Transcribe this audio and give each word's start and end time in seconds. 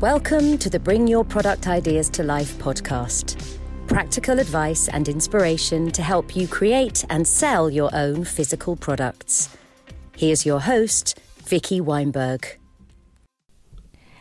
Welcome 0.00 0.58
to 0.58 0.70
the 0.70 0.78
Bring 0.78 1.08
Your 1.08 1.24
Product 1.24 1.66
Ideas 1.66 2.08
to 2.10 2.22
Life 2.22 2.56
podcast. 2.58 3.58
Practical 3.88 4.38
advice 4.38 4.86
and 4.86 5.08
inspiration 5.08 5.90
to 5.90 6.02
help 6.02 6.36
you 6.36 6.46
create 6.46 7.04
and 7.10 7.26
sell 7.26 7.68
your 7.68 7.90
own 7.92 8.22
physical 8.22 8.76
products. 8.76 9.56
Here's 10.16 10.46
your 10.46 10.60
host, 10.60 11.18
Vicky 11.38 11.80
Weinberg. 11.80 12.46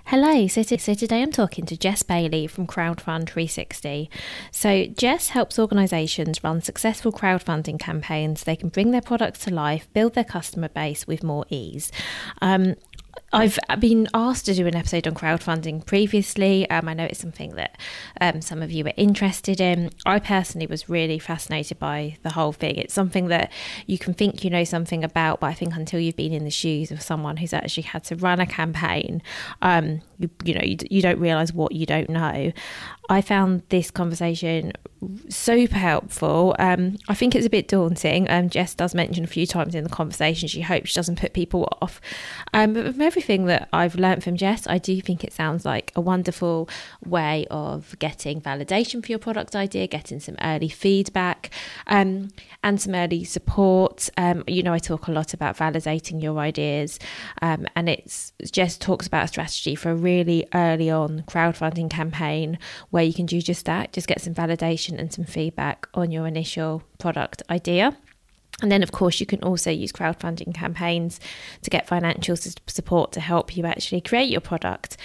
Hello, 0.06 0.47
so, 0.47 0.64
so 0.64 0.95
today 0.95 1.22
I'm 1.22 1.31
talking 1.31 1.67
to 1.67 1.78
Jess 1.78 2.02
Bailey 2.02 2.47
from 2.47 2.66
Crowdfund 2.66 3.28
360. 3.30 4.09
So, 4.52 4.88
Jess 4.88 5.28
helps 5.28 5.59
organisations 5.59 6.44
run 6.44 6.62
successful 6.62 7.12
crowdfunding 7.12 7.78
campaigns. 7.78 8.45
They 8.45 8.56
can 8.56 8.69
bring 8.69 8.89
their 8.89 9.02
products 9.02 9.41
to 9.41 9.53
life, 9.53 9.88
build 9.94 10.16
their 10.16 10.23
customer 10.23 10.69
base 10.69 11.06
with 11.06 11.23
more 11.23 11.45
ease. 11.50 11.91
Um, 12.41 12.78
I've 13.33 13.59
been 13.80 14.08
asked 14.14 14.45
to 14.45 14.53
do 14.53 14.67
an 14.67 14.75
episode 14.75 15.06
on 15.06 15.14
crowdfunding 15.14 15.86
previously. 15.86 16.70
Um, 16.70 16.88
I 16.88 16.94
know 16.94 17.03
it's 17.03 17.20
something 17.20 17.56
that 17.56 17.78
um, 18.22 18.42
some 18.42 18.61
of 18.61 18.72
you 18.72 18.86
are 18.86 18.94
interested 18.95 19.59
in. 19.59 19.92
I 20.06 20.19
personally 20.19 20.66
was 20.66 20.88
really 20.88 21.19
fascinated 21.19 21.78
by 21.78 22.17
the 22.23 22.31
whole 22.31 22.53
thing. 22.53 22.78
It's 22.78 22.94
something 22.94 23.28
that 23.28 23.52
you 23.86 23.97
can 23.97 24.14
think 24.14 24.45
you 24.45 24.50
know 24.50 24.64
something 24.64 25.03
about, 25.03 25.42
but 25.42 25.47
I 25.47 25.53
think 25.53 25.75
until 25.75 26.00
you've 26.00 26.16
been 26.16 26.31
in 26.31 26.45
the 26.45 26.50
shoes 26.50 26.89
of 26.89 27.02
someone 27.02 27.38
who's 27.38 27.53
actually 27.53 27.84
had 27.84 28.06
to 28.06 28.16
run 28.16 28.39
a 28.39 28.45
campaign, 28.45 29.22
um, 29.62 30.02
you, 30.19 30.30
you 30.45 30.53
know, 30.53 30.64
you, 30.64 30.78
you 30.89 31.02
don't 31.02 31.19
realize 31.19 31.52
what 31.52 31.73
you 31.73 31.86
don't 31.86 32.09
know. 32.09 32.53
I 33.09 33.22
found 33.22 33.64
this 33.69 33.91
conversation 33.91 34.73
super 35.30 35.75
helpful. 35.75 36.56
Um, 36.59 36.97
I 37.08 37.14
think 37.14 37.36
it's 37.36 37.45
a 37.45 37.50
bit 37.50 37.67
daunting. 37.67 38.30
Um, 38.30 38.50
Jess 38.50 38.73
does 38.73 38.95
mention 38.95 39.23
a 39.23 39.28
few 39.28 39.45
times 39.45 39.75
in 39.75 39.84
the 39.84 39.89
conversation 39.89 40.47
she 40.47 40.62
hopes 40.62 40.89
she 40.89 40.95
doesn't 40.95 41.19
put 41.19 41.34
people 41.34 41.67
off. 41.81 42.02
Um, 42.53 42.73
but 42.73 42.95
everything 43.17 43.45
that 43.45 43.67
I've 43.73 43.95
learned 43.95 44.23
from 44.23 44.37
Jess, 44.37 44.67
I 44.67 44.77
do 44.77 45.01
think 45.01 45.23
it 45.23 45.33
sounds 45.33 45.65
like 45.65 45.91
a 45.95 46.01
wonderful 46.01 46.69
way 47.03 47.47
of 47.49 47.95
getting 47.97 48.39
validation 48.39 49.03
for 49.03 49.11
your 49.11 49.17
product 49.17 49.55
idea, 49.55 49.88
getting 49.88 50.19
some 50.19 50.35
early 50.39 50.69
feedback, 50.69 51.50
um, 51.88 52.29
and 52.63 52.79
some 52.79 52.94
early 52.94 53.23
support. 53.23 54.07
Um, 54.17 54.44
you 54.45 54.61
know, 54.61 54.72
I 54.72 54.77
talk 54.77 55.07
a 55.07 55.11
lot 55.11 55.33
about 55.33 55.57
validating 55.57 56.22
your 56.22 56.38
ideas, 56.38 57.00
um, 57.41 57.66
and 57.75 57.89
it's 57.89 58.33
Jess 58.51 58.77
talks 58.77 59.07
about 59.07 59.25
a 59.25 59.27
strategy 59.29 59.73
for 59.73 59.89
a 59.89 59.95
really 59.95 60.45
early 60.53 60.91
on 60.91 61.23
crowdfunding 61.23 61.89
campaign 61.89 62.59
where 62.91 63.03
you 63.03 63.16
can 63.16 63.25
do 63.25 63.41
just 63.41 63.66
that, 63.66 63.94
just 63.94 64.07
get 64.07 64.22
some 64.22 64.35
validation 64.35 65.00
and 65.00 65.11
some 65.11 65.25
feedback 65.25 65.88
on 65.95 66.11
your 66.11 66.27
initial 66.27 66.83
product 67.00 67.41
idea. 67.50 67.97
And 68.62 68.72
then, 68.72 68.81
of 68.81 68.91
course, 68.91 69.19
you 69.19 69.28
can 69.28 69.44
also 69.44 69.69
use 69.69 69.91
crowdfunding 69.91 70.53
campaigns 70.53 71.19
to 71.62 71.69
get 71.69 71.88
financial 71.88 72.35
support 72.35 73.12
to 73.12 73.19
help 73.19 73.56
you 73.56 73.66
actually 73.66 74.01
create 74.01 74.29
your 74.29 74.41
product. 74.41 74.97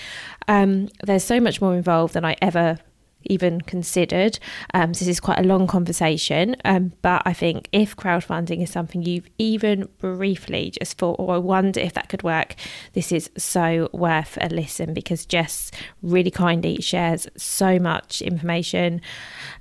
Um, 0.48 0.88
there's 1.02 1.24
so 1.24 1.38
much 1.38 1.60
more 1.60 1.74
involved 1.74 2.14
than 2.14 2.24
I 2.24 2.36
ever 2.40 2.78
even 3.24 3.60
considered. 3.60 4.38
Um, 4.74 4.94
so 4.94 5.04
this 5.04 5.16
is 5.16 5.20
quite 5.20 5.38
a 5.38 5.44
long 5.44 5.66
conversation, 5.66 6.56
um, 6.64 6.92
but 7.02 7.22
I 7.24 7.32
think 7.32 7.68
if 7.72 7.96
crowdfunding 7.96 8.62
is 8.62 8.70
something 8.70 9.02
you've 9.02 9.28
even 9.38 9.88
briefly 9.98 10.72
just 10.78 10.98
thought, 10.98 11.18
or 11.18 11.30
oh, 11.30 11.34
I 11.34 11.38
wonder 11.38 11.80
if 11.80 11.94
that 11.94 12.08
could 12.08 12.22
work, 12.22 12.54
this 12.92 13.12
is 13.12 13.30
so 13.36 13.88
worth 13.92 14.38
a 14.40 14.48
listen 14.48 14.94
because 14.94 15.26
Jess 15.26 15.70
really 16.02 16.30
kindly 16.30 16.80
shares 16.80 17.26
so 17.36 17.78
much 17.78 18.22
information 18.22 19.00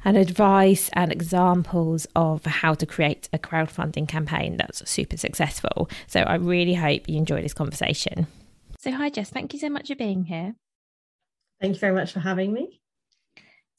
and 0.03 0.17
advice 0.17 0.89
and 0.93 1.11
examples 1.11 2.07
of 2.15 2.45
how 2.45 2.73
to 2.73 2.85
create 2.85 3.29
a 3.33 3.39
crowdfunding 3.39 4.07
campaign 4.07 4.57
that's 4.57 4.89
super 4.89 5.17
successful. 5.17 5.89
So 6.07 6.21
I 6.21 6.35
really 6.35 6.73
hope 6.73 7.07
you 7.07 7.17
enjoy 7.17 7.41
this 7.41 7.53
conversation. 7.53 8.27
So, 8.79 8.91
hi, 8.91 9.09
Jess. 9.09 9.29
Thank 9.29 9.53
you 9.53 9.59
so 9.59 9.69
much 9.69 9.89
for 9.89 9.95
being 9.95 10.25
here. 10.25 10.55
Thank 11.61 11.75
you 11.75 11.79
very 11.79 11.93
much 11.93 12.11
for 12.11 12.19
having 12.19 12.51
me. 12.51 12.81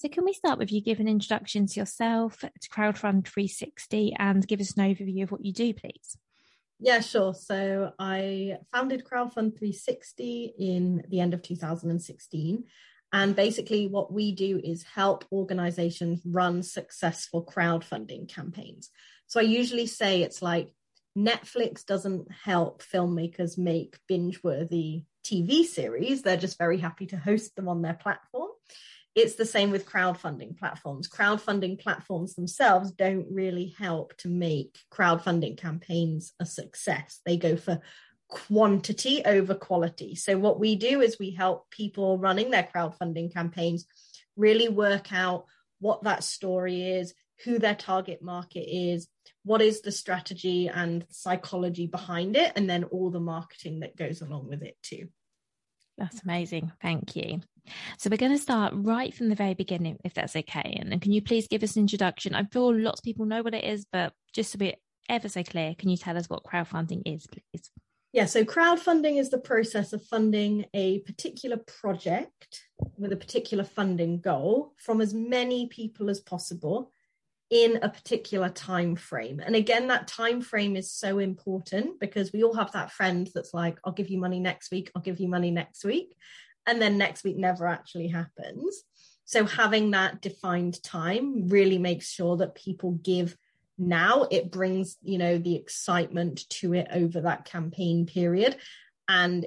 So, 0.02 0.08
can 0.08 0.24
we 0.24 0.32
start 0.32 0.58
with 0.58 0.72
you 0.72 0.80
give 0.80 0.98
an 0.98 1.06
introduction 1.06 1.64
to 1.68 1.78
yourself, 1.78 2.40
to 2.40 2.68
Crowdfund 2.68 3.24
360, 3.24 4.16
and 4.18 4.44
give 4.44 4.60
us 4.60 4.72
an 4.72 4.92
overview 4.92 5.22
of 5.22 5.30
what 5.30 5.44
you 5.44 5.52
do, 5.52 5.72
please? 5.72 6.16
Yeah, 6.80 6.98
sure. 6.98 7.34
So, 7.34 7.92
I 8.00 8.56
founded 8.72 9.04
Crowdfund 9.04 9.56
360 9.56 10.54
in 10.58 11.04
the 11.08 11.20
end 11.20 11.34
of 11.34 11.42
2016. 11.42 12.64
And 13.12 13.36
basically, 13.36 13.86
what 13.86 14.12
we 14.12 14.32
do 14.34 14.60
is 14.64 14.82
help 14.82 15.24
organizations 15.30 16.20
run 16.26 16.64
successful 16.64 17.44
crowdfunding 17.44 18.28
campaigns. 18.28 18.90
So, 19.28 19.38
I 19.38 19.44
usually 19.44 19.86
say 19.86 20.22
it's 20.22 20.42
like 20.42 20.74
Netflix 21.16 21.86
doesn't 21.86 22.26
help 22.32 22.82
filmmakers 22.82 23.56
make 23.56 24.00
binge 24.08 24.42
worthy 24.42 25.04
TV 25.24 25.64
series, 25.64 26.22
they're 26.22 26.36
just 26.36 26.58
very 26.58 26.78
happy 26.78 27.06
to 27.06 27.16
host 27.16 27.54
them 27.54 27.68
on 27.68 27.82
their 27.82 27.94
platform 27.94 28.50
it's 29.14 29.34
the 29.34 29.44
same 29.44 29.70
with 29.70 29.86
crowdfunding 29.86 30.58
platforms. 30.58 31.08
Crowdfunding 31.08 31.78
platforms 31.78 32.34
themselves 32.34 32.92
don't 32.92 33.26
really 33.30 33.74
help 33.78 34.16
to 34.18 34.28
make 34.28 34.78
crowdfunding 34.90 35.58
campaigns 35.58 36.32
a 36.40 36.46
success. 36.46 37.20
They 37.26 37.36
go 37.36 37.56
for 37.56 37.80
quantity 38.28 39.22
over 39.24 39.54
quality. 39.54 40.14
So, 40.14 40.38
what 40.38 40.58
we 40.58 40.76
do 40.76 41.02
is 41.02 41.18
we 41.18 41.32
help 41.32 41.70
people 41.70 42.18
running 42.18 42.50
their 42.50 42.68
crowdfunding 42.74 43.32
campaigns 43.32 43.86
really 44.36 44.68
work 44.68 45.12
out 45.12 45.44
what 45.80 46.04
that 46.04 46.24
story 46.24 46.82
is, 46.82 47.12
who 47.44 47.58
their 47.58 47.74
target 47.74 48.22
market 48.22 48.66
is, 48.66 49.08
what 49.44 49.60
is 49.60 49.82
the 49.82 49.92
strategy 49.92 50.68
and 50.68 51.04
psychology 51.10 51.86
behind 51.86 52.36
it, 52.36 52.52
and 52.56 52.70
then 52.70 52.84
all 52.84 53.10
the 53.10 53.20
marketing 53.20 53.80
that 53.80 53.96
goes 53.96 54.22
along 54.22 54.48
with 54.48 54.62
it, 54.62 54.76
too. 54.82 55.08
That's 55.98 56.22
amazing. 56.22 56.72
Thank 56.80 57.16
you. 57.16 57.42
So 57.98 58.10
we're 58.10 58.16
going 58.16 58.32
to 58.32 58.38
start 58.38 58.72
right 58.76 59.14
from 59.14 59.28
the 59.28 59.34
very 59.34 59.54
beginning, 59.54 59.98
if 60.04 60.14
that's 60.14 60.36
okay. 60.36 60.78
And, 60.80 61.00
can 61.00 61.12
you 61.12 61.22
please 61.22 61.48
give 61.48 61.62
us 61.62 61.76
an 61.76 61.82
introduction? 61.82 62.34
I 62.34 62.44
feel 62.44 62.74
lots 62.74 63.00
of 63.00 63.04
people 63.04 63.26
know 63.26 63.42
what 63.42 63.54
it 63.54 63.64
is, 63.64 63.86
but 63.90 64.12
just 64.32 64.52
to 64.52 64.58
be 64.58 64.74
ever 65.08 65.28
so 65.28 65.42
clear, 65.42 65.74
can 65.78 65.88
you 65.88 65.96
tell 65.96 66.16
us 66.16 66.28
what 66.28 66.44
crowdfunding 66.44 67.02
is, 67.06 67.26
please? 67.26 67.70
Yeah, 68.12 68.26
so 68.26 68.44
crowdfunding 68.44 69.18
is 69.18 69.30
the 69.30 69.38
process 69.38 69.92
of 69.92 70.04
funding 70.04 70.66
a 70.74 71.00
particular 71.00 71.56
project 71.56 72.62
with 72.98 73.12
a 73.12 73.16
particular 73.16 73.64
funding 73.64 74.20
goal 74.20 74.74
from 74.76 75.00
as 75.00 75.14
many 75.14 75.66
people 75.68 76.10
as 76.10 76.20
possible 76.20 76.92
in 77.52 77.78
a 77.82 77.88
particular 77.88 78.48
time 78.48 78.96
frame 78.96 79.38
and 79.38 79.54
again 79.54 79.88
that 79.88 80.08
time 80.08 80.40
frame 80.40 80.74
is 80.74 80.90
so 80.90 81.18
important 81.18 82.00
because 82.00 82.32
we 82.32 82.42
all 82.42 82.54
have 82.54 82.72
that 82.72 82.90
friend 82.90 83.28
that's 83.34 83.52
like 83.52 83.78
i'll 83.84 83.92
give 83.92 84.08
you 84.08 84.18
money 84.18 84.40
next 84.40 84.70
week 84.70 84.90
i'll 84.94 85.02
give 85.02 85.20
you 85.20 85.28
money 85.28 85.50
next 85.50 85.84
week 85.84 86.16
and 86.66 86.80
then 86.80 86.98
next 86.98 87.24
week 87.24 87.36
never 87.36 87.66
actually 87.66 88.08
happens. 88.08 88.82
So 89.24 89.46
having 89.46 89.92
that 89.92 90.20
defined 90.20 90.82
time 90.82 91.48
really 91.48 91.78
makes 91.78 92.10
sure 92.10 92.36
that 92.38 92.54
people 92.54 92.92
give 92.92 93.36
now. 93.78 94.26
It 94.30 94.50
brings 94.50 94.96
you 95.02 95.18
know 95.18 95.38
the 95.38 95.56
excitement 95.56 96.48
to 96.50 96.74
it 96.74 96.88
over 96.92 97.22
that 97.22 97.44
campaign 97.44 98.06
period. 98.06 98.56
And 99.08 99.46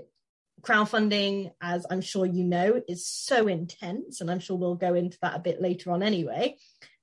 crowdfunding 0.62 1.51
as 1.62 1.85
i'm 1.91 2.01
sure 2.01 2.25
you 2.25 2.44
know 2.44 2.81
is 2.88 3.06
so 3.06 3.47
intense 3.47 4.19
and 4.19 4.31
i'm 4.31 4.39
sure 4.39 4.57
we'll 4.57 4.73
go 4.73 4.95
into 4.95 5.17
that 5.21 5.35
a 5.35 5.39
bit 5.39 5.62
later 5.62 5.91
on 5.91 6.01
anyway 6.01 6.57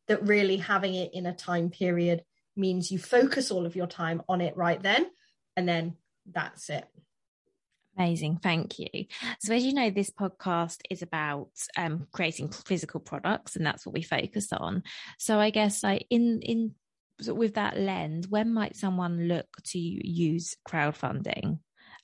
that 0.09 0.27
really 0.27 0.57
having 0.57 0.97
it 0.97 1.15
in 1.15 1.27
a 1.27 1.33
time 1.33 1.71
period 1.71 2.25
means 2.57 2.91
you 2.91 2.99
focus 2.99 3.53
all 3.53 3.65
of 3.65 3.77
your 3.77 3.87
time 3.87 4.21
on 4.29 4.41
it 4.41 4.57
right 4.57 4.83
then 4.83 5.07
and 5.57 5.69
then 5.69 5.97
that's 6.31 6.71
it. 6.71 6.87
Amazing, 7.99 8.39
thank 8.43 8.79
you. 8.79 8.89
So, 9.41 9.53
as 9.53 9.65
you 9.65 9.75
know, 9.75 9.91
this 9.91 10.11
podcast 10.11 10.79
is 10.89 11.03
about 11.03 11.51
um, 11.77 12.07
creating 12.11 12.51
physical 12.51 13.01
products, 13.01 13.55
and 13.55 13.67
that's 13.67 13.85
what 13.85 13.93
we 13.93 14.03
focus 14.03 14.49
on. 14.53 14.83
So, 15.19 15.39
I 15.39 15.51
guess, 15.51 15.83
like 15.83 16.07
in 16.09 16.41
in 16.41 16.75
with 17.27 17.55
that 17.55 17.79
lens, 17.79 18.29
when 18.29 18.53
might 18.53 18.77
someone 18.77 19.29
look 19.29 19.47
to 19.65 19.79
use 19.79 20.57
crowdfunding? 20.67 21.59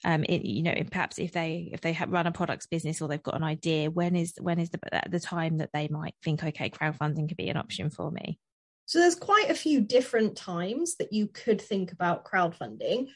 Um, 0.05 0.25
it, 0.25 0.45
you 0.45 0.63
know, 0.63 0.75
perhaps 0.91 1.19
if 1.19 1.33
they 1.33 1.71
if 1.73 1.81
they 1.81 1.99
run 2.07 2.27
a 2.27 2.33
products 2.33 2.67
business 2.67 3.01
or 3.01 3.09
they've 3.09 3.23
got 3.23 3.37
an 3.37 3.43
idea, 3.43 3.91
when 3.91 4.15
is 4.15 4.35
when 4.41 4.59
is 4.59 4.71
the 4.71 4.79
the 5.09 5.21
time 5.21 5.57
that 5.59 5.71
they 5.73 5.89
might 5.89 6.15
think, 6.23 6.45
okay, 6.45 6.69
crowdfunding 6.69 7.29
could 7.29 7.39
be 7.39 7.49
an 7.49 7.57
option 7.57 7.89
for 7.89 8.11
me? 8.11 8.39
So, 8.85 8.99
there's 8.99 9.15
quite 9.15 9.51
a 9.51 9.55
few 9.55 9.81
different 9.81 10.37
times 10.37 10.97
that 10.97 11.15
you 11.15 11.29
could 11.29 11.63
think 11.63 11.93
about 11.93 12.27
crowdfunding 12.27 13.09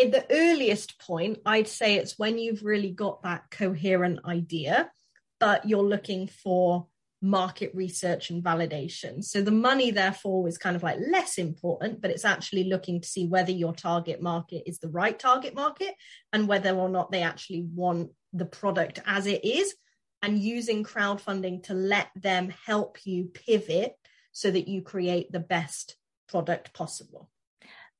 in 0.00 0.10
the 0.10 0.26
earliest 0.30 0.98
point, 0.98 1.38
I'd 1.44 1.68
say 1.68 1.96
it's 1.96 2.18
when 2.18 2.38
you've 2.38 2.62
really 2.62 2.90
got 2.90 3.22
that 3.22 3.50
coherent 3.50 4.20
idea, 4.24 4.90
but 5.38 5.68
you're 5.68 5.82
looking 5.82 6.26
for 6.26 6.86
market 7.22 7.70
research 7.74 8.30
and 8.30 8.42
validation. 8.42 9.22
So 9.22 9.42
the 9.42 9.50
money, 9.50 9.90
therefore, 9.90 10.48
is 10.48 10.56
kind 10.56 10.74
of 10.74 10.82
like 10.82 10.98
less 11.06 11.36
important, 11.36 12.00
but 12.00 12.10
it's 12.10 12.24
actually 12.24 12.64
looking 12.64 13.02
to 13.02 13.08
see 13.08 13.26
whether 13.26 13.52
your 13.52 13.74
target 13.74 14.22
market 14.22 14.62
is 14.66 14.78
the 14.78 14.88
right 14.88 15.18
target 15.18 15.54
market 15.54 15.94
and 16.32 16.48
whether 16.48 16.70
or 16.70 16.88
not 16.88 17.10
they 17.10 17.22
actually 17.22 17.66
want 17.74 18.10
the 18.32 18.46
product 18.46 19.00
as 19.04 19.26
it 19.26 19.44
is, 19.44 19.74
and 20.22 20.38
using 20.38 20.84
crowdfunding 20.84 21.62
to 21.64 21.74
let 21.74 22.08
them 22.14 22.52
help 22.66 22.98
you 23.04 23.24
pivot 23.24 23.94
so 24.32 24.50
that 24.50 24.68
you 24.68 24.82
create 24.82 25.32
the 25.32 25.40
best 25.40 25.96
product 26.28 26.72
possible. 26.72 27.28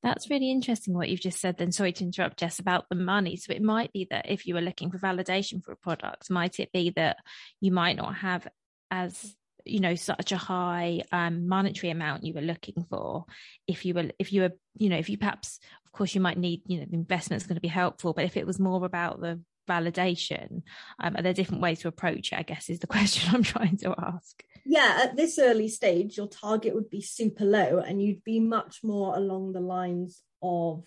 That's 0.03 0.29
really 0.29 0.49
interesting 0.49 0.95
what 0.95 1.09
you've 1.09 1.19
just 1.21 1.39
said. 1.39 1.57
Then, 1.57 1.71
sorry 1.71 1.93
to 1.93 2.03
interrupt, 2.03 2.39
Jess, 2.39 2.59
about 2.59 2.85
the 2.89 2.95
money. 2.95 3.35
So, 3.35 3.53
it 3.53 3.61
might 3.61 3.93
be 3.93 4.07
that 4.09 4.29
if 4.29 4.47
you 4.47 4.55
were 4.55 4.61
looking 4.61 4.89
for 4.89 4.97
validation 4.97 5.63
for 5.63 5.71
a 5.71 5.77
product, 5.77 6.29
might 6.29 6.59
it 6.59 6.71
be 6.71 6.89
that 6.91 7.17
you 7.59 7.71
might 7.71 7.97
not 7.97 8.15
have 8.15 8.47
as 8.89 9.35
you 9.65 9.79
know 9.79 9.95
such 9.95 10.31
a 10.31 10.37
high 10.37 11.01
um, 11.11 11.47
monetary 11.47 11.91
amount 11.91 12.23
you 12.23 12.33
were 12.33 12.41
looking 12.41 12.85
for 12.89 13.25
if 13.67 13.85
you 13.85 13.93
were 13.93 14.09
if 14.19 14.33
you 14.33 14.41
were 14.41 14.51
you 14.77 14.89
know 14.89 14.97
if 14.97 15.09
you 15.09 15.17
perhaps 15.17 15.59
of 15.85 15.91
course 15.91 16.15
you 16.15 16.21
might 16.21 16.37
need 16.37 16.61
you 16.65 16.79
know 16.79 16.85
the 16.85 16.95
investment's 16.95 17.45
going 17.45 17.55
to 17.55 17.61
be 17.61 17.67
helpful 17.67 18.13
but 18.13 18.25
if 18.25 18.37
it 18.37 18.47
was 18.47 18.59
more 18.59 18.85
about 18.85 19.21
the 19.21 19.39
validation 19.69 20.63
um, 20.99 21.15
are 21.15 21.21
there 21.21 21.33
different 21.33 21.61
ways 21.61 21.79
to 21.79 21.87
approach 21.87 22.31
it 22.31 22.39
i 22.39 22.41
guess 22.41 22.69
is 22.69 22.79
the 22.79 22.87
question 22.95 23.33
i'm 23.33 23.43
trying 23.43 23.77
to 23.77 23.93
ask 23.97 24.43
yeah 24.65 25.01
at 25.03 25.15
this 25.15 25.39
early 25.39 25.67
stage 25.67 26.17
your 26.17 26.27
target 26.27 26.73
would 26.73 26.89
be 26.89 27.01
super 27.01 27.45
low 27.45 27.79
and 27.79 28.01
you'd 28.01 28.23
be 28.23 28.39
much 28.39 28.79
more 28.83 29.15
along 29.15 29.53
the 29.53 29.59
lines 29.59 30.23
of 30.41 30.83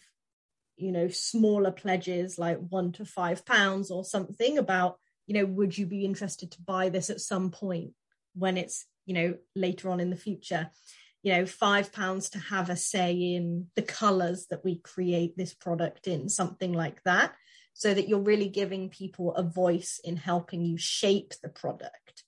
you 0.76 0.92
know 0.92 1.08
smaller 1.08 1.70
pledges 1.70 2.38
like 2.38 2.58
one 2.68 2.92
to 2.92 3.04
five 3.04 3.44
pounds 3.44 3.90
or 3.90 4.04
something 4.04 4.58
about 4.58 4.98
you 5.26 5.34
know 5.34 5.46
would 5.46 5.76
you 5.76 5.86
be 5.86 6.04
interested 6.04 6.50
to 6.50 6.62
buy 6.62 6.88
this 6.88 7.10
at 7.10 7.20
some 7.20 7.50
point 7.50 7.92
when 8.34 8.56
it's 8.56 8.86
you 9.06 9.14
know 9.14 9.34
later 9.54 9.90
on 9.90 10.00
in 10.00 10.10
the 10.10 10.16
future 10.16 10.70
you 11.22 11.32
know 11.32 11.46
five 11.46 11.92
pounds 11.92 12.30
to 12.30 12.38
have 12.38 12.70
a 12.70 12.76
say 12.76 13.12
in 13.14 13.66
the 13.76 13.82
colors 13.82 14.46
that 14.50 14.64
we 14.64 14.78
create 14.78 15.36
this 15.36 15.54
product 15.54 16.06
in 16.06 16.28
something 16.28 16.72
like 16.72 17.02
that 17.04 17.34
so 17.74 17.92
that 17.92 18.08
you're 18.08 18.20
really 18.20 18.48
giving 18.48 18.88
people 18.88 19.34
a 19.34 19.42
voice 19.42 20.00
in 20.02 20.16
helping 20.16 20.64
you 20.64 20.78
shape 20.78 21.34
the 21.42 21.48
product. 21.48 22.22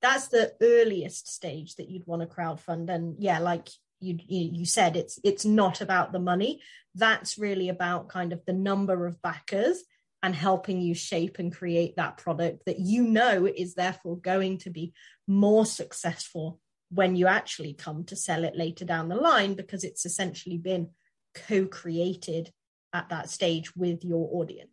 That's 0.00 0.28
the 0.28 0.54
earliest 0.60 1.28
stage 1.28 1.76
that 1.76 1.88
you'd 1.88 2.06
want 2.06 2.22
to 2.22 2.28
crowdfund. 2.28 2.88
And 2.88 3.16
yeah, 3.18 3.38
like 3.38 3.68
you, 4.00 4.18
you 4.26 4.64
said, 4.64 4.96
it's 4.96 5.18
it's 5.24 5.44
not 5.44 5.80
about 5.80 6.12
the 6.12 6.20
money. 6.20 6.62
That's 6.94 7.38
really 7.38 7.68
about 7.68 8.08
kind 8.08 8.32
of 8.32 8.44
the 8.46 8.52
number 8.52 9.06
of 9.06 9.20
backers 9.22 9.82
and 10.22 10.34
helping 10.34 10.80
you 10.80 10.94
shape 10.94 11.38
and 11.38 11.54
create 11.54 11.96
that 11.96 12.16
product 12.16 12.64
that 12.66 12.80
you 12.80 13.02
know 13.04 13.46
is 13.46 13.74
therefore 13.74 14.16
going 14.18 14.58
to 14.58 14.70
be 14.70 14.92
more 15.26 15.64
successful 15.64 16.60
when 16.90 17.14
you 17.14 17.26
actually 17.26 17.74
come 17.74 18.04
to 18.04 18.16
sell 18.16 18.44
it 18.44 18.56
later 18.56 18.84
down 18.84 19.08
the 19.08 19.14
line 19.14 19.54
because 19.54 19.84
it's 19.84 20.06
essentially 20.06 20.58
been 20.58 20.88
co-created 21.34 22.50
at 22.92 23.08
that 23.10 23.28
stage 23.28 23.76
with 23.76 24.04
your 24.04 24.28
audience. 24.32 24.70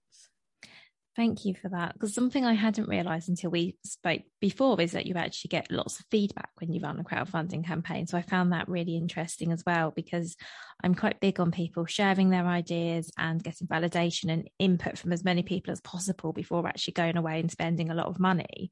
Thank 1.15 1.45
you 1.45 1.55
for 1.55 1.69
that. 1.69 1.93
Because 1.93 2.13
something 2.13 2.43
I 2.43 2.53
hadn't 2.53 2.89
realized 2.89 3.29
until 3.29 3.49
we 3.49 3.77
spoke 3.85 4.23
before 4.41 4.81
is 4.81 4.91
that 4.91 5.05
you 5.05 5.15
actually 5.15 5.49
get 5.49 5.71
lots 5.71 5.97
of 5.97 6.05
feedback 6.11 6.49
when 6.57 6.73
you 6.73 6.81
run 6.81 6.99
a 6.99 7.03
crowdfunding 7.03 7.65
campaign. 7.65 8.05
So 8.05 8.17
I 8.17 8.21
found 8.21 8.51
that 8.51 8.67
really 8.67 8.97
interesting 8.97 9.53
as 9.53 9.63
well 9.65 9.91
because 9.95 10.35
I'm 10.83 10.93
quite 10.93 11.21
big 11.21 11.39
on 11.39 11.51
people 11.51 11.85
sharing 11.85 12.31
their 12.31 12.45
ideas 12.45 13.11
and 13.17 13.41
getting 13.41 13.67
validation 13.67 14.29
and 14.29 14.49
input 14.59 14.97
from 14.97 15.13
as 15.13 15.23
many 15.23 15.41
people 15.41 15.71
as 15.71 15.79
possible 15.79 16.33
before 16.33 16.67
actually 16.67 16.93
going 16.93 17.15
away 17.15 17.39
and 17.39 17.49
spending 17.49 17.89
a 17.89 17.95
lot 17.95 18.07
of 18.07 18.19
money. 18.19 18.71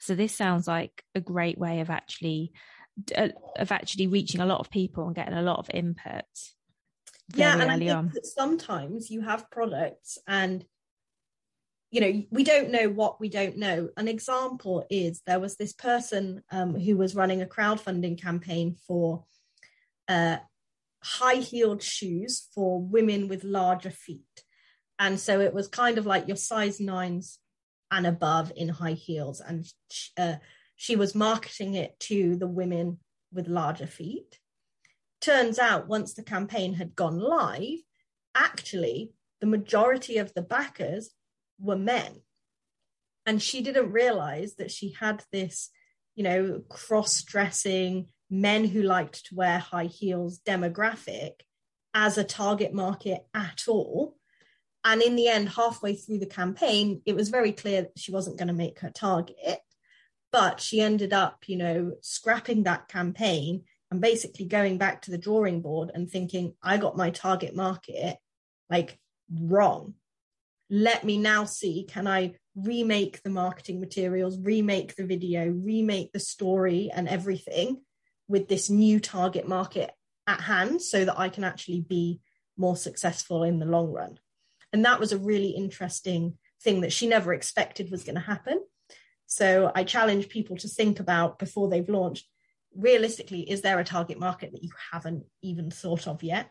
So 0.00 0.16
this 0.16 0.36
sounds 0.36 0.66
like 0.66 1.04
a 1.14 1.20
great 1.20 1.58
way 1.58 1.78
of 1.78 1.90
actually 1.90 2.52
uh, 3.16 3.28
of 3.56 3.70
actually 3.70 4.08
reaching 4.08 4.40
a 4.40 4.46
lot 4.46 4.60
of 4.60 4.70
people 4.70 5.06
and 5.06 5.16
getting 5.16 5.34
a 5.34 5.42
lot 5.42 5.58
of 5.58 5.70
input 5.72 6.24
yeah, 7.34 7.54
and 7.58 7.70
I 7.70 7.78
think 7.78 8.12
that 8.12 8.26
sometimes 8.26 9.10
you 9.10 9.22
have 9.22 9.50
products 9.50 10.18
and 10.28 10.64
you 11.94 12.00
know 12.00 12.24
we 12.32 12.42
don't 12.42 12.72
know 12.72 12.88
what 12.88 13.20
we 13.20 13.28
don't 13.28 13.56
know. 13.56 13.88
An 13.96 14.08
example 14.08 14.84
is 14.90 15.22
there 15.28 15.38
was 15.38 15.56
this 15.56 15.72
person 15.72 16.42
um, 16.50 16.74
who 16.74 16.96
was 16.96 17.14
running 17.14 17.40
a 17.40 17.46
crowdfunding 17.46 18.20
campaign 18.20 18.74
for 18.88 19.22
uh, 20.08 20.38
high 21.04 21.36
heeled 21.36 21.84
shoes 21.84 22.48
for 22.52 22.82
women 22.82 23.28
with 23.28 23.44
larger 23.44 23.92
feet, 23.92 24.42
and 24.98 25.20
so 25.20 25.38
it 25.38 25.54
was 25.54 25.68
kind 25.68 25.96
of 25.96 26.04
like 26.04 26.26
your 26.26 26.36
size 26.36 26.80
nines 26.80 27.38
and 27.92 28.08
above 28.08 28.50
in 28.56 28.70
high 28.70 28.94
heels, 28.94 29.40
and 29.40 29.64
uh, 30.18 30.34
she 30.74 30.96
was 30.96 31.14
marketing 31.14 31.74
it 31.74 31.96
to 32.00 32.34
the 32.34 32.48
women 32.48 32.98
with 33.32 33.46
larger 33.46 33.86
feet. 33.86 34.40
Turns 35.20 35.60
out 35.60 35.86
once 35.86 36.14
the 36.14 36.24
campaign 36.24 36.74
had 36.74 36.96
gone 36.96 37.20
live, 37.20 37.78
actually, 38.34 39.12
the 39.40 39.46
majority 39.46 40.16
of 40.16 40.34
the 40.34 40.42
backers 40.42 41.12
were 41.58 41.76
men. 41.76 42.22
And 43.26 43.42
she 43.42 43.62
didn't 43.62 43.92
realize 43.92 44.56
that 44.56 44.70
she 44.70 44.94
had 44.98 45.22
this, 45.32 45.70
you 46.14 46.24
know, 46.24 46.62
cross 46.68 47.22
dressing 47.22 48.08
men 48.30 48.64
who 48.64 48.82
liked 48.82 49.26
to 49.26 49.34
wear 49.34 49.58
high 49.58 49.86
heels 49.86 50.40
demographic 50.46 51.32
as 51.94 52.18
a 52.18 52.24
target 52.24 52.74
market 52.74 53.26
at 53.32 53.64
all. 53.68 54.16
And 54.84 55.00
in 55.00 55.16
the 55.16 55.28
end, 55.28 55.48
halfway 55.48 55.94
through 55.94 56.18
the 56.18 56.26
campaign, 56.26 57.00
it 57.06 57.16
was 57.16 57.30
very 57.30 57.52
clear 57.52 57.82
that 57.82 57.98
she 57.98 58.12
wasn't 58.12 58.36
going 58.36 58.48
to 58.48 58.54
make 58.54 58.80
her 58.80 58.90
target. 58.90 59.60
But 60.30 60.60
she 60.60 60.80
ended 60.80 61.12
up, 61.12 61.44
you 61.46 61.56
know, 61.56 61.92
scrapping 62.02 62.64
that 62.64 62.88
campaign 62.88 63.62
and 63.90 64.00
basically 64.00 64.46
going 64.46 64.76
back 64.76 65.02
to 65.02 65.10
the 65.10 65.18
drawing 65.18 65.62
board 65.62 65.90
and 65.94 66.10
thinking, 66.10 66.54
I 66.62 66.76
got 66.76 66.96
my 66.96 67.10
target 67.10 67.54
market 67.54 68.16
like 68.68 68.98
wrong. 69.32 69.94
Let 70.70 71.04
me 71.04 71.18
now 71.18 71.44
see, 71.44 71.84
can 71.88 72.06
I 72.06 72.34
remake 72.56 73.22
the 73.22 73.30
marketing 73.30 73.80
materials, 73.80 74.38
remake 74.38 74.96
the 74.96 75.06
video, 75.06 75.48
remake 75.48 76.12
the 76.12 76.20
story 76.20 76.90
and 76.94 77.08
everything 77.08 77.82
with 78.28 78.48
this 78.48 78.70
new 78.70 79.00
target 79.00 79.46
market 79.46 79.92
at 80.26 80.40
hand 80.40 80.80
so 80.80 81.04
that 81.04 81.18
I 81.18 81.28
can 81.28 81.44
actually 81.44 81.80
be 81.80 82.20
more 82.56 82.76
successful 82.76 83.42
in 83.42 83.58
the 83.58 83.66
long 83.66 83.92
run. 83.92 84.18
And 84.72 84.84
that 84.84 85.00
was 85.00 85.12
a 85.12 85.18
really 85.18 85.50
interesting 85.50 86.38
thing 86.62 86.80
that 86.80 86.92
she 86.92 87.06
never 87.06 87.34
expected 87.34 87.90
was 87.90 88.04
going 88.04 88.14
to 88.14 88.20
happen. 88.20 88.60
So 89.26 89.70
I 89.74 89.84
challenge 89.84 90.28
people 90.28 90.56
to 90.58 90.68
think 90.68 91.00
about 91.00 91.38
before 91.38 91.68
they've 91.68 91.88
launched 91.88 92.26
realistically, 92.76 93.48
is 93.48 93.60
there 93.60 93.78
a 93.78 93.84
target 93.84 94.18
market 94.18 94.52
that 94.52 94.62
you 94.62 94.70
haven't 94.92 95.24
even 95.42 95.70
thought 95.70 96.06
of 96.06 96.22
yet? 96.22 96.50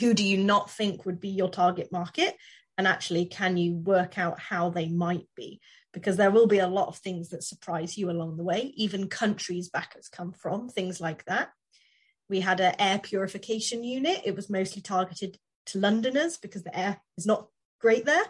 Who 0.00 0.14
do 0.14 0.24
you 0.24 0.38
not 0.38 0.70
think 0.70 1.06
would 1.06 1.20
be 1.20 1.28
your 1.28 1.48
target 1.48 1.90
market? 1.92 2.34
And 2.78 2.86
actually, 2.86 3.26
can 3.26 3.56
you 3.56 3.74
work 3.74 4.16
out 4.16 4.40
how 4.40 4.70
they 4.70 4.88
might 4.88 5.26
be? 5.36 5.60
Because 5.92 6.16
there 6.16 6.30
will 6.30 6.46
be 6.46 6.60
a 6.60 6.68
lot 6.68 6.88
of 6.88 6.96
things 6.96 7.30
that 7.30 7.42
surprise 7.42 7.98
you 7.98 8.10
along 8.10 8.36
the 8.36 8.44
way, 8.44 8.72
even 8.76 9.08
countries 9.08 9.68
backers 9.68 10.08
come 10.08 10.32
from, 10.32 10.68
things 10.68 11.00
like 11.00 11.24
that. 11.26 11.50
We 12.30 12.40
had 12.40 12.60
an 12.60 12.76
air 12.78 12.98
purification 12.98 13.84
unit. 13.84 14.22
It 14.24 14.36
was 14.36 14.48
mostly 14.48 14.80
targeted 14.80 15.38
to 15.66 15.78
Londoners 15.78 16.38
because 16.38 16.62
the 16.62 16.78
air 16.78 17.02
is 17.18 17.26
not 17.26 17.48
great 17.80 18.06
there. 18.06 18.24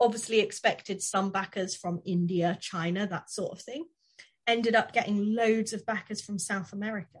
Obviously, 0.00 0.40
expected 0.40 1.02
some 1.02 1.30
backers 1.30 1.76
from 1.76 2.00
India, 2.06 2.56
China, 2.60 3.06
that 3.06 3.30
sort 3.30 3.52
of 3.52 3.62
thing 3.62 3.84
ended 4.46 4.74
up 4.74 4.92
getting 4.92 5.34
loads 5.34 5.72
of 5.72 5.86
backers 5.86 6.20
from 6.20 6.38
South 6.38 6.72
America. 6.72 7.18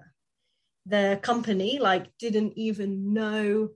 The 0.86 1.20
company 1.22 1.78
like 1.78 2.06
didn't 2.18 2.54
even 2.56 3.12
know 3.12 3.70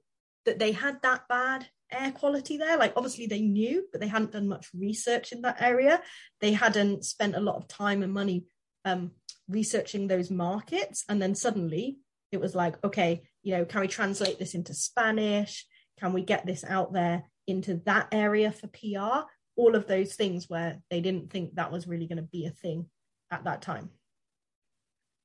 that 0.45 0.59
they 0.59 0.73
had 0.73 1.03
that 1.03 1.29
bad 1.29 1.67
air 1.93 2.13
quality 2.13 2.57
there. 2.57 2.77
Like 2.77 2.93
obviously 2.97 3.27
they 3.27 3.41
knew, 3.41 3.87
but 3.93 4.01
they 4.01 4.09
hadn't 4.09 4.33
done 4.33 4.49
much 4.49 4.69
research 4.75 5.33
in 5.33 5.43
that 5.43 5.61
area. 5.61 6.03
They 6.41 6.53
hadn't 6.53 7.05
spent 7.05 7.37
a 7.37 7.41
lot 7.41 7.57
of 7.57 7.69
time 7.69 8.03
and 8.03 8.13
money 8.13 8.45
um, 8.85 9.13
researching 9.49 10.07
those 10.07 10.31
markets. 10.31 11.05
And 11.09 11.21
then 11.21 11.35
suddenly 11.35 11.99
it 12.33 12.41
was 12.41 12.55
like, 12.55 12.83
okay, 12.85 13.23
you 13.43 13.57
know, 13.57 13.65
can 13.65 13.81
we 13.81 13.89
translate 13.89 14.39
this 14.39 14.55
into 14.55 14.75
Spanish? 14.75 15.67
Can 15.99 16.13
we 16.13 16.23
get 16.23 16.47
this 16.47 16.65
out 16.65 16.93
there 16.93 17.25
into 17.47 17.81
that 17.87 18.09
area 18.13 18.53
for 18.53 18.69
PR? 18.69 19.27
All 19.57 19.75
of 19.75 19.87
those 19.87 20.15
things 20.15 20.49
where 20.49 20.81
they 20.91 21.01
didn't 21.01 21.31
think 21.31 21.55
that 21.55 21.73
was 21.73 21.87
really 21.87 22.07
going 22.07 22.19
to 22.19 22.23
be 22.23 22.47
a 22.47 22.51
thing 22.51 22.87
at 23.31 23.45
that 23.45 23.63
time. 23.63 23.91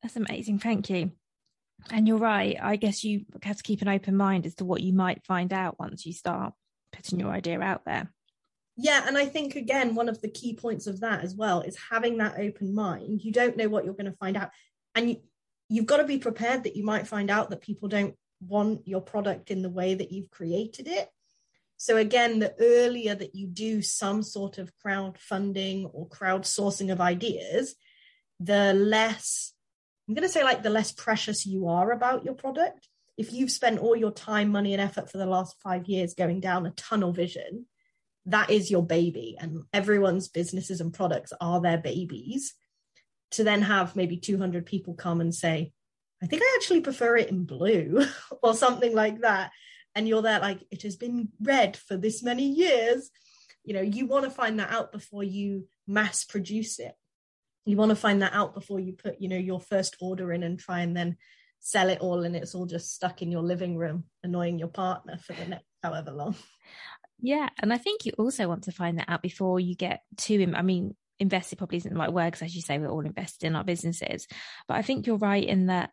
That's 0.02 0.16
amazing. 0.16 0.60
Thank 0.60 0.90
you. 0.90 1.12
And 1.90 2.08
you're 2.08 2.18
right. 2.18 2.58
I 2.62 2.76
guess 2.76 3.04
you 3.04 3.26
have 3.44 3.58
to 3.58 3.64
keep 3.64 3.82
an 3.82 3.88
open 3.88 4.16
mind 4.16 4.46
as 4.46 4.56
to 4.56 4.66
what 4.66 4.82
you 4.82 4.94
might 4.94 5.26
find 5.26 5.52
out 5.52 5.80
once 5.80 6.06
you 6.06 6.14
start 6.14 6.54
putting 6.94 7.20
your 7.20 7.32
idea 7.32 7.60
out 7.60 7.86
there. 7.86 8.12
Yeah, 8.78 9.04
and 9.06 9.18
I 9.18 9.26
think 9.26 9.56
again, 9.56 9.96
one 9.96 10.10
of 10.10 10.22
the 10.22 10.30
key 10.30 10.56
points 10.56 10.88
of 10.88 11.02
that 11.02 11.24
as 11.24 11.36
well 11.36 11.62
is 11.62 11.78
having 11.90 12.18
that 12.18 12.40
open 12.40 12.74
mind. 12.74 13.22
You 13.24 13.32
don't 13.32 13.58
know 13.58 13.68
what 13.68 13.86
you're 13.86 13.94
going 13.94 14.12
to 14.12 14.18
find 14.18 14.38
out. 14.38 14.52
And 14.96 15.10
you, 15.10 15.18
you've 15.70 15.86
got 15.86 15.98
to 15.98 16.04
be 16.04 16.18
prepared 16.18 16.64
that 16.64 16.76
you 16.76 16.84
might 16.84 17.08
find 17.08 17.30
out 17.30 17.50
that 17.50 17.62
people 17.62 17.90
don't 17.90 18.16
want 18.40 18.88
your 18.88 19.02
product 19.02 19.52
in 19.52 19.62
the 19.62 19.70
way 19.70 19.94
that 19.94 20.12
you've 20.12 20.32
created 20.32 20.88
it. 20.88 21.10
So 21.78 21.98
again, 21.98 22.40
the 22.40 22.54
earlier 22.60 23.16
that 23.16 23.36
you 23.36 23.48
do 23.48 23.82
some 23.82 24.22
sort 24.24 24.58
of 24.58 24.72
crowdfunding 24.86 25.90
or 25.94 26.08
crowdsourcing 26.08 26.92
of 26.92 27.02
ideas, 27.02 27.76
the 28.40 28.74
less 28.74 29.54
I'm 30.12 30.16
going 30.16 30.28
to 30.28 30.30
say 30.30 30.44
like 30.44 30.62
the 30.62 30.70
less 30.70 30.92
precious 30.92 31.46
you 31.46 31.70
are 31.70 31.90
about 31.90 32.26
your 32.26 32.34
product. 32.34 32.90
If 33.18 33.32
you've 33.32 33.50
spent 33.50 33.80
all 33.80 33.96
your 33.96 34.12
time, 34.12 34.50
money, 34.50 34.74
and 34.74 34.82
effort 34.82 35.10
for 35.10 35.18
the 35.18 35.26
last 35.26 35.56
five 35.64 35.86
years 35.86 36.16
going 36.16 36.42
down 36.42 36.66
a 36.66 36.72
tunnel 36.72 37.14
vision, 37.14 37.66
that 38.26 38.50
is 38.50 38.70
your 38.70 38.86
baby. 38.86 39.38
And 39.40 39.64
everyone's 39.72 40.28
businesses 40.28 40.82
and 40.82 40.94
products 40.94 41.32
are 41.40 41.62
their 41.62 41.78
babies. 41.78 42.56
To 43.36 43.46
then 43.46 43.62
have 43.62 43.96
maybe 43.96 44.18
200 44.18 44.66
people 44.66 44.96
come 44.96 45.22
and 45.22 45.34
say, 45.34 45.72
I 46.22 46.28
think 46.28 46.42
I 46.44 46.58
actually 46.58 46.82
prefer 46.82 47.16
it 47.16 47.30
in 47.30 47.46
blue 47.46 48.04
or 48.44 48.54
something 48.54 48.94
like 48.94 49.22
that. 49.22 49.52
And 49.96 50.10
you're 50.10 50.22
there 50.22 50.42
like, 50.42 50.60
it 50.72 50.82
has 50.82 50.98
been 50.98 51.30
red 51.42 51.78
for 51.78 51.96
this 51.96 52.22
many 52.22 52.50
years. 52.50 53.10
You 53.64 53.76
know, 53.76 53.82
you 53.82 54.08
want 54.08 54.26
to 54.26 54.30
find 54.30 54.60
that 54.60 54.74
out 54.74 54.92
before 54.92 55.24
you 55.24 55.70
mass 55.88 56.26
produce 56.26 56.80
it 56.80 56.96
you 57.66 57.78
want 57.78 57.90
to 57.90 57.96
find 57.96 58.22
that 58.22 58.34
out 58.34 58.54
before 58.54 58.80
you 58.80 58.94
put 58.94 59.22
you 59.22 59.30
know 59.30 59.38
your 59.38 59.60
first 59.60 59.96
order 60.02 60.32
in 60.34 60.44
and 60.44 60.60
try 60.60 60.80
and 60.82 60.96
then 60.96 61.18
sell 61.60 61.90
it 61.90 62.00
all 62.00 62.24
and 62.24 62.36
it's 62.36 62.56
all 62.56 62.66
just 62.66 62.94
stuck 62.94 63.22
in 63.22 63.32
your 63.32 63.44
living 63.44 63.78
room 63.78 64.04
annoying 64.24 64.58
your 64.58 64.68
partner 64.68 65.18
for 65.18 65.34
the 65.34 65.46
next 65.46 65.66
however 65.84 66.12
long. 66.12 66.36
Yeah 67.20 67.50
and 67.60 67.72
i 67.72 67.78
think 67.78 68.06
you 68.06 68.14
also 68.18 68.48
want 68.48 68.64
to 68.64 68.72
find 68.72 68.98
that 68.98 69.10
out 69.10 69.22
before 69.22 69.60
you 69.60 69.76
get 69.76 70.02
too 70.18 70.52
i 70.56 70.62
mean 70.64 70.96
invested 71.20 71.58
probably 71.58 71.78
isn't 71.78 71.94
the 71.94 72.00
right 72.00 72.12
word 72.12 72.32
because 72.32 72.42
as 72.42 72.56
you 72.56 72.64
say 72.64 72.80
we're 72.80 72.90
all 72.90 73.06
invested 73.06 73.46
in 73.46 73.56
our 73.56 73.64
businesses 73.64 74.28
but 74.68 74.76
i 74.76 74.82
think 74.82 75.06
you're 75.06 75.18
right 75.18 75.44
in 75.44 75.68
that 75.68 75.92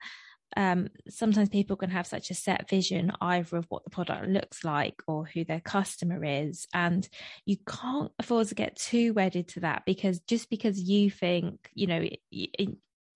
um, 0.57 0.88
sometimes 1.09 1.49
people 1.49 1.76
can 1.76 1.90
have 1.90 2.07
such 2.07 2.31
a 2.31 2.35
set 2.35 2.69
vision 2.69 3.12
either 3.21 3.57
of 3.57 3.67
what 3.69 3.85
the 3.85 3.90
product 3.90 4.28
looks 4.28 4.64
like 4.64 5.02
or 5.07 5.25
who 5.26 5.45
their 5.45 5.61
customer 5.61 6.25
is 6.25 6.67
and 6.73 7.09
you 7.45 7.57
can't 7.67 8.11
afford 8.19 8.49
to 8.49 8.55
get 8.55 8.76
too 8.76 9.12
wedded 9.12 9.49
to 9.49 9.61
that 9.61 9.85
because 9.85 10.21
just 10.21 10.49
because 10.49 10.81
you 10.81 11.11
think 11.11 11.71
you 11.75 11.87
know 11.87 12.07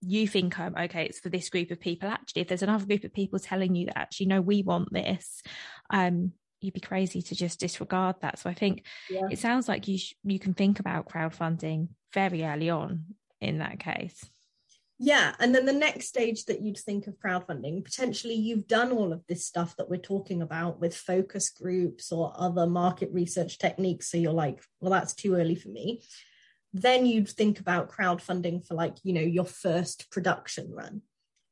you 0.02 0.26
think 0.26 0.58
um, 0.58 0.74
okay 0.78 1.06
it's 1.06 1.20
for 1.20 1.28
this 1.28 1.48
group 1.48 1.70
of 1.70 1.80
people 1.80 2.08
actually 2.08 2.42
if 2.42 2.48
there's 2.48 2.62
another 2.62 2.86
group 2.86 3.04
of 3.04 3.14
people 3.14 3.38
telling 3.38 3.74
you 3.74 3.86
that 3.86 3.98
actually 3.98 4.26
no 4.26 4.40
we 4.40 4.62
want 4.62 4.92
this 4.92 5.42
um 5.90 6.32
you'd 6.60 6.74
be 6.74 6.80
crazy 6.80 7.22
to 7.22 7.34
just 7.34 7.60
disregard 7.60 8.16
that 8.20 8.38
so 8.38 8.50
i 8.50 8.54
think 8.54 8.84
yeah. 9.08 9.22
it 9.30 9.38
sounds 9.38 9.68
like 9.68 9.88
you 9.88 9.98
sh- 9.98 10.14
you 10.24 10.38
can 10.38 10.54
think 10.54 10.80
about 10.80 11.08
crowdfunding 11.08 11.88
very 12.12 12.44
early 12.44 12.68
on 12.68 13.04
in 13.40 13.58
that 13.58 13.78
case 13.78 14.28
yeah. 15.04 15.34
And 15.40 15.52
then 15.52 15.66
the 15.66 15.72
next 15.72 16.06
stage 16.06 16.44
that 16.44 16.62
you'd 16.62 16.78
think 16.78 17.08
of 17.08 17.18
crowdfunding, 17.18 17.84
potentially 17.84 18.36
you've 18.36 18.68
done 18.68 18.92
all 18.92 19.12
of 19.12 19.26
this 19.26 19.44
stuff 19.44 19.74
that 19.76 19.90
we're 19.90 19.96
talking 19.96 20.42
about 20.42 20.80
with 20.80 20.96
focus 20.96 21.50
groups 21.50 22.12
or 22.12 22.32
other 22.36 22.68
market 22.68 23.10
research 23.12 23.58
techniques. 23.58 24.08
So 24.08 24.16
you're 24.16 24.32
like, 24.32 24.62
well, 24.78 24.92
that's 24.92 25.12
too 25.12 25.34
early 25.34 25.56
for 25.56 25.70
me. 25.70 26.04
Then 26.72 27.04
you'd 27.04 27.28
think 27.28 27.58
about 27.58 27.90
crowdfunding 27.90 28.64
for 28.64 28.74
like, 28.74 28.94
you 29.02 29.12
know, 29.12 29.20
your 29.20 29.44
first 29.44 30.08
production 30.12 30.70
run. 30.70 31.02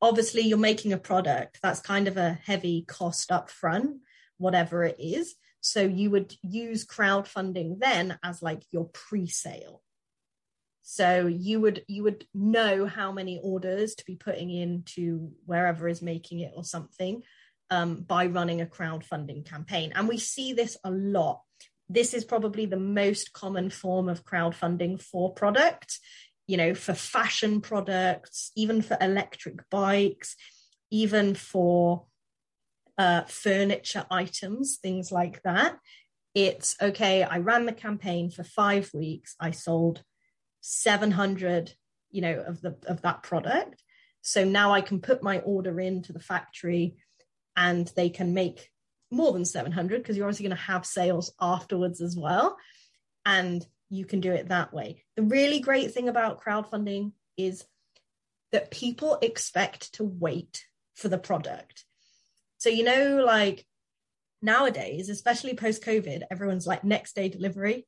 Obviously, 0.00 0.42
you're 0.42 0.57
making 0.57 0.92
a 0.92 0.99
product 0.99 1.59
that's 1.61 1.80
kind 1.80 2.07
of 2.07 2.16
a 2.16 2.38
heavy 2.45 2.85
cost 2.87 3.33
up 3.33 3.50
front, 3.50 3.97
whatever 4.38 4.85
it 4.85 4.95
is. 5.00 5.35
So 5.61 5.83
you 5.83 6.11
would 6.11 6.37
use 6.45 6.87
crowdfunding 6.87 7.80
then 7.80 8.16
as 8.23 8.42
like 8.42 8.62
your 8.71 8.85
pre 8.85 9.26
sale 9.26 9.83
so 10.83 11.27
you 11.27 11.61
would 11.61 11.85
you 11.87 12.03
would 12.05 12.27
know 12.35 12.87
how 12.87 13.13
many 13.13 13.41
orders 13.43 13.95
to 13.97 14.05
be 14.05 14.17
putting 14.17 14.51
into 14.51 15.31
wherever 15.45 15.89
is 15.89 16.03
making 16.03 16.41
it 16.41 16.53
or 16.55 16.65
something 16.65 17.23
um, 17.71 18.03
by 18.03 18.27
running 18.27 18.61
a 18.61 18.67
crowdfunding 18.67 19.45
campaign. 19.45 19.93
And 19.95 20.09
we 20.09 20.19
see 20.19 20.53
this 20.53 20.77
a 20.85 20.91
lot. 20.91 21.43
This 21.89 22.15
is 22.15 22.25
probably 22.25 22.67
the 22.67 22.77
most 22.77 23.33
common 23.33 23.71
form 23.71 24.09
of 24.09 24.25
crowdfunding 24.25 25.01
for 25.01 25.33
product, 25.33 25.99
you 26.47 26.57
know, 26.57 26.75
for 26.75 26.95
fashion 26.95 27.61
products, 27.61 28.51
even 28.57 28.83
for 28.83 28.97
electric 29.01 29.69
bikes, 29.71 30.37
even 30.91 31.35
for 31.35 32.07
uh, 32.99 33.23
furniture 33.23 34.07
items, 34.11 34.79
things 34.83 35.13
like 35.13 35.43
that. 35.43 35.77
It's 36.35 36.77
okay, 36.81 37.23
I 37.25 37.39
ran 37.39 37.67
the 37.67 37.73
campaign 37.73 38.31
for 38.31 38.45
five 38.45 38.91
weeks, 38.95 39.35
I 39.41 39.51
sold 39.51 40.03
700 40.61 41.73
you 42.11 42.21
know 42.21 42.40
of 42.40 42.61
the 42.61 42.76
of 42.87 43.02
that 43.02 43.23
product. 43.23 43.83
So 44.23 44.45
now 44.45 44.73
i 44.73 44.81
can 44.81 45.00
put 45.00 45.23
my 45.23 45.38
order 45.40 45.81
into 45.81 46.12
the 46.12 46.21
factory 46.21 46.97
and 47.57 47.90
they 47.97 48.11
can 48.11 48.35
make 48.35 48.71
more 49.11 49.33
than 49.33 49.45
700 49.45 49.99
because 49.99 50.17
you're 50.17 50.26
obviously 50.26 50.47
going 50.47 50.57
to 50.57 50.62
have 50.62 50.87
sales 50.87 51.33
afterwards 51.40 52.00
as 52.00 52.17
well. 52.17 52.57
And 53.26 53.67
you 53.88 54.05
can 54.05 54.21
do 54.21 54.33
it 54.33 54.49
that 54.49 54.73
way. 54.73 55.05
The 55.17 55.23
really 55.23 55.59
great 55.61 55.93
thing 55.93 56.09
about 56.09 56.40
crowdfunding 56.43 57.12
is 57.37 57.64
that 58.52 58.71
people 58.71 59.19
expect 59.21 59.95
to 59.95 60.05
wait 60.05 60.64
for 60.95 61.09
the 61.09 61.19
product. 61.19 61.85
So 62.59 62.69
you 62.69 62.85
know 62.85 63.25
like 63.25 63.67
nowadays 64.43 65.09
especially 65.09 65.55
post 65.55 65.85
covid 65.85 66.23
everyone's 66.31 66.67
like 66.67 66.83
next 66.83 67.14
day 67.14 67.29
delivery 67.29 67.87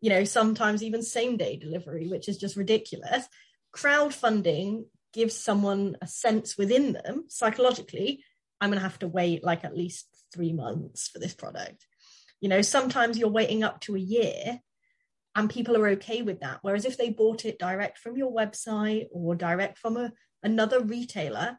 you 0.00 0.10
know, 0.10 0.24
sometimes 0.24 0.82
even 0.82 1.02
same 1.02 1.36
day 1.36 1.56
delivery, 1.56 2.08
which 2.08 2.28
is 2.28 2.38
just 2.38 2.56
ridiculous. 2.56 3.26
Crowdfunding 3.74 4.84
gives 5.12 5.36
someone 5.36 5.96
a 6.00 6.06
sense 6.06 6.56
within 6.56 6.92
them 6.92 7.24
psychologically, 7.28 8.24
I'm 8.60 8.70
going 8.70 8.78
to 8.78 8.82
have 8.88 8.98
to 9.00 9.08
wait 9.08 9.44
like 9.44 9.64
at 9.64 9.76
least 9.76 10.06
three 10.32 10.52
months 10.52 11.08
for 11.08 11.18
this 11.18 11.34
product. 11.34 11.86
You 12.40 12.48
know, 12.48 12.62
sometimes 12.62 13.18
you're 13.18 13.28
waiting 13.28 13.64
up 13.64 13.80
to 13.82 13.96
a 13.96 14.00
year 14.00 14.60
and 15.34 15.50
people 15.50 15.76
are 15.76 15.88
okay 15.88 16.22
with 16.22 16.40
that. 16.40 16.58
Whereas 16.62 16.84
if 16.84 16.96
they 16.96 17.10
bought 17.10 17.44
it 17.44 17.58
direct 17.58 17.98
from 17.98 18.16
your 18.16 18.32
website 18.32 19.06
or 19.12 19.34
direct 19.34 19.78
from 19.78 19.96
a, 19.96 20.12
another 20.42 20.80
retailer, 20.80 21.58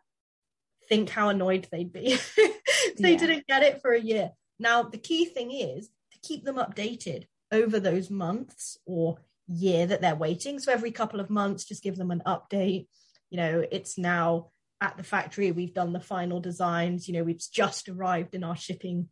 think 0.87 1.09
how 1.09 1.29
annoyed 1.29 1.67
they'd 1.71 1.93
be 1.93 2.05
if 2.37 2.97
they 2.97 3.11
yeah. 3.11 3.17
didn't 3.17 3.47
get 3.47 3.63
it 3.63 3.81
for 3.81 3.91
a 3.91 4.01
year. 4.01 4.31
Now, 4.59 4.83
the 4.83 4.97
key 4.97 5.25
thing 5.25 5.51
is 5.51 5.87
to 6.11 6.19
keep 6.21 6.43
them 6.43 6.55
updated 6.55 7.25
over 7.51 7.79
those 7.79 8.09
months 8.09 8.77
or 8.85 9.17
year 9.47 9.85
that 9.87 10.01
they're 10.01 10.15
waiting. 10.15 10.59
So 10.59 10.71
every 10.71 10.91
couple 10.91 11.19
of 11.19 11.29
months, 11.29 11.65
just 11.65 11.83
give 11.83 11.97
them 11.97 12.11
an 12.11 12.21
update. 12.25 12.87
You 13.29 13.37
know, 13.37 13.65
it's 13.71 13.97
now 13.97 14.51
at 14.81 14.97
the 14.97 15.03
factory, 15.03 15.51
we've 15.51 15.73
done 15.73 15.93
the 15.93 15.99
final 15.99 16.39
designs, 16.39 17.07
you 17.07 17.13
know, 17.13 17.23
we've 17.23 17.43
just 17.51 17.89
arrived 17.89 18.33
in 18.33 18.43
our 18.43 18.55
shipping 18.55 19.09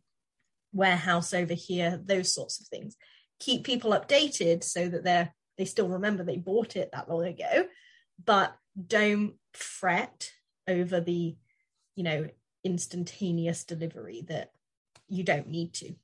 warehouse 0.72 1.34
over 1.34 1.54
here, 1.54 2.00
those 2.02 2.32
sorts 2.32 2.60
of 2.60 2.66
things. 2.68 2.96
Keep 3.40 3.64
people 3.64 3.92
updated 3.92 4.64
so 4.64 4.88
that 4.88 5.04
they're 5.04 5.34
they 5.58 5.64
still 5.64 5.88
remember 5.88 6.22
they 6.22 6.36
bought 6.36 6.76
it 6.76 6.90
that 6.92 7.10
long 7.10 7.26
ago, 7.26 7.66
but 8.24 8.54
don't 8.86 9.34
fret 9.54 10.30
over 10.68 11.00
the, 11.00 11.36
you 11.96 12.04
know, 12.04 12.28
instantaneous 12.62 13.64
delivery 13.64 14.24
that 14.28 14.52
you 15.08 15.24
don't 15.24 15.48
need 15.48 15.74
to. 15.74 15.94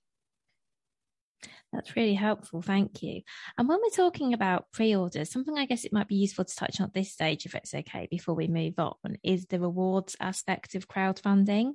That's 1.73 1.97
really 1.97 2.15
helpful. 2.15 2.63
Thank 2.63 3.03
you. 3.03 3.23
And 3.59 3.69
when 3.69 3.79
we're 3.83 3.91
talking 3.97 4.33
about 4.33 4.71
pre 4.73 4.95
orders, 4.95 5.31
something 5.31 5.59
I 5.59 5.67
guess 5.67 5.85
it 5.85 5.93
might 5.93 6.09
be 6.09 6.17
useful 6.17 6.45
to 6.45 6.57
touch 6.57 6.81
on 6.81 6.87
at 6.87 6.95
this 6.95 7.13
stage, 7.13 7.47
if 7.47 7.55
it's 7.55 7.75
okay, 7.75 8.07
before 8.11 8.35
we 8.35 8.47
move 8.47 8.75
on, 8.79 8.95
is 9.23 9.47
the 9.47 9.61
rewards 9.61 10.17
aspect 10.21 10.75
of 10.75 10.89
crowdfunding. 10.89 11.73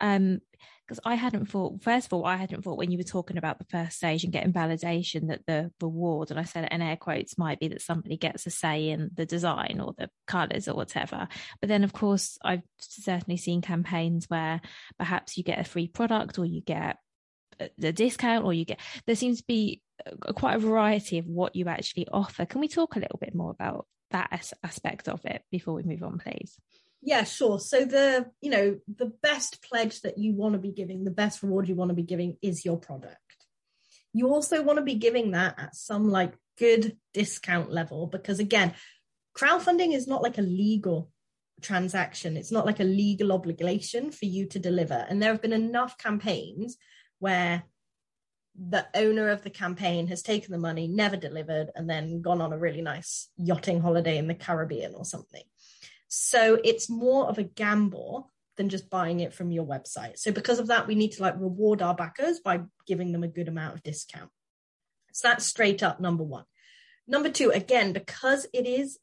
Um, 0.00 0.40
because 0.86 1.00
I 1.04 1.14
hadn't 1.14 1.46
thought, 1.46 1.82
first 1.82 2.06
of 2.06 2.12
all, 2.12 2.26
I 2.26 2.36
hadn't 2.36 2.62
thought 2.62 2.76
when 2.76 2.90
you 2.90 2.98
were 2.98 3.04
talking 3.04 3.38
about 3.38 3.58
the 3.58 3.64
first 3.64 3.96
stage 3.96 4.22
and 4.22 4.32
getting 4.32 4.52
validation 4.52 5.28
that 5.28 5.46
the 5.46 5.72
reward, 5.80 6.30
and 6.30 6.38
I 6.38 6.44
said 6.44 6.64
it 6.64 6.72
in 6.72 6.82
air 6.82 6.96
quotes, 6.96 7.38
might 7.38 7.58
be 7.58 7.68
that 7.68 7.80
somebody 7.80 8.18
gets 8.18 8.46
a 8.46 8.50
say 8.50 8.90
in 8.90 9.10
the 9.14 9.24
design 9.24 9.80
or 9.80 9.94
the 9.96 10.10
colours 10.26 10.68
or 10.68 10.74
whatever. 10.74 11.26
But 11.60 11.68
then, 11.68 11.84
of 11.84 11.94
course, 11.94 12.36
I've 12.44 12.62
certainly 12.78 13.38
seen 13.38 13.62
campaigns 13.62 14.26
where 14.28 14.60
perhaps 14.98 15.38
you 15.38 15.42
get 15.42 15.58
a 15.58 15.64
free 15.64 15.88
product 15.88 16.38
or 16.38 16.44
you 16.44 16.60
get 16.60 16.98
the 17.78 17.92
discount 17.92 18.44
or 18.44 18.52
you 18.52 18.64
get 18.64 18.80
there 19.06 19.16
seems 19.16 19.38
to 19.38 19.46
be 19.46 19.82
uh, 20.06 20.32
quite 20.32 20.56
a 20.56 20.58
variety 20.58 21.18
of 21.18 21.26
what 21.26 21.54
you 21.56 21.66
actually 21.68 22.06
offer 22.12 22.44
can 22.46 22.60
we 22.60 22.68
talk 22.68 22.96
a 22.96 23.00
little 23.00 23.18
bit 23.20 23.34
more 23.34 23.50
about 23.50 23.86
that 24.10 24.28
as- 24.30 24.54
aspect 24.62 25.08
of 25.08 25.24
it 25.24 25.42
before 25.50 25.74
we 25.74 25.82
move 25.82 26.02
on 26.02 26.18
please 26.18 26.56
Yeah, 27.06 27.24
sure. 27.24 27.60
So 27.60 27.84
the, 27.84 28.30
you 28.40 28.50
know, 28.50 28.78
the 28.88 29.12
best 29.22 29.62
pledge 29.62 30.00
that 30.02 30.16
you 30.16 30.32
want 30.32 30.54
to 30.54 30.58
be 30.58 30.72
giving, 30.72 31.04
the 31.04 31.10
best 31.10 31.42
reward 31.42 31.68
you 31.68 31.74
want 31.74 31.90
to 31.90 31.94
be 31.94 32.02
giving 32.02 32.38
is 32.40 32.64
your 32.64 32.78
product. 32.78 33.18
You 34.14 34.28
also 34.28 34.62
want 34.62 34.78
to 34.78 34.84
be 34.84 34.94
giving 34.94 35.32
that 35.32 35.54
at 35.58 35.76
some 35.76 36.08
like 36.08 36.32
good 36.58 36.96
discount 37.12 37.70
level 37.70 38.06
because 38.06 38.38
again, 38.38 38.72
crowdfunding 39.36 39.94
is 39.94 40.06
not 40.06 40.22
like 40.22 40.38
a 40.38 40.42
legal 40.42 41.10
transaction. 41.60 42.36
It's 42.36 42.52
not 42.52 42.66
like 42.66 42.80
a 42.80 42.84
legal 42.84 43.32
obligation 43.32 44.10
for 44.10 44.24
you 44.24 44.46
to 44.46 44.58
deliver. 44.58 45.04
And 45.06 45.20
there 45.20 45.32
have 45.32 45.42
been 45.42 45.52
enough 45.52 45.98
campaigns 45.98 46.78
where 47.24 47.62
the 48.54 48.86
owner 48.94 49.30
of 49.30 49.42
the 49.42 49.48
campaign 49.48 50.08
has 50.08 50.20
taken 50.20 50.52
the 50.52 50.58
money, 50.58 50.86
never 50.86 51.16
delivered, 51.16 51.70
and 51.74 51.88
then 51.88 52.20
gone 52.20 52.42
on 52.42 52.52
a 52.52 52.58
really 52.58 52.82
nice 52.82 53.30
yachting 53.38 53.80
holiday 53.80 54.18
in 54.18 54.28
the 54.28 54.34
Caribbean 54.34 54.94
or 54.94 55.06
something. 55.06 55.42
So 56.08 56.60
it's 56.62 56.90
more 56.90 57.26
of 57.26 57.38
a 57.38 57.42
gamble 57.44 58.30
than 58.58 58.68
just 58.68 58.90
buying 58.90 59.20
it 59.20 59.32
from 59.32 59.50
your 59.50 59.64
website. 59.64 60.18
So 60.18 60.32
because 60.32 60.58
of 60.58 60.66
that, 60.66 60.86
we 60.86 60.94
need 60.94 61.12
to 61.12 61.22
like 61.22 61.34
reward 61.38 61.80
our 61.80 61.94
backers 61.94 62.40
by 62.40 62.60
giving 62.86 63.10
them 63.12 63.24
a 63.24 63.28
good 63.28 63.48
amount 63.48 63.74
of 63.74 63.82
discount. 63.82 64.30
So 65.14 65.28
that's 65.28 65.46
straight 65.46 65.82
up 65.82 66.00
number 66.00 66.24
one. 66.24 66.44
Number 67.08 67.30
two, 67.30 67.50
again, 67.50 67.94
because 67.94 68.46
it 68.52 68.66
is 68.66 68.98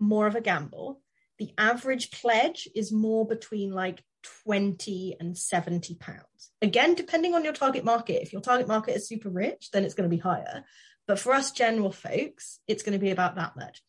more 0.00 0.26
of 0.26 0.34
a 0.34 0.40
gamble, 0.40 1.00
the 1.42 1.52
average 1.58 2.12
pledge 2.12 2.68
is 2.72 2.92
more 2.92 3.26
between 3.26 3.72
like 3.72 4.00
20 4.44 5.16
and 5.18 5.36
70 5.36 5.96
pounds. 5.96 6.52
Again, 6.60 6.94
depending 6.94 7.34
on 7.34 7.42
your 7.42 7.52
target 7.52 7.84
market. 7.84 8.22
If 8.22 8.32
your 8.32 8.42
target 8.42 8.68
market 8.68 8.94
is 8.94 9.08
super 9.08 9.28
rich, 9.28 9.70
then 9.72 9.82
it's 9.82 9.94
going 9.94 10.08
to 10.08 10.16
be 10.16 10.22
higher. 10.22 10.62
But 11.08 11.18
for 11.18 11.32
us 11.32 11.50
general 11.50 11.90
folks, 11.90 12.60
it's 12.68 12.84
going 12.84 12.92
to 12.92 13.04
be 13.04 13.10
about 13.10 13.34
that 13.34 13.56
much. 13.56 13.82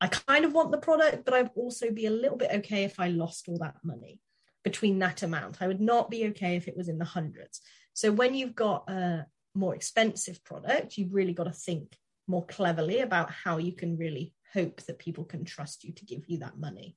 I 0.00 0.06
kind 0.06 0.44
of 0.44 0.52
want 0.52 0.70
the 0.70 0.78
product, 0.78 1.24
but 1.24 1.34
I'd 1.34 1.50
also 1.56 1.90
be 1.90 2.06
a 2.06 2.10
little 2.10 2.36
bit 2.36 2.52
okay 2.52 2.84
if 2.84 3.00
I 3.00 3.08
lost 3.08 3.48
all 3.48 3.58
that 3.58 3.74
money 3.82 4.20
between 4.62 5.00
that 5.00 5.24
amount. 5.24 5.60
I 5.60 5.66
would 5.66 5.80
not 5.80 6.08
be 6.08 6.28
okay 6.28 6.54
if 6.54 6.68
it 6.68 6.76
was 6.76 6.88
in 6.88 6.98
the 6.98 7.04
hundreds. 7.04 7.62
So 7.94 8.12
when 8.12 8.36
you've 8.36 8.54
got 8.54 8.88
a 8.88 9.26
more 9.56 9.74
expensive 9.74 10.44
product, 10.44 10.98
you've 10.98 11.14
really 11.14 11.32
got 11.32 11.44
to 11.44 11.52
think 11.52 11.96
more 12.28 12.46
cleverly 12.46 13.00
about 13.00 13.32
how 13.32 13.56
you 13.56 13.72
can 13.72 13.98
really 13.98 14.34
hope 14.52 14.82
that 14.82 14.98
people 14.98 15.24
can 15.24 15.44
trust 15.44 15.84
you 15.84 15.92
to 15.92 16.04
give 16.04 16.24
you 16.28 16.38
that 16.38 16.58
money. 16.58 16.96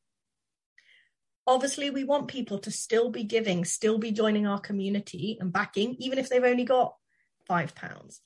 Obviously, 1.47 1.89
we 1.89 2.03
want 2.03 2.27
people 2.27 2.59
to 2.59 2.71
still 2.71 3.09
be 3.09 3.23
giving, 3.23 3.65
still 3.65 3.97
be 3.97 4.11
joining 4.11 4.45
our 4.45 4.59
community 4.59 5.37
and 5.39 5.51
backing, 5.51 5.95
even 5.99 6.19
if 6.19 6.29
they've 6.29 6.43
only 6.43 6.63
got 6.63 6.95
five 7.47 7.73
pounds. 7.73 8.21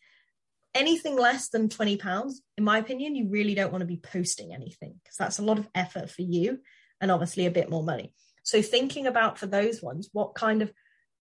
Anything 0.75 1.15
less 1.15 1.50
than 1.50 1.70
20 1.70 1.98
pounds, 1.98 2.42
in 2.58 2.63
my 2.63 2.80
opinion, 2.80 3.15
you 3.15 3.30
really 3.30 3.56
don't 3.56 3.72
want 3.72 3.82
to 3.82 3.88
be 3.88 3.98
posting 3.98 4.53
anything 4.53 5.00
because 5.01 5.15
that's 5.18 5.39
a 5.39 5.44
lot 5.44 5.60
of 5.60 5.70
effort 5.74 6.10
for 6.10 6.24
you 6.24 6.60
and 7.00 7.12
obviously 7.12 7.46
a 7.46 7.51
bit 7.51 7.70
more 7.70 7.84
money. 7.84 8.13
So, 8.44 8.62
thinking 8.62 9.08
about 9.08 9.38
for 9.38 9.46
those 9.46 9.82
ones, 9.82 10.10
what 10.12 10.36
kind 10.36 10.62
of 10.62 10.74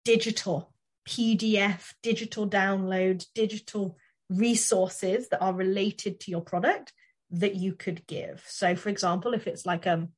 digital 0.05 0.75
PDF, 1.09 1.95
digital 2.03 2.49
download, 2.49 3.25
digital 3.35 3.97
resources 4.29 5.29
that 5.29 5.41
are 5.41 5.55
related 5.55 6.21
to 6.21 6.31
your 6.31 6.41
product 6.41 6.93
that 7.31 7.55
you 7.55 7.73
could 7.73 8.07
give. 8.07 8.45
So, 8.47 8.77
for 8.77 8.89
example, 8.89 9.35
if 9.35 9.47
it's 9.47 9.67
like 9.67 9.87
um, 9.87 10.11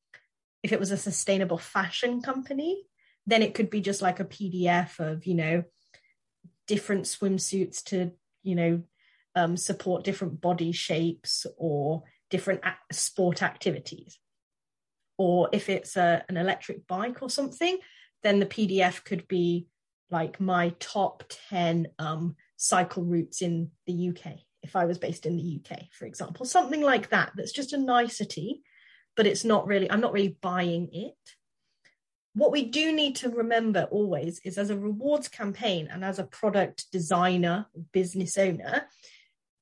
if 0.63 0.73
it 0.73 0.81
was 0.81 0.91
a 0.91 0.97
sustainable 0.97 1.59
fashion 1.59 2.21
company, 2.23 2.85
then 3.27 3.43
it 3.43 3.55
could 3.55 3.71
be 3.71 3.81
just 3.81 4.03
like 4.03 4.21
a 4.21 4.25
PDF 4.25 4.99
of 4.99 5.27
you 5.27 5.35
know 5.35 5.65
different 6.67 7.05
swimsuits 7.05 7.83
to 7.85 8.13
you 8.43 8.55
know 8.55 8.83
um, 9.35 9.57
support 9.57 10.05
different 10.05 10.41
body 10.41 10.73
shapes 10.73 11.47
or 11.57 12.03
different 12.31 12.63
sport 12.93 13.43
activities. 13.43 14.19
Or 15.17 15.49
if 15.53 15.69
it's 15.69 15.97
a, 15.97 16.25
an 16.29 16.37
electric 16.37 16.87
bike 16.87 17.23
or 17.23 17.31
something, 17.31 17.79
then 18.23 18.39
the 18.39 18.47
PDF 18.47 19.03
could 19.05 19.27
be 19.27 19.67
like 20.11 20.41
my 20.41 20.75
top 20.79 21.25
10 21.51 21.89
um, 21.99 22.37
cycle 22.57 23.03
routes 23.03 23.43
in 23.43 23.71
the 23.87 24.11
UK 24.11 24.39
if 24.63 24.77
I 24.77 24.85
was 24.85 24.99
based 24.99 25.27
in 25.27 25.37
the 25.37 25.61
UK, 25.61 25.85
for 25.93 26.07
example, 26.07 26.47
something 26.47 26.83
like 26.83 27.11
that. 27.11 27.33
That's 27.35 27.53
just 27.53 27.73
a 27.73 27.79
nicety, 27.79 28.63
but 29.17 29.27
it's 29.27 29.45
not 29.45 29.67
really, 29.67 29.91
I'm 29.91 30.01
not 30.01 30.13
really 30.13 30.37
buying 30.41 30.89
it. 30.93 31.15
What 32.35 32.53
we 32.53 32.65
do 32.65 32.93
need 32.93 33.17
to 33.17 33.31
remember 33.31 33.89
always 33.91 34.41
is 34.45 34.59
as 34.59 34.71
a 34.71 34.79
rewards 34.79 35.29
campaign 35.29 35.89
and 35.91 36.05
as 36.05 36.19
a 36.19 36.25
product 36.25 36.87
designer, 36.93 37.67
business 37.93 38.39
owner, 38.39 38.87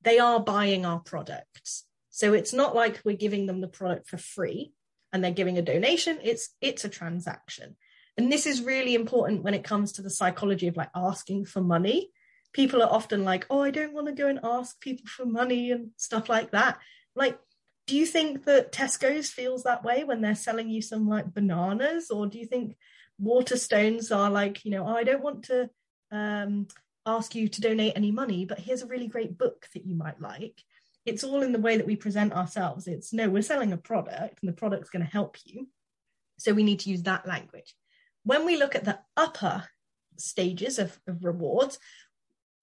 they 0.01 0.19
are 0.19 0.39
buying 0.39 0.85
our 0.85 0.99
products. 0.99 1.85
So 2.09 2.33
it's 2.33 2.53
not 2.53 2.75
like 2.75 3.01
we're 3.03 3.15
giving 3.15 3.45
them 3.45 3.61
the 3.61 3.67
product 3.67 4.09
for 4.09 4.17
free 4.17 4.73
and 5.11 5.23
they're 5.23 5.31
giving 5.31 5.57
a 5.57 5.61
donation. 5.61 6.19
It's 6.23 6.49
it's 6.61 6.85
a 6.85 6.89
transaction. 6.89 7.75
And 8.17 8.31
this 8.31 8.45
is 8.45 8.63
really 8.63 8.95
important 8.95 9.43
when 9.43 9.53
it 9.53 9.63
comes 9.63 9.93
to 9.93 10.01
the 10.01 10.09
psychology 10.09 10.67
of 10.67 10.77
like 10.77 10.89
asking 10.95 11.45
for 11.45 11.61
money 11.61 12.09
people 12.53 12.81
are 12.81 12.91
often 12.91 13.23
like, 13.23 13.45
oh, 13.49 13.61
I 13.61 13.71
don't 13.71 13.93
want 13.93 14.07
to 14.07 14.13
go 14.13 14.27
and 14.27 14.39
ask 14.43 14.79
people 14.79 15.05
for 15.07 15.25
money 15.25 15.71
and 15.71 15.91
stuff 15.97 16.29
like 16.29 16.51
that. 16.51 16.79
Like, 17.15 17.37
do 17.85 17.95
you 17.95 18.05
think 18.05 18.45
that 18.45 18.71
Tesco's 18.71 19.29
feels 19.29 19.63
that 19.63 19.83
way 19.83 20.03
when 20.03 20.21
they're 20.21 20.35
selling 20.35 20.69
you 20.69 20.81
some 20.81 21.07
like 21.07 21.33
bananas? 21.33 22.11
Or 22.11 22.27
do 22.27 22.37
you 22.37 22.45
think 22.45 22.75
Waterstones 23.21 24.15
are 24.15 24.29
like, 24.29 24.65
you 24.65 24.71
know, 24.71 24.85
oh, 24.85 24.95
I 24.95 25.03
don't 25.03 25.23
want 25.23 25.43
to 25.45 25.69
um, 26.11 26.67
ask 27.05 27.33
you 27.33 27.47
to 27.47 27.61
donate 27.61 27.93
any 27.95 28.11
money, 28.11 28.45
but 28.45 28.59
here's 28.59 28.81
a 28.81 28.87
really 28.87 29.07
great 29.07 29.37
book 29.37 29.67
that 29.73 29.85
you 29.85 29.95
might 29.95 30.21
like. 30.21 30.61
It's 31.05 31.23
all 31.23 31.41
in 31.41 31.53
the 31.53 31.59
way 31.59 31.77
that 31.77 31.87
we 31.87 31.95
present 31.95 32.33
ourselves. 32.33 32.85
It's 32.85 33.13
no, 33.13 33.29
we're 33.29 33.41
selling 33.41 33.71
a 33.71 33.77
product 33.77 34.39
and 34.41 34.49
the 34.49 34.53
product's 34.53 34.89
going 34.89 35.05
to 35.05 35.11
help 35.11 35.37
you. 35.45 35.67
So 36.37 36.53
we 36.53 36.63
need 36.63 36.81
to 36.81 36.89
use 36.89 37.03
that 37.03 37.25
language. 37.25 37.73
When 38.23 38.45
we 38.45 38.57
look 38.57 38.75
at 38.75 38.83
the 38.83 38.99
upper 39.15 39.63
stages 40.17 40.79
of, 40.79 40.99
of 41.07 41.23
rewards, 41.23 41.79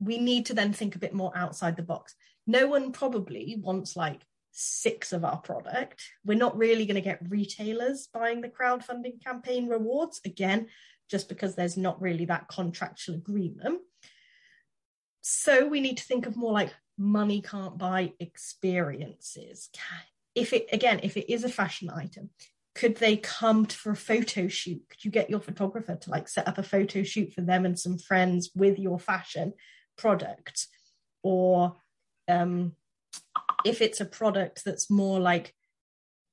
we 0.05 0.19
need 0.19 0.47
to 0.47 0.55
then 0.55 0.73
think 0.73 0.95
a 0.95 1.01
bit 1.01 1.14
more 1.14 1.33
outside 1.35 1.77
the 1.77 1.83
box. 1.83 2.14
No 2.47 2.67
one 2.67 2.93
probably 2.93 3.57
wants 3.61 3.97
like 3.97 4.21
six 4.53 5.12
of 5.12 5.25
our 5.25 5.38
product. 5.38 6.05
We're 6.25 6.38
not 6.38 6.57
really 6.57 6.87
going 6.87 6.97
to 6.97 7.01
get 7.01 7.29
retailers 7.29 8.09
buying 8.12 8.40
the 8.40 8.49
crowdfunding 8.49 9.23
campaign 9.23 9.67
rewards 9.69 10.21
again, 10.25 10.69
just 11.11 11.29
because 11.29 11.55
there's 11.55 11.77
not 11.77 12.01
really 12.01 12.27
that 12.27 12.49
contractual 12.49 13.17
agreement. 13.17 13.81
So 15.23 15.67
we 15.67 15.81
need 15.81 15.97
to 15.97 16.05
think 16.05 16.27
of 16.27 16.37
more 16.37 16.53
like 16.53 16.73
money 16.99 17.40
can't 17.40 17.79
buy 17.79 18.12
experiences. 18.21 19.71
If 20.35 20.53
it 20.53 20.69
again, 20.73 21.01
if 21.03 21.17
it 21.17 21.33
is 21.33 21.45
a 21.45 21.49
fashion 21.49 21.90
item, 21.90 22.31
could 22.75 22.97
they 22.97 23.17
come 23.17 23.64
for 23.67 23.93
a 23.93 23.97
photo 23.97 24.49
shoot? 24.49 24.83
Could 24.90 25.05
you 25.05 25.11
get 25.11 25.31
your 25.31 25.40
photographer 25.40 25.97
to 25.97 26.11
like 26.11 26.29
set 26.29 26.49
up 26.49 26.59
a 26.59 26.62
photo 26.62 27.03
shoot 27.03 27.33
for 27.33 27.40
them 27.40 27.64
and 27.64 27.79
some 27.79 27.99
friends 27.99 28.51
with 28.55 28.79
your 28.79 28.99
fashion 28.99 29.55
product 29.96 30.66
or 31.22 31.76
um, 32.28 32.72
if 33.64 33.80
it's 33.80 34.00
a 34.00 34.07
product 34.07 34.64
that's 34.64 34.90
more 34.90 35.20
like 35.20 35.54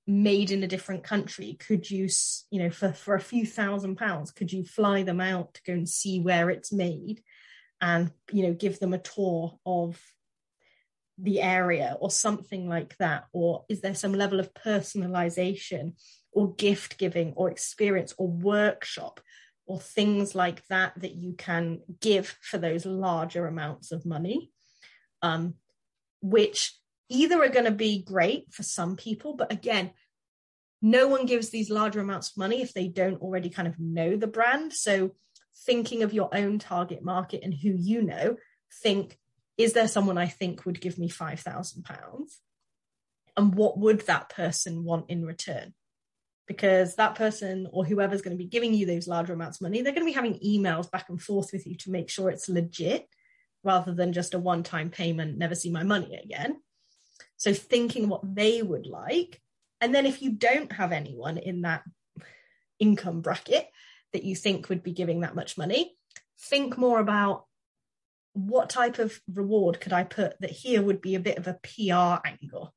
made 0.08 0.52
in 0.52 0.64
a 0.64 0.68
different 0.68 1.04
country 1.04 1.56
could 1.60 1.90
you 1.90 2.10
you 2.50 2.62
know 2.62 2.70
for 2.70 2.92
for 2.92 3.16
a 3.16 3.22
few 3.22 3.46
thousand 3.46 3.96
pounds 3.96 4.32
could 4.32 4.52
you 4.52 4.64
fly 4.64 5.04
them 5.04 5.22
out 5.22 5.54
to 5.54 5.62
go 5.66 5.74
and 5.74 5.88
see 5.88 6.20
where 6.20 6.50
it's 6.50 6.74
made 6.74 7.22
and 7.82 8.12
you 8.32 8.44
know 8.44 8.54
give 8.54 8.80
them 8.80 8.94
a 8.94 8.98
tour 8.98 9.58
of 9.66 10.02
the 11.22 11.42
area 11.42 11.98
or 12.00 12.10
something 12.10 12.68
like 12.68 12.98
that? 12.98 13.26
Or 13.32 13.66
is 13.70 13.82
there 13.82 13.94
some 13.94 14.14
level 14.14 14.40
of 14.40 14.54
personalization 14.54 15.94
or 16.32 16.56
gift 16.56 16.98
giving 16.98 17.34
or 17.36 17.50
experience 17.50 18.14
or 18.18 18.28
workshop 18.28 19.20
or 19.72 19.80
things 19.80 20.36
like 20.36 20.68
that 20.68 20.92
that 20.98 21.16
you 21.16 21.32
can 21.32 21.80
give 22.02 22.38
for 22.42 22.58
those 22.58 22.86
larger 22.86 23.48
amounts 23.48 23.94
of 23.94 24.06
money, 24.06 24.52
um, 25.22 25.54
which 26.22 26.78
either 27.08 27.42
are 27.42 27.48
going 27.48 27.64
to 27.64 27.72
be 27.72 28.04
great 28.04 28.52
for 28.52 28.64
some 28.64 28.98
people, 28.98 29.34
but 29.34 29.50
again, 29.50 29.92
no 30.82 31.08
one 31.08 31.26
gives 31.26 31.52
these 31.52 31.70
larger 31.70 32.02
amounts 32.02 32.32
of 32.32 32.38
money 32.38 32.62
if 32.62 32.74
they 32.74 32.90
don't 32.90 33.22
already 33.22 33.50
kind 33.50 33.66
of 33.66 33.80
know 33.80 34.18
the 34.18 34.28
brand. 34.28 34.74
So, 34.74 35.12
thinking 35.66 36.04
of 36.04 36.14
your 36.14 36.30
own 36.36 36.60
target 36.60 37.02
market 37.02 37.40
and 37.42 37.54
who 37.54 37.70
you 37.70 38.02
know, 38.02 38.36
think, 38.84 39.18
is 39.58 39.72
there 39.72 39.88
someone 39.88 40.18
I 40.18 40.28
think 40.28 40.66
would 40.66 40.82
give 40.82 40.98
me 40.98 41.08
£5,000? 41.08 41.86
And 43.38 43.56
what 43.56 43.78
would 43.78 44.02
that 44.08 44.28
person 44.28 44.84
want 44.84 45.10
in 45.10 45.24
return? 45.24 45.74
Because 46.52 46.96
that 46.96 47.16
person 47.16 47.66
or 47.72 47.86
whoever's 47.86 48.22
going 48.22 48.36
to 48.36 48.44
be 48.44 48.50
giving 48.50 48.74
you 48.74 48.86
those 48.86 49.08
larger 49.08 49.32
amounts 49.32 49.60
of 49.60 49.62
money, 49.62 49.82
they're 49.82 49.94
going 49.94 50.06
to 50.06 50.12
be 50.12 50.12
having 50.12 50.38
emails 50.40 50.92
back 50.92 51.08
and 51.08 51.22
forth 51.22 51.54
with 51.54 51.66
you 51.66 51.76
to 51.76 51.90
make 51.90 52.10
sure 52.10 52.30
it's 52.30 52.50
legit 52.50 53.08
rather 53.64 53.94
than 53.94 54.12
just 54.12 54.34
a 54.34 54.40
one 54.40 54.62
time 54.62 54.90
payment, 54.90 55.38
never 55.38 55.56
see 55.56 55.72
my 55.72 55.84
money 55.84 56.20
again. 56.22 56.58
So, 57.38 57.54
thinking 57.54 58.10
what 58.10 58.36
they 58.36 58.62
would 58.62 58.86
like. 58.86 59.42
And 59.80 59.96
then, 59.96 60.06
if 60.06 60.22
you 60.22 60.34
don't 60.34 60.74
have 60.74 60.92
anyone 60.92 61.38
in 61.38 61.62
that 61.62 61.84
income 62.80 63.22
bracket 63.22 63.70
that 64.12 64.26
you 64.26 64.36
think 64.36 64.68
would 64.68 64.84
be 64.84 64.92
giving 64.92 65.22
that 65.22 65.36
much 65.36 65.58
money, 65.58 65.96
think 66.50 66.78
more 66.78 67.00
about 67.00 67.46
what 68.34 68.70
type 68.70 69.00
of 69.00 69.22
reward 69.34 69.80
could 69.80 69.94
I 69.94 70.04
put 70.04 70.38
that 70.42 70.52
here 70.52 70.82
would 70.82 71.02
be 71.02 71.16
a 71.16 71.20
bit 71.22 71.38
of 71.38 71.48
a 71.48 71.60
PR 71.64 72.28
angle 72.28 72.74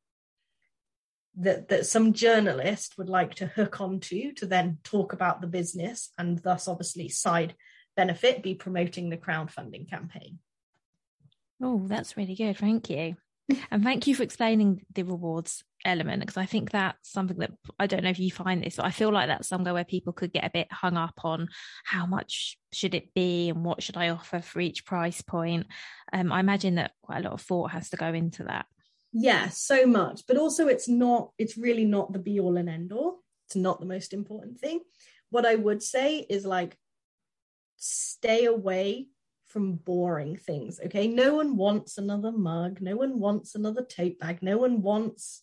that 1.36 1.68
that 1.68 1.86
some 1.86 2.12
journalist 2.12 2.96
would 2.96 3.08
like 3.08 3.34
to 3.36 3.46
hook 3.46 3.80
onto 3.80 4.32
to 4.32 4.46
then 4.46 4.78
talk 4.84 5.12
about 5.12 5.40
the 5.40 5.46
business 5.46 6.10
and 6.18 6.38
thus 6.38 6.68
obviously 6.68 7.08
side 7.08 7.54
benefit 7.96 8.42
be 8.42 8.54
promoting 8.54 9.10
the 9.10 9.16
crowdfunding 9.16 9.88
campaign. 9.88 10.38
Oh, 11.62 11.86
that's 11.86 12.16
really 12.16 12.34
good. 12.34 12.58
Thank 12.58 12.90
you. 12.90 13.16
and 13.70 13.82
thank 13.82 14.06
you 14.06 14.14
for 14.14 14.22
explaining 14.22 14.84
the 14.94 15.02
rewards 15.02 15.64
element 15.84 16.20
because 16.20 16.36
I 16.36 16.46
think 16.46 16.70
that's 16.70 17.10
something 17.10 17.36
that 17.38 17.52
I 17.78 17.86
don't 17.86 18.02
know 18.02 18.10
if 18.10 18.18
you 18.18 18.30
find 18.30 18.62
this, 18.62 18.76
but 18.76 18.86
I 18.86 18.90
feel 18.90 19.12
like 19.12 19.28
that's 19.28 19.48
somewhere 19.48 19.74
where 19.74 19.84
people 19.84 20.12
could 20.12 20.32
get 20.32 20.44
a 20.44 20.50
bit 20.50 20.72
hung 20.72 20.96
up 20.96 21.20
on 21.24 21.48
how 21.84 22.06
much 22.06 22.56
should 22.72 22.94
it 22.94 23.12
be 23.14 23.50
and 23.50 23.64
what 23.64 23.82
should 23.82 23.96
I 23.96 24.08
offer 24.08 24.40
for 24.40 24.60
each 24.60 24.86
price 24.86 25.20
point. 25.20 25.66
Um, 26.12 26.32
I 26.32 26.40
imagine 26.40 26.76
that 26.76 26.92
quite 27.02 27.18
a 27.18 27.28
lot 27.28 27.34
of 27.34 27.42
thought 27.42 27.72
has 27.72 27.90
to 27.90 27.96
go 27.96 28.12
into 28.12 28.44
that. 28.44 28.66
Yeah, 29.14 29.48
so 29.48 29.86
much. 29.86 30.26
But 30.26 30.36
also 30.36 30.66
it's 30.66 30.88
not, 30.88 31.30
it's 31.38 31.56
really 31.56 31.84
not 31.84 32.12
the 32.12 32.18
be 32.18 32.40
all 32.40 32.56
and 32.56 32.68
end 32.68 32.92
all. 32.92 33.20
It's 33.46 33.56
not 33.56 33.78
the 33.78 33.86
most 33.86 34.12
important 34.12 34.58
thing. 34.58 34.80
What 35.30 35.46
I 35.46 35.54
would 35.54 35.82
say 35.82 36.18
is 36.18 36.44
like 36.44 36.76
stay 37.76 38.44
away 38.44 39.06
from 39.46 39.76
boring 39.76 40.36
things. 40.36 40.80
Okay. 40.84 41.06
No 41.06 41.36
one 41.36 41.56
wants 41.56 41.96
another 41.96 42.32
mug. 42.32 42.80
No 42.80 42.96
one 42.96 43.20
wants 43.20 43.54
another 43.54 43.84
tote 43.84 44.18
bag. 44.18 44.42
No 44.42 44.58
one 44.58 44.82
wants 44.82 45.42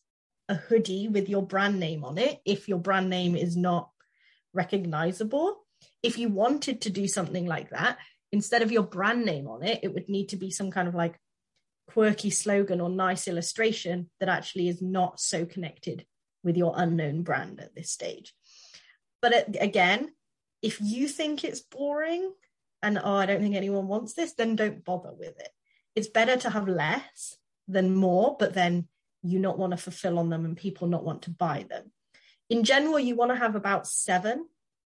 a 0.50 0.56
hoodie 0.56 1.08
with 1.08 1.30
your 1.30 1.42
brand 1.42 1.80
name 1.80 2.04
on 2.04 2.18
it 2.18 2.42
if 2.46 2.68
your 2.68 2.80
brand 2.80 3.10
name 3.10 3.38
is 3.38 3.56
not 3.56 3.90
recognizable. 4.54 5.62
If 6.04 6.18
you 6.18 6.28
wanted 6.28 6.82
to 6.82 6.90
do 6.90 7.08
something 7.08 7.46
like 7.46 7.70
that, 7.70 8.00
instead 8.34 8.62
of 8.62 8.72
your 8.72 8.84
brand 8.84 9.24
name 9.24 9.48
on 9.48 9.64
it, 9.64 9.80
it 9.82 9.94
would 9.94 10.10
need 10.10 10.30
to 10.30 10.36
be 10.36 10.52
some 10.52 10.72
kind 10.72 10.90
of 10.90 10.96
like 10.96 11.18
quirky 11.88 12.30
slogan 12.30 12.82
or 12.82 12.90
nice 12.90 13.28
illustration 13.28 14.10
that 14.20 14.30
actually 14.30 14.68
is 14.68 14.82
not 14.82 15.20
so 15.20 15.46
connected 15.46 16.06
with 16.44 16.58
your 16.58 16.74
unknown 16.76 17.24
brand 17.24 17.60
at 17.60 17.76
this 17.76 17.92
stage. 17.92 18.34
But 19.22 19.56
again, 19.60 20.10
if 20.62 20.80
you 20.82 21.08
think 21.08 21.44
it's 21.44 21.60
boring 21.60 22.34
and 22.82 23.00
oh, 23.04 23.16
I 23.16 23.26
don't 23.26 23.42
think 23.42 23.56
anyone 23.56 23.88
wants 23.88 24.14
this, 24.14 24.34
then 24.34 24.56
don't 24.56 24.84
bother 24.84 25.14
with 25.14 25.40
it. 25.40 25.50
It's 25.96 26.08
better 26.08 26.38
to 26.38 26.50
have 26.50 26.68
less 26.68 27.38
than 27.68 27.96
more, 27.96 28.36
but 28.40 28.54
then 28.54 28.88
you 29.22 29.40
not 29.40 29.60
want 29.60 29.72
to 29.72 29.78
fulfill 29.78 30.18
on 30.18 30.30
them 30.30 30.46
and 30.46 30.58
people 30.58 30.88
not 30.88 31.04
want 31.04 31.24
to 31.24 31.30
buy 31.30 31.66
them. 31.70 31.92
In 32.50 32.64
general, 32.64 33.00
you 33.00 33.16
want 33.16 33.32
to 33.32 33.38
have 33.38 33.56
about 33.56 33.88
seven 33.88 34.48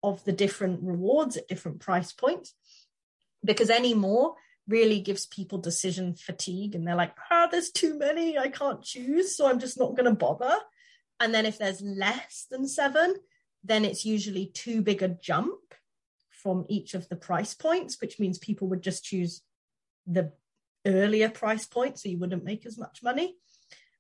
of 0.03 0.25
the 0.25 0.33
different 0.33 0.81
rewards 0.83 1.37
at 1.37 1.49
different 1.49 1.81
price 1.81 2.13
points 2.13 2.55
because 3.45 3.71
any 3.71 3.95
more 3.95 4.35
really 4.69 5.01
gives 5.01 5.27
people 5.27 5.59
decision 5.59 6.15
fatigue 6.15 6.75
and 6.75 6.87
they're 6.87 6.97
like, 6.97 7.15
ah, 7.31 7.49
there's 7.51 7.71
too 7.71 7.97
many, 7.99 8.37
I 8.39 8.49
can't 8.49 8.83
choose, 8.83 9.37
so 9.37 9.47
I'm 9.47 9.61
just 9.61 9.79
not 9.79 9.97
going 9.97 10.07
to 10.07 10.15
bother. 10.15 10.57
And 11.21 11.33
then 11.35 11.47
if 11.47 11.59
there's 11.59 11.81
less 11.81 12.47
than 12.51 12.67
seven, 12.67 13.15
then 13.65 13.85
it's 13.85 14.05
usually 14.05 14.47
too 14.47 14.83
big 14.83 15.03
a 15.03 15.09
jump 15.09 15.61
from 16.31 16.65
each 16.69 16.95
of 16.95 17.09
the 17.09 17.17
price 17.17 17.55
points, 17.55 18.01
which 18.01 18.21
means 18.21 18.39
people 18.39 18.69
would 18.69 18.83
just 18.83 19.05
choose 19.05 19.43
the 20.07 20.33
earlier 20.87 21.29
price 21.29 21.67
point, 21.67 21.99
so 21.99 22.09
you 22.09 22.19
wouldn't 22.19 22.45
make 22.45 22.67
as 22.67 22.79
much 22.79 23.01
money. 23.03 23.37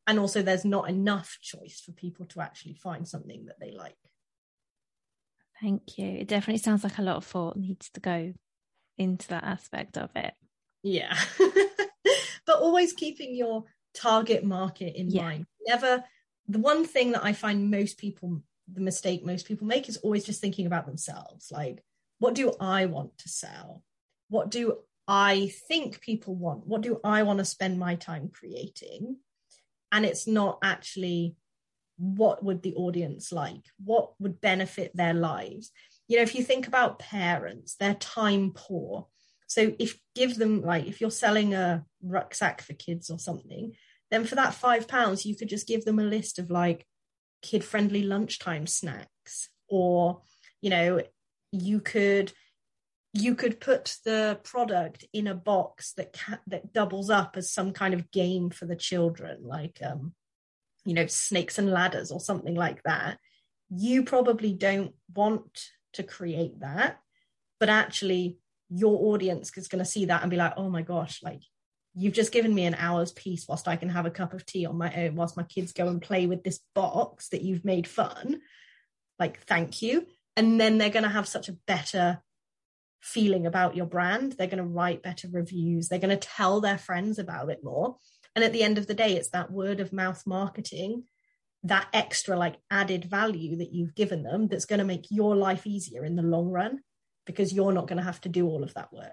And 0.06 0.20
also, 0.20 0.42
there's 0.42 0.64
not 0.64 0.88
enough 0.88 1.38
choice 1.42 1.82
for 1.84 1.90
people 1.90 2.26
to 2.26 2.40
actually 2.40 2.74
find 2.74 3.08
something 3.08 3.46
that 3.46 3.58
they 3.58 3.72
like. 3.72 3.96
Thank 5.60 5.98
you. 5.98 6.06
It 6.06 6.28
definitely 6.28 6.58
sounds 6.58 6.84
like 6.84 6.98
a 6.98 7.02
lot 7.02 7.16
of 7.16 7.24
thought 7.24 7.56
needs 7.56 7.90
to 7.90 8.00
go 8.00 8.34
into 8.98 9.26
that 9.28 9.42
aspect 9.42 9.98
of 9.98 10.10
it. 10.14 10.34
Yeah. 10.86 11.16
but 12.46 12.60
always 12.60 12.92
keeping 12.92 13.34
your 13.34 13.64
target 13.92 14.44
market 14.44 14.94
in 14.94 15.10
yeah. 15.10 15.22
mind. 15.22 15.46
Never, 15.66 16.04
the 16.46 16.60
one 16.60 16.84
thing 16.84 17.12
that 17.12 17.24
I 17.24 17.32
find 17.32 17.70
most 17.70 17.98
people, 17.98 18.40
the 18.72 18.80
mistake 18.80 19.24
most 19.24 19.46
people 19.46 19.66
make 19.66 19.88
is 19.88 19.96
always 19.98 20.24
just 20.24 20.40
thinking 20.40 20.66
about 20.66 20.86
themselves. 20.86 21.50
Like, 21.50 21.82
what 22.20 22.34
do 22.34 22.52
I 22.60 22.86
want 22.86 23.18
to 23.18 23.28
sell? 23.28 23.82
What 24.28 24.50
do 24.50 24.78
I 25.08 25.52
think 25.68 26.00
people 26.00 26.36
want? 26.36 26.66
What 26.66 26.82
do 26.82 27.00
I 27.02 27.24
want 27.24 27.40
to 27.40 27.44
spend 27.44 27.80
my 27.80 27.96
time 27.96 28.30
creating? 28.32 29.16
And 29.90 30.04
it's 30.04 30.28
not 30.28 30.58
actually 30.62 31.34
what 31.98 32.44
would 32.44 32.62
the 32.62 32.74
audience 32.74 33.32
like? 33.32 33.62
What 33.84 34.12
would 34.20 34.40
benefit 34.40 34.96
their 34.96 35.14
lives? 35.14 35.72
You 36.06 36.18
know, 36.18 36.22
if 36.22 36.34
you 36.34 36.44
think 36.44 36.68
about 36.68 36.98
parents, 37.00 37.74
they're 37.74 37.94
time 37.94 38.52
poor. 38.54 39.08
So 39.46 39.74
if 39.78 39.98
give 40.14 40.36
them 40.36 40.62
like 40.62 40.86
if 40.86 41.00
you're 41.00 41.10
selling 41.10 41.54
a 41.54 41.84
rucksack 42.02 42.62
for 42.62 42.74
kids 42.74 43.10
or 43.10 43.18
something, 43.18 43.74
then 44.10 44.24
for 44.24 44.34
that 44.34 44.54
five 44.54 44.88
pounds, 44.88 45.24
you 45.24 45.36
could 45.36 45.48
just 45.48 45.66
give 45.66 45.84
them 45.84 45.98
a 45.98 46.04
list 46.04 46.38
of 46.38 46.50
like 46.50 46.86
kid 47.42 47.64
friendly 47.64 48.02
lunchtime 48.02 48.66
snacks. 48.66 49.48
Or 49.68 50.22
you 50.60 50.70
know 50.70 51.00
you 51.52 51.80
could 51.80 52.32
you 53.12 53.34
could 53.34 53.60
put 53.60 53.96
the 54.04 54.38
product 54.42 55.04
in 55.12 55.26
a 55.26 55.34
box 55.34 55.92
that 55.94 56.12
ca- 56.12 56.40
that 56.48 56.72
doubles 56.72 57.08
up 57.08 57.36
as 57.36 57.52
some 57.52 57.72
kind 57.72 57.94
of 57.94 58.10
game 58.10 58.50
for 58.50 58.66
the 58.66 58.76
children 58.76 59.38
like 59.42 59.78
um 59.82 60.12
you 60.84 60.92
know 60.92 61.06
snakes 61.06 61.58
and 61.58 61.70
ladders 61.70 62.10
or 62.10 62.20
something 62.20 62.54
like 62.54 62.82
that. 62.82 63.18
You 63.70 64.04
probably 64.04 64.52
don't 64.52 64.94
want 65.14 65.68
to 65.94 66.02
create 66.02 66.60
that 66.60 66.98
but 67.58 67.68
actually 67.68 68.38
your 68.68 69.14
audience 69.14 69.56
is 69.56 69.68
going 69.68 69.84
to 69.84 69.90
see 69.90 70.06
that 70.06 70.22
and 70.22 70.30
be 70.30 70.36
like 70.36 70.54
oh 70.56 70.68
my 70.68 70.82
gosh 70.82 71.22
like 71.22 71.40
you've 71.94 72.14
just 72.14 72.32
given 72.32 72.54
me 72.54 72.64
an 72.64 72.74
hour's 72.74 73.12
peace 73.12 73.46
whilst 73.48 73.68
i 73.68 73.76
can 73.76 73.88
have 73.88 74.06
a 74.06 74.10
cup 74.10 74.34
of 74.34 74.44
tea 74.44 74.66
on 74.66 74.76
my 74.76 74.92
own 74.94 75.14
whilst 75.14 75.36
my 75.36 75.44
kids 75.44 75.72
go 75.72 75.88
and 75.88 76.02
play 76.02 76.26
with 76.26 76.42
this 76.42 76.60
box 76.74 77.28
that 77.28 77.42
you've 77.42 77.64
made 77.64 77.86
fun 77.86 78.40
like 79.18 79.40
thank 79.46 79.82
you 79.82 80.06
and 80.36 80.60
then 80.60 80.78
they're 80.78 80.90
going 80.90 81.02
to 81.02 81.08
have 81.08 81.26
such 81.26 81.48
a 81.48 81.56
better 81.66 82.20
feeling 83.00 83.46
about 83.46 83.76
your 83.76 83.86
brand. 83.86 84.32
They're 84.32 84.46
going 84.46 84.58
to 84.58 84.64
write 84.64 85.02
better 85.02 85.28
reviews. 85.30 85.88
They're 85.88 85.98
going 85.98 86.16
to 86.16 86.28
tell 86.28 86.60
their 86.60 86.76
friends 86.78 87.18
about 87.18 87.50
it 87.50 87.64
more. 87.64 87.96
And 88.34 88.44
at 88.44 88.52
the 88.52 88.62
end 88.62 88.78
of 88.78 88.86
the 88.86 88.94
day, 88.94 89.14
it's 89.14 89.30
that 89.30 89.50
word 89.50 89.80
of 89.80 89.92
mouth 89.92 90.22
marketing, 90.26 91.04
that 91.62 91.88
extra 91.92 92.36
like 92.36 92.56
added 92.70 93.04
value 93.04 93.56
that 93.56 93.72
you've 93.72 93.94
given 93.94 94.22
them 94.22 94.48
that's 94.48 94.66
going 94.66 94.80
to 94.80 94.84
make 94.84 95.06
your 95.10 95.36
life 95.36 95.66
easier 95.66 96.04
in 96.04 96.16
the 96.16 96.22
long 96.22 96.48
run 96.48 96.80
because 97.26 97.52
you're 97.52 97.72
not 97.72 97.86
going 97.86 97.98
to 97.98 98.04
have 98.04 98.20
to 98.22 98.28
do 98.28 98.46
all 98.46 98.62
of 98.62 98.72
that 98.74 98.92
work. 98.92 99.12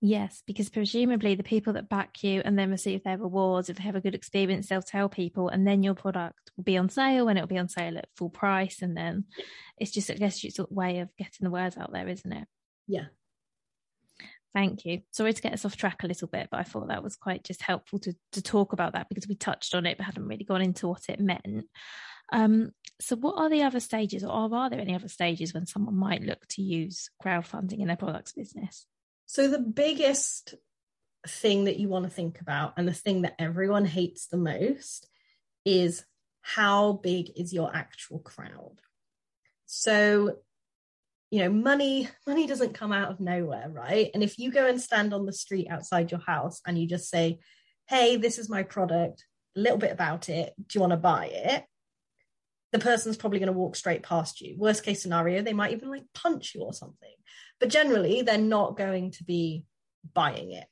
Yes, 0.00 0.42
because 0.46 0.68
presumably 0.68 1.34
the 1.34 1.42
people 1.42 1.72
that 1.74 1.88
back 1.88 2.22
you 2.22 2.42
and 2.44 2.58
then 2.58 2.70
receive 2.70 3.02
their 3.04 3.16
rewards, 3.16 3.70
if 3.70 3.78
they 3.78 3.84
have 3.84 3.96
a 3.96 4.02
good 4.02 4.14
experience, 4.14 4.68
they'll 4.68 4.82
tell 4.82 5.08
people, 5.08 5.48
and 5.48 5.66
then 5.66 5.82
your 5.82 5.94
product 5.94 6.50
will 6.56 6.64
be 6.64 6.76
on 6.76 6.90
sale 6.90 7.28
and 7.28 7.38
it'll 7.38 7.48
be 7.48 7.56
on 7.56 7.70
sale 7.70 7.96
at 7.96 8.08
full 8.14 8.28
price. 8.28 8.82
And 8.82 8.94
then 8.94 9.24
it's 9.78 9.90
just, 9.90 10.10
I 10.10 10.14
guess, 10.14 10.44
it's 10.44 10.58
a 10.58 10.66
way 10.68 10.98
of 10.98 11.08
getting 11.16 11.44
the 11.44 11.50
words 11.50 11.78
out 11.78 11.90
there, 11.90 12.06
isn't 12.06 12.32
it? 12.32 12.46
Yeah. 12.86 13.06
Thank 14.52 14.84
you. 14.84 15.00
Sorry 15.10 15.32
to 15.32 15.42
get 15.42 15.54
us 15.54 15.64
off 15.64 15.76
track 15.76 16.04
a 16.04 16.06
little 16.06 16.28
bit, 16.28 16.48
but 16.50 16.60
I 16.60 16.64
thought 16.64 16.88
that 16.88 17.02
was 17.02 17.16
quite 17.16 17.42
just 17.42 17.62
helpful 17.62 17.98
to 18.00 18.14
to 18.32 18.42
talk 18.42 18.72
about 18.72 18.92
that 18.92 19.08
because 19.08 19.26
we 19.26 19.34
touched 19.34 19.74
on 19.74 19.84
it 19.84 19.96
but 19.96 20.04
hadn't 20.04 20.28
really 20.28 20.44
gone 20.44 20.62
into 20.62 20.86
what 20.86 21.08
it 21.08 21.18
meant. 21.18 21.64
Um, 22.32 22.72
so, 23.00 23.16
what 23.16 23.38
are 23.38 23.50
the 23.50 23.62
other 23.62 23.80
stages, 23.80 24.24
or 24.24 24.30
are 24.30 24.70
there 24.70 24.80
any 24.80 24.94
other 24.94 25.08
stages 25.08 25.52
when 25.52 25.66
someone 25.66 25.96
might 25.96 26.22
look 26.22 26.46
to 26.50 26.62
use 26.62 27.10
crowdfunding 27.22 27.80
in 27.80 27.88
their 27.88 27.96
products 27.96 28.32
business? 28.32 28.86
So, 29.26 29.48
the 29.48 29.58
biggest 29.58 30.54
thing 31.26 31.64
that 31.64 31.78
you 31.78 31.88
want 31.88 32.04
to 32.04 32.10
think 32.10 32.40
about, 32.40 32.74
and 32.76 32.86
the 32.86 32.94
thing 32.94 33.22
that 33.22 33.34
everyone 33.38 33.84
hates 33.84 34.26
the 34.26 34.36
most, 34.36 35.08
is 35.64 36.04
how 36.40 36.92
big 36.92 37.30
is 37.36 37.52
your 37.52 37.74
actual 37.74 38.18
crowd? 38.18 38.80
So, 39.66 40.36
you 41.30 41.40
know, 41.40 41.50
money 41.50 42.08
money 42.26 42.46
doesn't 42.46 42.74
come 42.74 42.92
out 42.92 43.10
of 43.10 43.18
nowhere, 43.20 43.68
right? 43.68 44.10
And 44.14 44.22
if 44.22 44.38
you 44.38 44.50
go 44.52 44.66
and 44.66 44.80
stand 44.80 45.12
on 45.12 45.26
the 45.26 45.32
street 45.32 45.68
outside 45.68 46.10
your 46.10 46.20
house 46.20 46.60
and 46.66 46.78
you 46.78 46.86
just 46.86 47.08
say, 47.08 47.40
"Hey, 47.88 48.16
this 48.16 48.38
is 48.38 48.48
my 48.48 48.62
product, 48.62 49.24
a 49.56 49.60
little 49.60 49.78
bit 49.78 49.90
about 49.90 50.28
it. 50.28 50.54
Do 50.58 50.76
you 50.76 50.80
want 50.80 50.92
to 50.92 50.96
buy 50.96 51.26
it?" 51.26 51.64
The 52.74 52.80
person's 52.80 53.16
probably 53.16 53.38
going 53.38 53.52
to 53.52 53.52
walk 53.52 53.76
straight 53.76 54.02
past 54.02 54.40
you. 54.40 54.56
Worst 54.58 54.82
case 54.82 55.00
scenario, 55.00 55.42
they 55.42 55.52
might 55.52 55.70
even 55.70 55.90
like 55.90 56.02
punch 56.12 56.56
you 56.56 56.62
or 56.62 56.72
something. 56.72 57.14
But 57.60 57.68
generally, 57.68 58.22
they're 58.22 58.36
not 58.36 58.76
going 58.76 59.12
to 59.12 59.22
be 59.22 59.64
buying 60.12 60.50
it. 60.50 60.64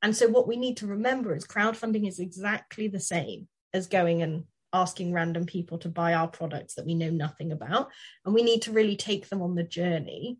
And 0.00 0.16
so, 0.16 0.26
what 0.26 0.48
we 0.48 0.56
need 0.56 0.78
to 0.78 0.86
remember 0.86 1.36
is 1.36 1.46
crowdfunding 1.46 2.08
is 2.08 2.18
exactly 2.18 2.88
the 2.88 2.98
same 2.98 3.46
as 3.74 3.88
going 3.88 4.22
and 4.22 4.44
asking 4.72 5.12
random 5.12 5.44
people 5.44 5.76
to 5.80 5.90
buy 5.90 6.14
our 6.14 6.28
products 6.28 6.76
that 6.76 6.86
we 6.86 6.94
know 6.94 7.10
nothing 7.10 7.52
about. 7.52 7.90
And 8.24 8.34
we 8.34 8.42
need 8.42 8.62
to 8.62 8.72
really 8.72 8.96
take 8.96 9.28
them 9.28 9.42
on 9.42 9.54
the 9.54 9.62
journey 9.62 10.38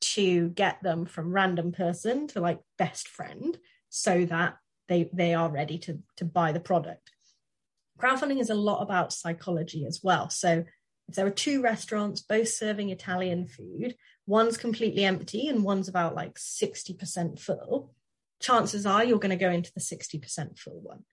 to 0.00 0.50
get 0.50 0.82
them 0.82 1.06
from 1.06 1.32
random 1.32 1.72
person 1.72 2.26
to 2.28 2.40
like 2.40 2.60
best 2.76 3.08
friend 3.08 3.56
so 3.88 4.26
that 4.26 4.58
they 4.88 5.08
they 5.14 5.32
are 5.32 5.50
ready 5.50 5.78
to 5.78 6.00
to 6.18 6.26
buy 6.26 6.52
the 6.52 6.60
product. 6.60 7.10
Crowdfunding 7.98 8.40
is 8.40 8.50
a 8.50 8.54
lot 8.54 8.82
about 8.82 9.12
psychology 9.12 9.84
as 9.84 10.00
well. 10.02 10.30
So 10.30 10.64
if 11.08 11.14
there 11.14 11.26
are 11.26 11.30
two 11.30 11.62
restaurants 11.62 12.20
both 12.20 12.48
serving 12.48 12.90
Italian 12.90 13.46
food, 13.46 13.96
one's 14.26 14.56
completely 14.56 15.04
empty 15.04 15.48
and 15.48 15.64
one's 15.64 15.88
about 15.88 16.14
like 16.14 16.34
60% 16.34 17.40
full, 17.40 17.94
chances 18.40 18.86
are 18.86 19.04
you're 19.04 19.18
going 19.18 19.36
to 19.36 19.44
go 19.44 19.50
into 19.50 19.72
the 19.74 19.80
60% 19.80 20.58
full 20.58 20.80
one. 20.80 21.04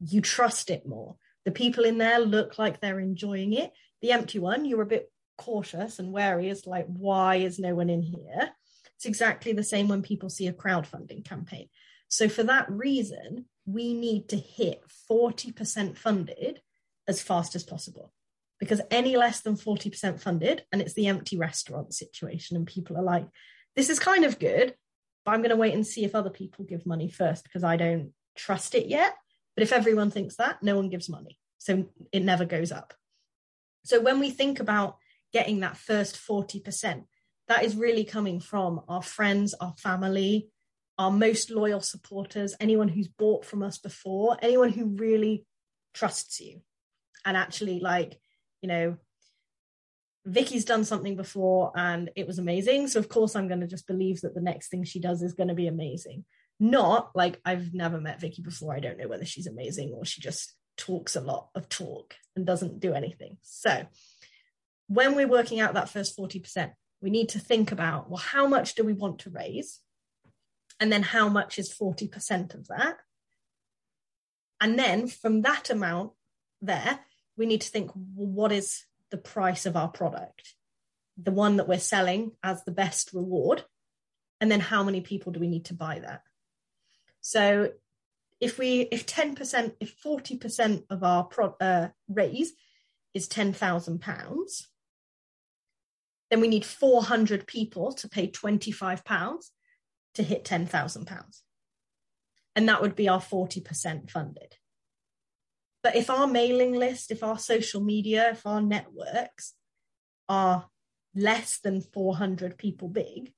You 0.00 0.20
trust 0.20 0.70
it 0.70 0.86
more. 0.86 1.16
The 1.44 1.52
people 1.52 1.84
in 1.84 1.98
there 1.98 2.18
look 2.18 2.58
like 2.58 2.80
they're 2.80 3.00
enjoying 3.00 3.52
it. 3.52 3.72
The 4.02 4.12
empty 4.12 4.38
one, 4.38 4.64
you're 4.64 4.82
a 4.82 4.86
bit 4.86 5.10
cautious 5.38 5.98
and 5.98 6.12
wary 6.12 6.50
as 6.50 6.66
like, 6.66 6.86
why 6.86 7.36
is 7.36 7.58
no 7.58 7.74
one 7.74 7.88
in 7.88 8.02
here? 8.02 8.50
It's 8.96 9.06
exactly 9.06 9.52
the 9.52 9.62
same 9.62 9.88
when 9.88 10.02
people 10.02 10.28
see 10.28 10.48
a 10.48 10.52
crowdfunding 10.52 11.24
campaign. 11.24 11.68
So 12.08 12.28
for 12.28 12.42
that 12.44 12.70
reason, 12.70 13.46
we 13.64 13.94
need 13.94 14.28
to 14.28 14.36
hit 14.36 14.82
40% 15.10 15.96
funded 15.96 16.60
as 17.08 17.22
fast 17.22 17.54
as 17.54 17.64
possible. 17.64 18.12
Because 18.58 18.80
any 18.90 19.16
less 19.16 19.40
than 19.40 19.56
40% 19.56 20.20
funded 20.20 20.64
and 20.72 20.80
it's 20.80 20.94
the 20.94 21.08
empty 21.08 21.36
restaurant 21.36 21.92
situation 21.94 22.56
and 22.56 22.66
people 22.66 22.96
are 22.96 23.02
like 23.02 23.26
this 23.74 23.90
is 23.90 23.98
kind 23.98 24.24
of 24.24 24.38
good 24.38 24.74
but 25.26 25.32
i'm 25.32 25.40
going 25.40 25.50
to 25.50 25.56
wait 25.56 25.74
and 25.74 25.86
see 25.86 26.06
if 26.06 26.14
other 26.14 26.30
people 26.30 26.64
give 26.64 26.86
money 26.86 27.10
first 27.10 27.44
because 27.44 27.62
i 27.62 27.76
don't 27.76 28.12
trust 28.36 28.74
it 28.74 28.86
yet. 28.86 29.14
But 29.56 29.62
if 29.62 29.72
everyone 29.72 30.10
thinks 30.10 30.36
that 30.36 30.62
no 30.62 30.76
one 30.76 30.90
gives 30.90 31.08
money. 31.08 31.38
So 31.58 31.86
it 32.12 32.22
never 32.22 32.44
goes 32.44 32.70
up. 32.70 32.94
So 33.84 34.00
when 34.00 34.20
we 34.20 34.30
think 34.30 34.60
about 34.60 34.98
getting 35.32 35.60
that 35.60 35.76
first 35.76 36.16
40% 36.16 37.04
that 37.48 37.64
is 37.64 37.76
really 37.76 38.04
coming 38.04 38.40
from 38.40 38.80
our 38.88 39.02
friends 39.02 39.54
our 39.60 39.74
family 39.78 40.48
our 40.98 41.10
most 41.10 41.50
loyal 41.50 41.80
supporters 41.80 42.54
anyone 42.60 42.88
who's 42.88 43.08
bought 43.08 43.44
from 43.44 43.62
us 43.62 43.78
before 43.78 44.36
anyone 44.40 44.70
who 44.70 44.86
really 44.86 45.44
trusts 45.94 46.40
you 46.40 46.60
and 47.24 47.36
actually 47.36 47.80
like 47.80 48.18
you 48.62 48.68
know, 48.68 48.96
Vicky's 50.24 50.64
done 50.64 50.84
something 50.84 51.14
before 51.14 51.72
and 51.76 52.10
it 52.16 52.26
was 52.26 52.38
amazing. 52.38 52.88
So 52.88 52.98
of 52.98 53.08
course 53.08 53.36
I'm 53.36 53.46
going 53.46 53.60
to 53.60 53.66
just 53.66 53.86
believe 53.86 54.20
that 54.22 54.34
the 54.34 54.40
next 54.40 54.68
thing 54.68 54.82
she 54.82 54.98
does 54.98 55.22
is 55.22 55.34
going 55.34 55.48
to 55.48 55.54
be 55.54 55.68
amazing. 55.68 56.24
Not 56.58 57.10
like 57.14 57.40
I've 57.44 57.72
never 57.72 58.00
met 58.00 58.20
Vicky 58.20 58.42
before. 58.42 58.74
I 58.74 58.80
don't 58.80 58.98
know 58.98 59.06
whether 59.08 59.24
she's 59.24 59.46
amazing 59.46 59.92
or 59.92 60.04
she 60.04 60.20
just 60.20 60.54
talks 60.76 61.14
a 61.14 61.20
lot 61.20 61.50
of 61.54 61.68
talk 61.68 62.14
and 62.34 62.44
doesn't 62.44 62.80
do 62.80 62.92
anything. 62.92 63.36
So 63.42 63.86
when 64.88 65.14
we're 65.14 65.28
working 65.28 65.60
out 65.60 65.74
that 65.74 65.90
first 65.90 66.18
40%, 66.18 66.72
we 67.00 67.10
need 67.10 67.28
to 67.30 67.38
think 67.38 67.70
about, 67.70 68.10
well, 68.10 68.18
how 68.18 68.48
much 68.48 68.74
do 68.74 68.84
we 68.84 68.94
want 68.94 69.20
to 69.20 69.30
raise? 69.30 69.78
And 70.78 70.92
then 70.92 71.02
how 71.02 71.28
much 71.28 71.58
is 71.58 71.72
40% 71.72 72.54
of 72.54 72.68
that? 72.68 72.96
And 74.60 74.78
then 74.78 75.06
from 75.06 75.42
that 75.42 75.70
amount 75.70 76.12
there, 76.60 77.00
we 77.36 77.46
need 77.46 77.60
to 77.62 77.70
think 77.70 77.90
well, 77.94 78.26
what 78.26 78.52
is 78.52 78.84
the 79.10 79.18
price 79.18 79.66
of 79.66 79.76
our 79.76 79.88
product? 79.88 80.54
The 81.16 81.30
one 81.30 81.56
that 81.56 81.68
we're 81.68 81.78
selling 81.78 82.32
as 82.42 82.64
the 82.64 82.72
best 82.72 83.12
reward? 83.12 83.64
And 84.40 84.50
then 84.50 84.60
how 84.60 84.82
many 84.82 85.00
people 85.00 85.32
do 85.32 85.40
we 85.40 85.48
need 85.48 85.66
to 85.66 85.74
buy 85.74 85.98
that? 86.00 86.22
So 87.20 87.72
if 88.40 88.58
we 88.58 88.80
if 88.80 89.06
10% 89.06 89.74
if 89.80 90.00
40% 90.02 90.84
of 90.90 91.02
our 91.02 91.24
pro, 91.24 91.54
uh, 91.60 91.88
raise 92.08 92.52
is 93.14 93.28
10,000 93.28 94.00
pounds 94.00 94.68
then 96.30 96.40
we 96.40 96.48
need 96.48 96.64
400 96.64 97.46
people 97.46 97.92
to 97.92 98.08
pay 98.08 98.26
25 98.26 99.04
pounds 99.04 99.52
to 100.16 100.22
hit 100.22 100.44
10,000 100.44 101.06
pounds 101.06 101.42
and 102.54 102.68
that 102.68 102.82
would 102.82 102.96
be 102.96 103.08
our 103.08 103.20
40% 103.20 104.10
funded 104.10 104.56
but 105.86 105.94
if 105.94 106.10
our 106.10 106.26
mailing 106.26 106.72
list, 106.72 107.12
if 107.12 107.22
our 107.22 107.38
social 107.38 107.80
media, 107.80 108.30
if 108.32 108.44
our 108.44 108.60
networks 108.60 109.54
are 110.28 110.66
less 111.14 111.60
than 111.60 111.80
400 111.80 112.58
people 112.58 112.88
big, 112.88 113.32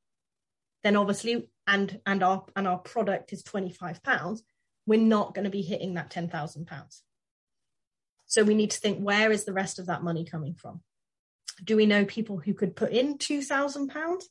then 0.83 0.97
obviously, 0.97 1.51
and 1.67 2.01
and 2.07 2.23
our 2.23 2.47
and 2.57 2.67
our 2.67 2.79
product 2.79 3.35
is 3.35 3.43
25 3.43 4.03
pounds, 4.03 4.43
we're 4.87 4.99
not 4.99 5.35
going 5.35 5.45
to 5.45 5.51
be 5.51 5.61
hitting 5.61 5.93
that 5.93 6.11
10,000 6.11 6.67
pounds. 6.67 7.03
So 8.25 8.45
we 8.45 8.55
need 8.55 8.71
to 8.71 8.81
think 8.81 8.99
where 8.99 9.31
is 9.31 9.45
the 9.45 9.53
rest 9.53 9.79
of 9.79 9.85
that 9.85 10.03
money 10.03 10.25
coming 10.25 10.55
from? 10.55 10.81
Do 11.63 11.77
we 11.77 11.85
know 11.85 12.07
people 12.07 12.39
who 12.39 12.55
could 12.55 12.75
put 12.75 12.93
in 12.93 13.19
2,000 13.19 13.89
pounds? 13.89 14.27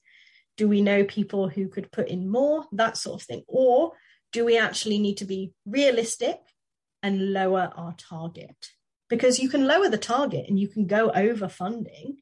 Do 0.58 0.67
we 0.67 0.82
know 0.82 1.04
people 1.04 1.48
who 1.48 1.70
could 1.70 1.91
put 1.91 2.08
in 2.08 2.30
more? 2.30 2.65
That 2.72 2.98
sort 2.98 3.22
of 3.22 3.28
thing. 3.28 3.43
Or 3.48 3.93
do 4.32 4.43
we 4.46 4.58
actually 4.58 5.00
need 5.00 5.17
to 5.17 5.26
be 5.26 5.54
realistic 5.65 6.39
and 7.04 7.34
lower 7.34 7.72
our 7.76 7.93
target 7.98 8.72
because 9.10 9.39
you 9.39 9.50
can 9.50 9.67
lower 9.67 9.89
the 9.89 9.98
target 9.98 10.46
and 10.48 10.60
you 10.60 10.67
can 10.67 10.88
go 10.88 11.10
over 11.12 11.48
funding 11.48 12.17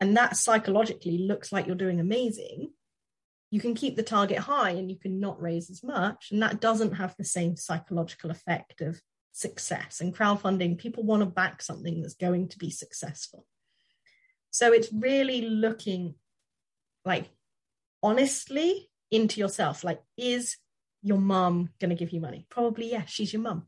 and 0.00 0.16
that 0.16 0.36
psychologically 0.36 1.18
looks 1.18 1.52
like 1.52 1.66
you're 1.66 1.76
doing 1.76 2.00
amazing 2.00 2.70
you 3.50 3.60
can 3.60 3.74
keep 3.74 3.94
the 3.94 4.02
target 4.02 4.38
high 4.38 4.70
and 4.70 4.90
you 4.90 4.98
can 4.98 5.20
not 5.20 5.40
raise 5.40 5.70
as 5.70 5.82
much 5.82 6.28
and 6.30 6.42
that 6.42 6.60
doesn't 6.60 6.94
have 6.94 7.14
the 7.16 7.24
same 7.24 7.56
psychological 7.56 8.30
effect 8.30 8.80
of 8.80 9.00
success 9.32 10.00
and 10.00 10.14
crowdfunding 10.14 10.76
people 10.76 11.02
want 11.04 11.20
to 11.20 11.26
back 11.26 11.62
something 11.62 12.02
that's 12.02 12.14
going 12.14 12.48
to 12.48 12.58
be 12.58 12.70
successful 12.70 13.46
so 14.50 14.72
it's 14.72 14.92
really 14.92 15.42
looking 15.42 16.14
like 17.04 17.28
honestly 18.04 18.88
into 19.10 19.40
yourself 19.40 19.82
like 19.82 20.00
is 20.16 20.56
your 21.02 21.18
mum 21.18 21.70
going 21.80 21.90
to 21.90 21.96
give 21.96 22.12
you 22.12 22.20
money? 22.20 22.46
Probably, 22.48 22.90
yes, 22.90 23.10
she's 23.10 23.32
your 23.32 23.42
mum. 23.42 23.66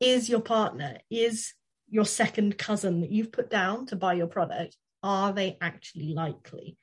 Is 0.00 0.28
your 0.28 0.40
partner, 0.40 0.98
is 1.10 1.54
your 1.88 2.04
second 2.04 2.58
cousin 2.58 3.00
that 3.00 3.10
you've 3.10 3.32
put 3.32 3.48
down 3.48 3.86
to 3.86 3.96
buy 3.96 4.14
your 4.14 4.26
product, 4.26 4.76
are 5.02 5.32
they 5.32 5.56
actually 5.60 6.12
likely? 6.12 6.76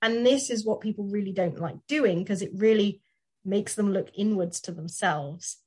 And 0.00 0.26
this 0.26 0.50
is 0.50 0.64
what 0.64 0.80
people 0.80 1.04
really 1.04 1.32
don't 1.32 1.60
like 1.60 1.76
doing 1.88 2.18
because 2.18 2.42
it 2.42 2.50
really 2.54 3.00
makes 3.44 3.74
them 3.74 3.92
look 3.92 4.10
inwards 4.14 4.60
to 4.62 4.72
themselves 4.72 5.58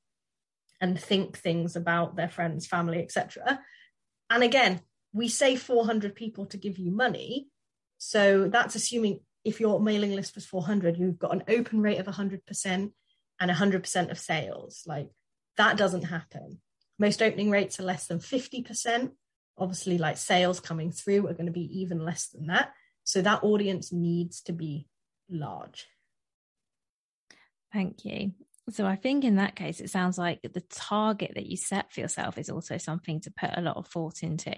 and 0.79 0.99
think 0.99 1.37
things 1.37 1.75
about 1.75 2.15
their 2.15 2.29
friends, 2.29 2.67
family, 2.67 3.01
etc. 3.01 3.59
And 4.29 4.43
again, 4.43 4.81
we 5.13 5.29
say 5.29 5.55
400 5.55 6.15
people 6.15 6.45
to 6.47 6.57
give 6.57 6.77
you 6.77 6.91
money. 6.91 7.47
So 7.97 8.47
that's 8.47 8.75
assuming 8.75 9.21
if 9.45 9.61
your 9.61 9.79
mailing 9.79 10.13
list 10.13 10.35
was 10.35 10.45
400, 10.45 10.97
you've 10.97 11.19
got 11.19 11.33
an 11.33 11.43
open 11.47 11.81
rate 11.81 11.99
of 11.99 12.07
100%, 12.07 12.91
and 13.39 13.51
100% 13.51 14.11
of 14.11 14.19
sales. 14.19 14.83
Like 14.85 15.09
that 15.57 15.77
doesn't 15.77 16.03
happen. 16.03 16.59
Most 16.97 17.21
opening 17.21 17.49
rates 17.49 17.79
are 17.79 17.83
less 17.83 18.07
than 18.07 18.19
50%. 18.19 19.11
Obviously, 19.57 19.97
like 19.97 20.17
sales 20.17 20.59
coming 20.59 20.91
through 20.91 21.27
are 21.27 21.33
going 21.33 21.45
to 21.45 21.51
be 21.51 21.79
even 21.79 22.03
less 22.03 22.27
than 22.27 22.47
that. 22.47 22.71
So 23.03 23.21
that 23.21 23.43
audience 23.43 23.91
needs 23.91 24.41
to 24.43 24.53
be 24.53 24.87
large. 25.29 25.87
Thank 27.71 28.05
you. 28.05 28.31
So 28.71 28.85
I 28.85 28.95
think 28.95 29.23
in 29.23 29.35
that 29.35 29.55
case, 29.55 29.79
it 29.79 29.91
sounds 29.91 30.17
like 30.17 30.41
the 30.41 30.63
target 30.71 31.33
that 31.35 31.45
you 31.45 31.55
set 31.55 31.93
for 31.93 31.99
yourself 31.99 32.37
is 32.37 32.49
also 32.49 32.77
something 32.77 33.21
to 33.21 33.31
put 33.31 33.51
a 33.55 33.61
lot 33.61 33.77
of 33.77 33.87
thought 33.87 34.23
into. 34.23 34.55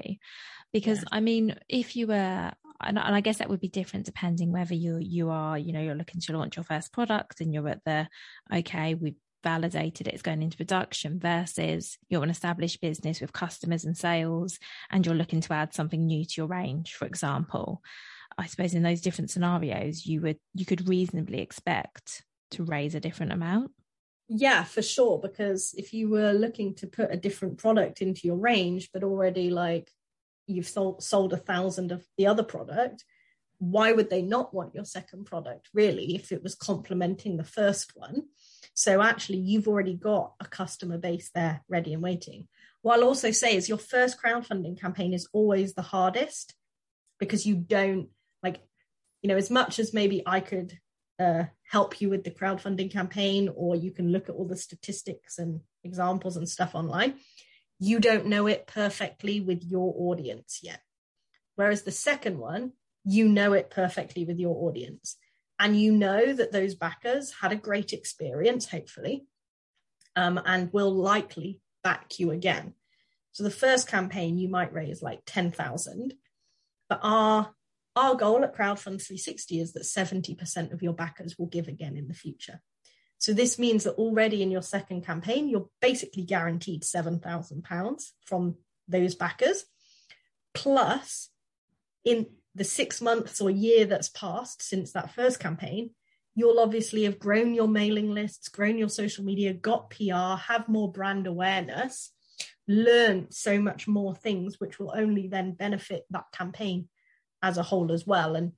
Because 0.72 1.00
yeah. 1.00 1.10
I 1.12 1.20
mean, 1.20 1.58
if 1.68 1.96
you 1.96 2.08
were, 2.08 2.54
and, 2.82 3.00
I 3.00 3.22
guess 3.22 3.38
that 3.38 3.50
would 3.50 3.60
be 3.60 3.70
different 3.70 4.06
depending 4.06 4.52
whether 4.52 4.74
you 4.74 4.98
you 5.00 5.30
are, 5.30 5.58
you 5.58 5.74
know, 5.74 5.82
you're 5.82 5.96
looking 5.96 6.22
to 6.22 6.38
launch 6.38 6.58
your 6.58 6.64
first 6.64 6.94
product 6.94 7.42
and 7.42 7.54
you're 7.54 7.68
at 7.68 7.84
the 7.86 8.08
okay, 8.54 8.94
we've 8.94 9.16
validated 9.44 10.08
it's 10.08 10.22
going 10.22 10.42
into 10.42 10.58
production 10.58 11.20
versus 11.20 11.98
you're 12.10 12.24
an 12.24 12.30
established 12.30 12.82
business 12.82 13.22
with 13.22 13.32
customers 13.32 13.86
and 13.86 13.96
sales 13.96 14.60
and 14.90 15.06
you're 15.06 15.16
looking 15.16 15.42
to 15.42 15.54
add 15.54 15.74
something 15.74 16.06
new 16.06 16.26
to 16.26 16.34
your 16.38 16.48
range, 16.48 16.94
for 16.94 17.06
example. 17.06 17.82
I 18.38 18.48
suppose 18.48 18.74
in 18.74 18.84
those 18.84 19.02
different 19.02 19.32
scenarios, 19.32 20.06
you 20.06 20.22
would 20.22 20.38
you 20.54 20.66
could 20.66 20.88
reasonably 20.88 21.42
expect 21.42 22.24
to 22.52 22.64
raise 22.64 22.96
a 22.96 23.00
different 23.00 23.32
amount. 23.32 23.72
Yeah, 24.30 24.64
for 24.64 24.82
sure. 24.82 25.20
Because 25.20 25.74
if 25.78 25.94
you 25.94 26.10
were 26.10 26.34
looking 26.34 26.76
to 26.76 26.88
put 26.88 27.14
a 27.14 27.18
different 27.18 27.58
product 27.58 28.02
into 28.02 28.28
your 28.28 28.36
range, 28.36 28.90
but 28.94 29.04
already 29.04 29.50
like 29.50 29.90
you've 30.48 30.68
sold, 30.68 31.04
sold 31.04 31.34
a 31.34 31.38
thousand 31.38 31.92
of 31.92 32.06
the 32.18 32.28
other 32.28 32.44
product, 32.44 33.04
why 33.60 33.92
would 33.92 34.10
they 34.10 34.22
not 34.22 34.54
want 34.54 34.76
your 34.76 34.86
second 34.86 35.26
product 35.26 35.70
really 35.74 36.16
if 36.16 36.32
it 36.32 36.44
was 36.44 36.56
complementing 36.56 37.38
the 37.38 37.44
first 37.44 37.94
one? 37.96 38.24
So 38.74 39.02
actually, 39.02 39.40
you've 39.40 39.68
already 39.68 39.96
got 39.96 40.34
a 40.40 40.46
customer 40.46 40.98
base 40.98 41.32
there 41.34 41.64
ready 41.68 41.94
and 41.94 42.04
waiting. 42.04 42.48
What 42.84 43.00
I'll 43.00 43.08
also 43.08 43.32
say 43.32 43.56
is 43.56 43.68
your 43.68 43.80
first 43.80 44.22
crowdfunding 44.22 44.80
campaign 44.80 45.14
is 45.14 45.28
always 45.34 45.74
the 45.74 45.82
hardest 45.82 46.54
because 47.20 47.46
you 47.46 47.56
don't 47.56 48.10
like, 48.44 48.60
you 49.24 49.30
know, 49.30 49.38
as 49.38 49.50
much 49.50 49.80
as 49.80 49.94
maybe 49.94 50.22
I 50.26 50.40
could 50.40 50.78
uh, 51.20 51.46
help 51.64 52.00
you 52.00 52.10
with 52.10 52.24
the 52.24 52.32
crowdfunding 52.32 52.92
campaign, 52.92 53.50
or 53.56 53.76
you 53.76 53.92
can 53.92 54.12
look 54.12 54.30
at 54.30 54.36
all 54.36 54.46
the 54.46 54.56
statistics 54.56 55.40
and 55.40 55.62
examples 55.84 56.38
and 56.38 56.48
stuff 56.48 56.76
online. 56.76 57.16
You 57.80 58.00
don't 58.00 58.28
know 58.28 58.48
it 58.48 58.68
perfectly 58.68 59.40
with 59.40 59.64
your 59.64 59.94
audience 59.98 60.60
yet. 60.64 60.82
Whereas 61.56 61.84
the 61.84 61.92
second 61.92 62.38
one, 62.38 62.74
you 63.04 63.28
know 63.28 63.54
it 63.54 63.70
perfectly 63.70 64.26
with 64.26 64.40
your 64.40 64.68
audience. 64.68 65.18
And 65.60 65.80
you 65.80 65.92
know 65.92 66.34
that 66.34 66.52
those 66.52 66.76
backers 66.76 67.34
had 67.42 67.52
a 67.52 67.56
great 67.56 67.94
experience, 67.94 68.68
hopefully, 68.70 69.26
um, 70.16 70.40
and 70.46 70.72
will 70.72 70.94
likely 70.94 71.60
back 71.84 72.20
you 72.20 72.32
again. 72.32 72.74
So 73.32 73.44
the 73.44 73.50
first 73.50 73.88
campaign, 73.88 74.38
you 74.38 74.50
might 74.50 74.74
raise 74.74 75.02
like 75.02 75.22
10,000, 75.26 76.14
but 76.90 77.00
our 77.02 77.54
our 77.96 78.14
goal 78.14 78.44
at 78.44 78.56
Crowdfund 78.56 79.02
360 79.02 79.60
is 79.60 79.74
that 79.74 79.82
70% 79.82 80.72
of 80.72 80.84
your 80.84 80.94
backers 80.94 81.36
will 81.38 81.48
give 81.48 81.68
again 81.68 81.98
in 81.98 82.08
the 82.08 82.14
future. 82.14 82.62
So 83.20 83.34
this 83.34 83.58
means 83.58 83.84
that 83.84 83.96
already 83.96 84.42
in 84.44 84.52
your 84.52 84.62
second 84.62 85.06
campaign, 85.06 85.50
you're 85.50 85.70
basically 85.82 86.24
guaranteed 86.24 86.84
£7,000 86.84 88.12
from 88.26 88.56
those 88.88 89.16
backers. 89.16 89.66
Plus, 90.54 91.30
in 92.06 92.28
the 92.56 92.64
six 92.64 93.02
months 93.02 93.42
or 93.42 93.50
year 93.50 93.86
that's 93.86 94.10
passed 94.10 94.62
since 94.62 94.92
that 94.92 95.14
first 95.14 95.40
campaign, 95.40 95.92
you'll 96.36 96.60
obviously 96.60 97.04
have 97.04 97.20
grown 97.20 97.54
your 97.54 97.68
mailing 97.68 98.12
lists, 98.12 98.48
grown 98.50 98.78
your 98.78 98.90
social 98.90 99.24
media, 99.24 99.54
got 99.54 99.90
PR, 99.90 100.36
have 100.48 100.68
more 100.68 100.92
brand 100.92 101.26
awareness, 101.26 102.12
learned 102.68 103.34
so 103.34 103.60
much 103.60 103.88
more 103.88 104.14
things, 104.14 104.60
which 104.60 104.78
will 104.78 104.94
only 104.96 105.28
then 105.28 105.54
benefit 105.54 106.06
that 106.12 106.26
campaign 106.32 106.88
as 107.42 107.58
a 107.58 107.64
whole 107.64 107.92
as 107.92 108.06
well. 108.06 108.36
And 108.36 108.52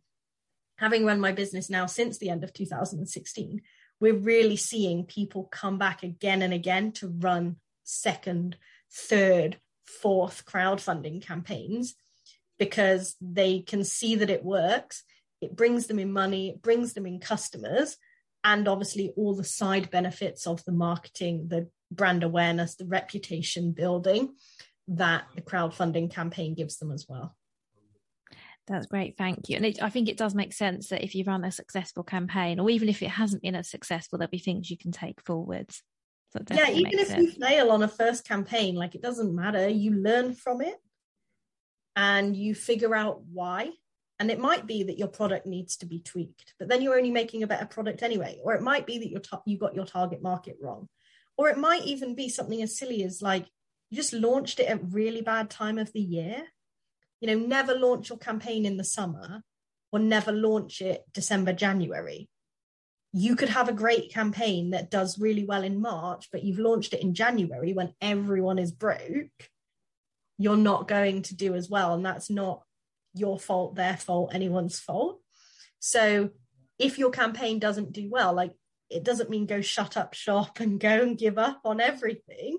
having 0.78 1.06
run 1.06 1.20
my 1.20 1.32
business 1.32 1.70
now 1.70 1.86
since 1.86 2.18
the 2.18 2.30
end 2.30 2.44
of 2.44 2.54
2016, 2.54 3.62
we're 4.00 4.14
really 4.14 4.56
seeing 4.56 5.06
people 5.06 5.44
come 5.46 5.78
back 5.78 6.04
again 6.04 6.42
and 6.42 6.54
again 6.54 6.92
to 6.94 7.08
run 7.08 7.58
second, 7.84 8.58
third, 8.92 9.58
fourth 9.86 10.46
crowdfunding 10.46 11.22
campaigns 11.22 11.96
because 12.58 13.16
they 13.22 13.60
can 13.60 13.84
see 13.84 14.16
that 14.16 14.30
it 14.30 14.44
works. 14.44 15.04
It 15.42 15.56
brings 15.56 15.88
them 15.88 16.00
in 16.00 16.12
money, 16.12 16.50
it 16.50 16.62
brings 16.62 16.94
them 16.94 17.06
in 17.06 17.20
customers, 17.20 17.98
and 18.44 18.68
obviously 18.68 19.14
all 19.16 19.36
the 19.36 19.44
side 19.44 19.90
benefits 19.90 20.46
of 20.46 20.64
the 20.66 20.72
marketing, 20.72 21.48
the 21.48 21.70
brand 21.92 22.24
awareness, 22.24 22.76
the 22.76 22.86
reputation 22.86 23.72
building 23.72 24.36
that 24.88 25.26
the 25.36 25.42
crowdfunding 25.42 26.12
campaign 26.12 26.56
gives 26.56 26.78
them 26.78 26.92
as 26.92 27.06
well. 27.08 27.36
That's 28.70 28.86
great, 28.86 29.18
thank 29.18 29.50
you. 29.50 29.56
And 29.56 29.66
it, 29.66 29.82
I 29.82 29.90
think 29.90 30.08
it 30.08 30.18
does 30.18 30.36
make 30.36 30.54
sense 30.54 30.90
that 30.90 31.04
if 31.04 31.16
you 31.16 31.24
run 31.24 31.44
a 31.44 31.52
successful 31.52 32.04
campaign, 32.04 32.60
or 32.60 32.70
even 32.70 32.88
if 32.88 33.02
it 33.02 33.10
hasn't 33.10 33.42
been 33.42 33.56
as 33.56 33.68
successful, 33.68 34.20
there'll 34.20 34.30
be 34.30 34.38
things 34.38 34.70
you 34.70 34.78
can 34.78 34.92
take 34.92 35.20
forwards. 35.22 35.82
So 36.32 36.40
yeah, 36.52 36.70
even 36.70 37.00
if 37.00 37.08
sense. 37.08 37.24
you 37.24 37.32
fail 37.32 37.72
on 37.72 37.82
a 37.82 37.88
first 37.88 38.28
campaign, 38.28 38.76
like 38.76 38.94
it 38.94 39.02
doesn't 39.02 39.34
matter. 39.34 39.68
You 39.68 39.96
learn 39.96 40.36
from 40.36 40.62
it, 40.62 40.76
and 41.96 42.38
you 42.38 42.54
figure 42.54 42.96
out 42.96 43.24
why. 43.34 43.72
And 44.20 44.30
it 44.30 44.38
might 44.40 44.68
be 44.68 44.84
that 44.84 45.00
your 45.00 45.08
product 45.08 45.48
needs 45.48 45.78
to 45.78 45.88
be 45.88 46.02
tweaked, 46.02 46.54
but 46.60 46.68
then 46.68 46.82
you're 46.82 46.98
only 46.98 47.10
making 47.10 47.42
a 47.42 47.48
better 47.48 47.66
product 47.66 48.04
anyway. 48.04 48.38
Or 48.44 48.54
it 48.54 48.62
might 48.62 48.86
be 48.86 49.00
that 49.00 49.10
you're 49.10 49.22
ta- 49.22 49.42
you 49.48 49.58
got 49.58 49.74
your 49.74 49.86
target 49.86 50.22
market 50.22 50.58
wrong, 50.62 50.88
or 51.38 51.50
it 51.50 51.58
might 51.58 51.86
even 51.86 52.14
be 52.14 52.30
something 52.30 52.62
as 52.62 52.78
silly 52.78 53.04
as 53.04 53.22
like 53.22 53.48
you 53.90 53.96
just 53.96 54.14
launched 54.14 54.60
it 54.60 54.68
at 54.70 54.92
really 54.92 55.22
bad 55.22 55.50
time 55.50 55.80
of 55.80 55.92
the 55.94 56.02
year 56.02 56.44
you 57.22 57.28
know, 57.28 57.46
never 57.46 57.76
launch 57.76 58.10
your 58.10 58.18
campaign 58.18 58.66
in 58.66 58.78
the 58.78 58.84
summer 58.84 59.44
or 59.92 60.00
never 60.00 60.32
launch 60.32 60.82
it 60.82 61.04
December, 61.14 61.54
January. 61.54 62.30
You 63.12 63.36
could 63.36 63.50
have 63.50 63.68
a 63.68 63.74
great 63.74 64.12
campaign 64.12 64.70
that 64.70 64.92
does 64.92 65.20
really 65.20 65.44
well 65.44 65.64
in 65.64 65.82
March, 65.82 66.30
but 66.32 66.44
you've 66.44 66.60
launched 66.60 66.94
it 66.94 67.02
in 67.02 67.16
January 67.16 67.74
when 67.74 67.94
everyone 68.02 68.60
is 68.60 68.72
broke. 68.72 69.50
You're 70.38 70.58
not 70.58 70.88
going 70.88 71.24
to 71.24 71.36
do 71.36 71.56
as 71.56 71.70
well. 71.70 71.94
And 71.94 72.06
that's 72.06 72.30
not 72.30 72.62
your 73.16 73.40
fault, 73.40 73.76
their 73.76 73.98
fault, 73.98 74.34
anyone's 74.34 74.80
fault. 74.80 75.20
So 75.80 76.30
if 76.78 77.00
your 77.00 77.10
campaign 77.10 77.60
doesn't 77.60 77.94
do 77.94 78.10
well, 78.10 78.34
like 78.34 78.54
it 78.90 79.04
doesn't 79.04 79.30
mean 79.30 79.46
go 79.48 79.62
shut 79.62 79.98
up 79.98 80.14
shop 80.14 80.60
and 80.60 80.80
go 80.80 81.02
and 81.02 81.18
give 81.18 81.38
up 81.38 81.62
on 81.66 81.82
everything. 81.82 82.58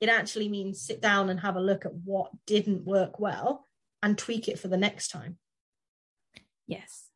It 0.00 0.10
actually 0.10 0.50
means 0.50 0.82
sit 0.82 1.00
down 1.00 1.30
and 1.30 1.40
have 1.40 1.56
a 1.56 1.60
look 1.60 1.86
at 1.86 1.94
what 1.94 2.30
didn't 2.46 2.84
work 2.84 3.18
well 3.18 3.65
and 4.06 4.16
tweak 4.16 4.48
it 4.48 4.58
for 4.58 4.68
the 4.68 4.76
next 4.76 5.08
time. 5.08 5.36
Yes. 6.66 7.08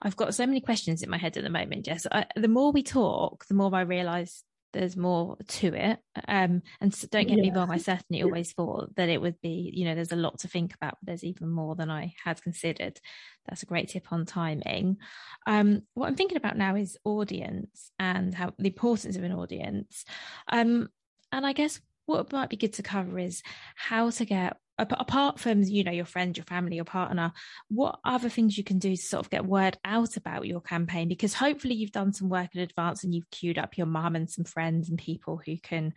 I've 0.00 0.16
got 0.16 0.34
so 0.34 0.46
many 0.46 0.60
questions 0.60 1.02
in 1.02 1.10
my 1.10 1.18
head 1.18 1.36
at 1.36 1.42
the 1.42 1.50
moment, 1.50 1.86
Jess. 1.86 2.06
I, 2.10 2.26
the 2.36 2.48
more 2.48 2.70
we 2.70 2.82
talk, 2.82 3.46
the 3.46 3.54
more 3.54 3.74
I 3.74 3.80
realise 3.80 4.44
there's 4.72 4.96
more 4.96 5.38
to 5.48 5.68
it. 5.74 5.98
Um, 6.28 6.62
and 6.80 6.94
so 6.94 7.08
don't 7.10 7.26
get 7.26 7.38
yeah. 7.38 7.44
me 7.44 7.52
wrong, 7.52 7.70
I 7.70 7.78
certainly 7.78 8.22
always 8.22 8.52
thought 8.52 8.94
that 8.96 9.08
it 9.08 9.20
would 9.20 9.40
be, 9.40 9.72
you 9.74 9.86
know, 9.86 9.94
there's 9.94 10.12
a 10.12 10.16
lot 10.16 10.38
to 10.40 10.48
think 10.48 10.74
about. 10.74 10.98
But 11.00 11.06
there's 11.06 11.24
even 11.24 11.48
more 11.48 11.74
than 11.74 11.90
I 11.90 12.14
had 12.22 12.42
considered. 12.42 13.00
That's 13.48 13.62
a 13.62 13.66
great 13.66 13.88
tip 13.88 14.12
on 14.12 14.26
timing. 14.26 14.98
Um, 15.46 15.82
what 15.94 16.06
I'm 16.06 16.16
thinking 16.16 16.36
about 16.36 16.58
now 16.58 16.76
is 16.76 16.98
audience 17.04 17.90
and 17.98 18.34
how 18.34 18.52
the 18.58 18.68
importance 18.68 19.16
of 19.16 19.24
an 19.24 19.32
audience. 19.32 20.04
Um, 20.52 20.88
and 21.32 21.46
I 21.46 21.54
guess 21.54 21.80
what 22.08 22.32
might 22.32 22.50
be 22.50 22.56
good 22.56 22.72
to 22.72 22.82
cover 22.82 23.18
is 23.18 23.42
how 23.76 24.10
to 24.10 24.24
get 24.24 24.56
apart 24.78 25.40
from 25.40 25.62
you 25.64 25.82
know 25.82 25.90
your 25.90 26.04
friend 26.04 26.36
your 26.36 26.44
family 26.44 26.76
your 26.76 26.84
partner 26.84 27.32
what 27.68 27.98
other 28.04 28.28
things 28.28 28.56
you 28.56 28.62
can 28.62 28.78
do 28.78 28.94
to 28.94 29.02
sort 29.02 29.24
of 29.24 29.30
get 29.30 29.44
word 29.44 29.76
out 29.84 30.16
about 30.16 30.46
your 30.46 30.60
campaign 30.60 31.08
because 31.08 31.34
hopefully 31.34 31.74
you've 31.74 31.90
done 31.90 32.12
some 32.12 32.28
work 32.28 32.48
in 32.54 32.60
advance 32.60 33.02
and 33.02 33.12
you've 33.12 33.30
queued 33.30 33.58
up 33.58 33.76
your 33.76 33.88
mum 33.88 34.14
and 34.14 34.30
some 34.30 34.44
friends 34.44 34.88
and 34.88 34.98
people 34.98 35.40
who 35.44 35.56
can 35.58 35.92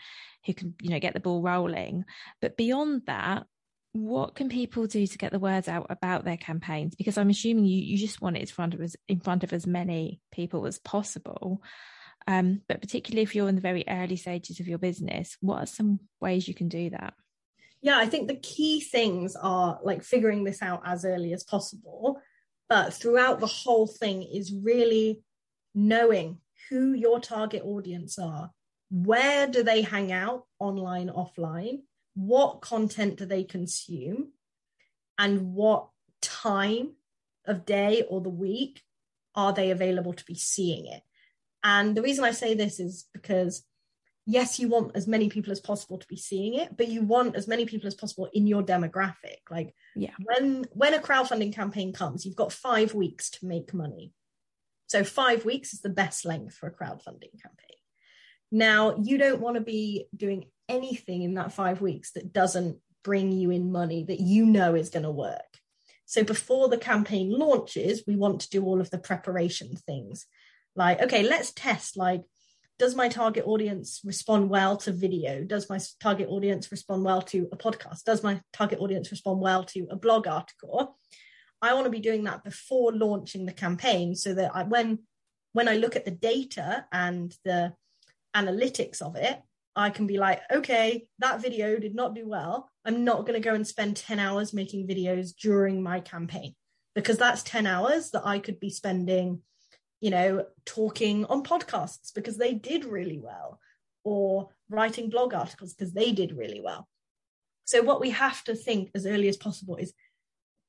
who 0.46 0.54
can 0.54 0.74
you 0.82 0.90
know 0.90 1.00
get 1.00 1.14
the 1.14 1.20
ball 1.20 1.42
rolling. 1.42 2.06
But 2.42 2.58
beyond 2.58 3.04
that 3.06 3.46
what 3.94 4.36
can 4.36 4.48
people 4.48 4.88
do 4.88 5.06
to 5.06 5.18
get 5.18 5.34
the 5.34 5.40
words 5.40 5.68
out 5.68 5.88
about 5.90 6.24
their 6.24 6.38
campaigns? 6.38 6.96
Because 6.96 7.18
i'm 7.18 7.30
assuming 7.30 7.66
you, 7.66 7.82
you 7.82 7.98
just 7.98 8.22
want 8.22 8.38
it 8.38 8.42
in 8.42 8.48
front 8.48 8.74
of 8.74 8.82
us 8.82 8.96
in 9.08 9.20
front 9.20 9.44
of 9.44 9.54
as 9.54 9.68
many 9.68 10.22
people 10.32 10.66
as 10.66 10.80
possible 10.80 11.62
um, 12.28 12.62
but 12.68 12.82
particularly 12.82 13.24
if 13.24 13.36
you're 13.36 13.50
in 13.50 13.56
the 13.56 13.62
very 13.62 13.84
early 13.88 14.16
stages 14.16 14.60
of 14.60 14.68
your 14.68 14.78
business 14.78 15.38
what 15.42 15.64
are 15.64 15.66
some 15.66 16.00
ways 16.20 16.48
you 16.48 16.54
can 16.54 16.70
do 16.70 16.90
that 16.90 17.14
yeah, 17.82 17.98
I 17.98 18.06
think 18.06 18.28
the 18.28 18.36
key 18.36 18.80
things 18.80 19.36
are 19.36 19.80
like 19.84 20.04
figuring 20.04 20.44
this 20.44 20.62
out 20.62 20.84
as 20.86 21.04
early 21.04 21.34
as 21.34 21.44
possible. 21.44 22.22
But 22.70 22.94
throughout 22.94 23.40
the 23.40 23.48
whole 23.48 23.88
thing 23.88 24.24
is 24.24 24.54
really 24.54 25.22
knowing 25.74 26.38
who 26.70 26.94
your 26.94 27.20
target 27.20 27.64
audience 27.66 28.20
are. 28.20 28.52
Where 28.92 29.48
do 29.48 29.64
they 29.64 29.82
hang 29.82 30.12
out 30.12 30.46
online, 30.60 31.10
offline? 31.10 31.82
What 32.14 32.62
content 32.62 33.18
do 33.18 33.26
they 33.26 33.44
consume? 33.44 34.32
And 35.18 35.54
what 35.54 35.88
time 36.22 36.94
of 37.46 37.66
day 37.66 38.04
or 38.08 38.22
the 38.22 38.30
week 38.30 38.84
are 39.34 39.54
they 39.54 39.72
available 39.72 40.14
to 40.14 40.26
be 40.26 40.36
seeing 40.36 40.86
it? 40.86 41.02
And 41.64 41.96
the 41.96 42.02
reason 42.02 42.24
I 42.24 42.32
say 42.32 42.54
this 42.54 42.80
is 42.80 43.06
because 43.14 43.64
yes, 44.26 44.60
you 44.60 44.68
want 44.68 44.96
as 44.96 45.08
many 45.08 45.30
people 45.30 45.52
as 45.52 45.60
possible 45.60 45.98
to 45.98 46.08
be 46.08 46.18
seeing 46.18 46.56
it, 46.56 46.76
but 46.78 46.88
you 46.88 47.04
want 47.04 47.36
as 47.36 47.48
many 47.48 47.66
people 47.66 47.88
as 47.88 47.96
possible 47.96 48.30
in 48.34 48.48
your 48.48 48.64
demographic. 48.64 49.40
Like 49.50 49.74
yeah. 49.96 50.12
when 50.24 50.66
when 50.74 50.94
a 50.94 51.00
crowdfunding 51.00 51.54
campaign 51.54 51.94
comes, 51.94 52.26
you've 52.26 52.36
got 52.36 52.54
five 52.54 52.94
weeks 52.94 53.30
to 53.32 53.46
make 53.46 53.74
money. 53.74 54.14
So 54.88 55.04
five 55.04 55.46
weeks 55.46 55.74
is 55.74 55.82
the 55.82 55.90
best 55.90 56.26
length 56.26 56.56
for 56.56 56.68
a 56.68 56.74
crowdfunding 56.74 57.42
campaign. 57.42 57.78
Now 58.52 58.98
you 59.02 59.18
don't 59.18 59.42
want 59.42 59.56
to 59.56 59.62
be 59.62 60.08
doing 60.16 60.46
anything 60.68 61.24
in 61.24 61.36
that 61.36 61.54
five 61.54 61.82
weeks 61.82 62.12
that 62.14 62.34
doesn't 62.34 62.78
bring 63.04 63.32
you 63.32 63.52
in 63.52 63.72
money 63.72 64.04
that 64.04 64.20
you 64.20 64.46
know 64.46 64.76
is 64.76 64.90
going 64.90 65.04
to 65.04 65.12
work. 65.12 65.58
So 66.06 66.24
before 66.24 66.68
the 66.68 66.78
campaign 66.78 67.32
launches, 67.32 68.04
we 68.06 68.18
want 68.18 68.42
to 68.42 68.50
do 68.50 68.66
all 68.66 68.82
of 68.82 68.90
the 68.90 68.98
preparation 68.98 69.76
things. 69.76 70.26
Like, 70.76 71.02
okay, 71.02 71.24
let's 71.24 71.52
test 71.54 71.98
like 71.98 72.22
does 72.82 72.96
my 72.96 73.10
target 73.10 73.46
audience 73.46 74.02
respond 74.04 74.50
well 74.50 74.76
to 74.76 74.92
video? 74.92 75.44
Does 75.44 75.70
my 75.70 75.80
target 76.00 76.30
audience 76.30 76.72
respond 76.72 77.04
well 77.04 77.22
to 77.22 77.48
a 77.52 77.56
podcast? 77.56 78.06
Does 78.06 78.24
my 78.24 78.42
target 78.54 78.80
audience 78.80 79.12
respond 79.12 79.40
well 79.40 79.64
to 79.66 79.86
a 79.92 79.96
blog 79.96 80.26
article? 80.26 80.98
I 81.62 81.76
want 81.76 81.86
to 81.86 81.92
be 81.92 82.00
doing 82.00 82.24
that 82.24 82.44
before 82.44 82.92
launching 82.92 83.46
the 83.46 83.54
campaign 83.54 84.16
so 84.16 84.34
that 84.34 84.56
I, 84.56 84.64
when 84.64 84.98
when 85.54 85.68
I 85.68 85.76
look 85.76 85.96
at 85.96 86.06
the 86.06 86.12
data 86.12 86.86
and 86.92 87.32
the 87.46 87.74
analytics 88.36 89.00
of 89.04 89.16
it, 89.16 89.40
I 89.76 89.92
can 89.92 90.08
be 90.08 90.18
like, 90.18 90.42
okay, 90.52 91.06
that 91.20 91.40
video 91.40 91.78
did 91.78 91.94
not 91.94 92.16
do 92.16 92.28
well. 92.28 92.68
I'm 92.84 93.04
not 93.04 93.28
going 93.28 93.40
to 93.40 93.48
go 93.48 93.54
and 93.54 93.68
spend 93.68 93.96
10 93.98 94.18
hours 94.18 94.54
making 94.54 94.88
videos 94.88 95.36
during 95.36 95.84
my 95.84 96.00
campaign 96.00 96.56
because 96.96 97.20
that's 97.20 97.44
10 97.44 97.68
hours 97.68 98.10
that 98.12 98.26
I 98.26 98.40
could 98.40 98.60
be 98.60 98.72
spending 98.72 99.42
you 100.02 100.10
know, 100.10 100.46
talking 100.66 101.26
on 101.26 101.44
podcasts 101.44 102.14
because 102.14 102.36
they 102.36 102.54
did 102.54 102.84
really 102.86 103.20
well, 103.20 103.60
or 104.04 104.50
writing 104.68 105.10
blog 105.10 105.34
articles 105.34 105.74
because 105.74 105.94
they 105.94 106.12
did 106.12 106.36
really 106.36 106.60
well. 106.60 106.90
So, 107.66 107.84
what 107.84 108.02
we 108.02 108.10
have 108.10 108.44
to 108.46 108.56
think 108.56 108.90
as 108.96 109.06
early 109.06 109.30
as 109.30 109.38
possible 109.38 109.78
is 109.78 109.94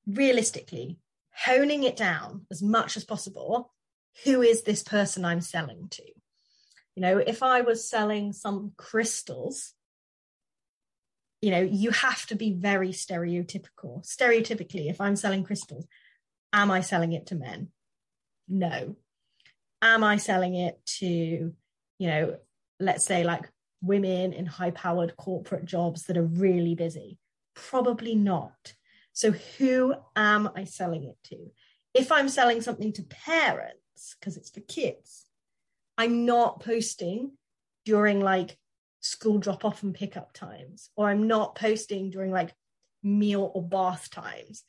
realistically 0.06 0.98
honing 1.34 1.82
it 1.82 1.96
down 1.96 2.46
as 2.50 2.62
much 2.62 2.96
as 2.96 3.04
possible. 3.04 3.72
Who 4.24 4.42
is 4.42 4.62
this 4.62 4.82
person 4.82 5.24
I'm 5.24 5.40
selling 5.40 5.88
to? 5.92 6.02
You 6.94 7.00
know, 7.00 7.16
if 7.16 7.42
I 7.42 7.62
was 7.62 7.88
selling 7.88 8.34
some 8.34 8.72
crystals, 8.76 9.72
you 11.40 11.50
know, 11.50 11.62
you 11.62 11.90
have 11.92 12.26
to 12.26 12.34
be 12.34 12.52
very 12.52 12.90
stereotypical. 12.90 14.06
Stereotypically, 14.06 14.90
if 14.90 15.00
I'm 15.00 15.16
selling 15.16 15.42
crystals, 15.42 15.86
am 16.52 16.70
I 16.70 16.82
selling 16.82 17.14
it 17.14 17.28
to 17.28 17.34
men? 17.34 17.68
No 18.46 18.96
am 19.82 20.04
I 20.04 20.16
selling 20.16 20.54
it 20.54 20.80
to, 20.98 21.06
you 21.06 22.08
know, 22.08 22.36
let's 22.78 23.04
say 23.04 23.24
like 23.24 23.50
women 23.82 24.32
in 24.32 24.46
high 24.46 24.70
powered 24.70 25.16
corporate 25.16 25.64
jobs 25.64 26.04
that 26.04 26.16
are 26.16 26.22
really 26.22 26.74
busy? 26.74 27.18
Probably 27.54 28.14
not. 28.14 28.74
So, 29.12 29.32
who 29.32 29.94
am 30.16 30.48
I 30.56 30.64
selling 30.64 31.04
it 31.04 31.16
to? 31.24 31.50
If 31.92 32.10
I'm 32.10 32.30
selling 32.30 32.62
something 32.62 32.94
to 32.94 33.02
parents, 33.02 34.16
because 34.18 34.38
it's 34.38 34.48
for 34.48 34.60
kids, 34.60 35.26
I'm 35.98 36.24
not 36.24 36.60
posting 36.60 37.32
during 37.84 38.20
like 38.20 38.56
school 39.00 39.38
drop 39.38 39.64
off 39.64 39.82
and 39.82 39.94
pickup 39.94 40.32
times, 40.32 40.88
or 40.96 41.10
I'm 41.10 41.26
not 41.26 41.56
posting 41.56 42.08
during 42.08 42.30
like 42.30 42.54
meal 43.02 43.50
or 43.54 43.62
bath 43.62 44.10
times. 44.10 44.62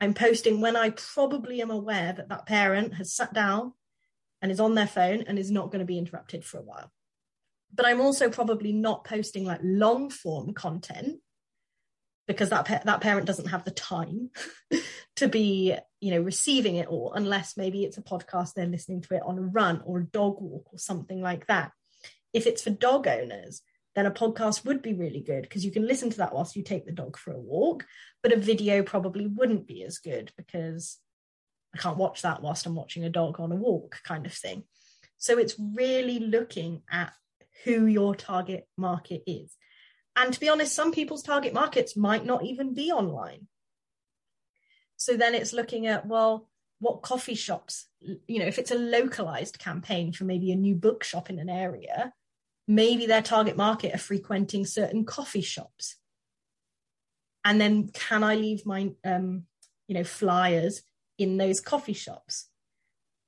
I'm 0.00 0.14
posting 0.14 0.62
when 0.62 0.76
I 0.76 0.90
probably 0.90 1.60
am 1.60 1.70
aware 1.70 2.14
that 2.14 2.30
that 2.30 2.46
parent 2.46 2.94
has 2.94 3.12
sat 3.12 3.34
down 3.34 3.74
and 4.42 4.50
is 4.50 4.60
on 4.60 4.74
their 4.74 4.86
phone 4.86 5.24
and 5.26 5.38
is 5.38 5.50
not 5.50 5.70
going 5.70 5.80
to 5.80 5.86
be 5.86 5.98
interrupted 5.98 6.44
for 6.44 6.58
a 6.58 6.62
while. 6.62 6.90
But 7.72 7.86
I'm 7.86 8.00
also 8.00 8.30
probably 8.30 8.72
not 8.72 9.04
posting 9.04 9.44
like 9.44 9.60
long 9.62 10.10
form 10.10 10.54
content 10.54 11.20
because 12.30 12.50
that 12.50 12.64
pa- 12.64 12.82
that 12.84 13.00
parent 13.00 13.26
doesn't 13.26 13.48
have 13.48 13.64
the 13.64 13.72
time 13.72 14.30
to 15.16 15.28
be 15.28 15.76
you 16.00 16.12
know 16.12 16.20
receiving 16.20 16.76
it 16.76 16.86
all 16.86 17.12
unless 17.12 17.56
maybe 17.56 17.84
it's 17.84 17.98
a 17.98 18.02
podcast 18.02 18.54
they're 18.54 18.66
listening 18.66 19.00
to 19.00 19.14
it 19.14 19.22
on 19.26 19.36
a 19.36 19.42
run 19.42 19.82
or 19.84 19.98
a 19.98 20.06
dog 20.06 20.36
walk 20.40 20.68
or 20.72 20.78
something 20.78 21.20
like 21.20 21.46
that 21.48 21.72
if 22.32 22.46
it's 22.46 22.62
for 22.62 22.70
dog 22.70 23.08
owners 23.08 23.62
then 23.96 24.06
a 24.06 24.12
podcast 24.12 24.64
would 24.64 24.80
be 24.80 24.94
really 24.94 25.20
good 25.20 25.42
because 25.42 25.64
you 25.64 25.72
can 25.72 25.84
listen 25.84 26.08
to 26.08 26.18
that 26.18 26.32
whilst 26.32 26.54
you 26.54 26.62
take 26.62 26.86
the 26.86 26.92
dog 26.92 27.16
for 27.16 27.32
a 27.32 27.40
walk 27.40 27.84
but 28.22 28.32
a 28.32 28.36
video 28.36 28.84
probably 28.84 29.26
wouldn't 29.26 29.66
be 29.66 29.82
as 29.82 29.98
good 29.98 30.32
because 30.36 30.98
i 31.74 31.78
can't 31.78 31.96
watch 31.96 32.22
that 32.22 32.42
whilst 32.42 32.66
i'm 32.66 32.74
watching 32.74 33.04
a 33.04 33.10
dog 33.10 33.40
on 33.40 33.52
a 33.52 33.56
walk 33.56 34.00
kind 34.04 34.26
of 34.26 34.32
thing 34.32 34.62
so 35.18 35.38
it's 35.38 35.56
really 35.58 36.18
looking 36.18 36.82
at 36.90 37.12
who 37.64 37.86
your 37.86 38.14
target 38.14 38.66
market 38.76 39.22
is 39.26 39.56
and 40.16 40.34
to 40.34 40.40
be 40.40 40.48
honest, 40.48 40.74
some 40.74 40.92
people's 40.92 41.22
target 41.22 41.54
markets 41.54 41.96
might 41.96 42.24
not 42.24 42.44
even 42.44 42.74
be 42.74 42.90
online. 42.90 43.46
So 44.96 45.16
then 45.16 45.34
it's 45.34 45.52
looking 45.52 45.86
at, 45.86 46.06
well, 46.06 46.48
what 46.78 47.02
coffee 47.02 47.34
shops, 47.34 47.86
you 48.00 48.38
know, 48.38 48.46
if 48.46 48.58
it's 48.58 48.70
a 48.70 48.76
localized 48.76 49.58
campaign 49.58 50.12
for 50.12 50.24
maybe 50.24 50.52
a 50.52 50.56
new 50.56 50.74
bookshop 50.74 51.30
in 51.30 51.38
an 51.38 51.48
area, 51.48 52.12
maybe 52.66 53.06
their 53.06 53.22
target 53.22 53.56
market 53.56 53.94
are 53.94 53.98
frequenting 53.98 54.66
certain 54.66 55.04
coffee 55.04 55.40
shops. 55.40 55.96
And 57.44 57.60
then 57.60 57.88
can 57.88 58.22
I 58.22 58.34
leave 58.34 58.66
my, 58.66 58.90
um, 59.04 59.44
you 59.88 59.94
know, 59.94 60.04
flyers 60.04 60.82
in 61.20 61.36
those 61.36 61.60
coffee 61.60 61.92
shops? 61.92 62.50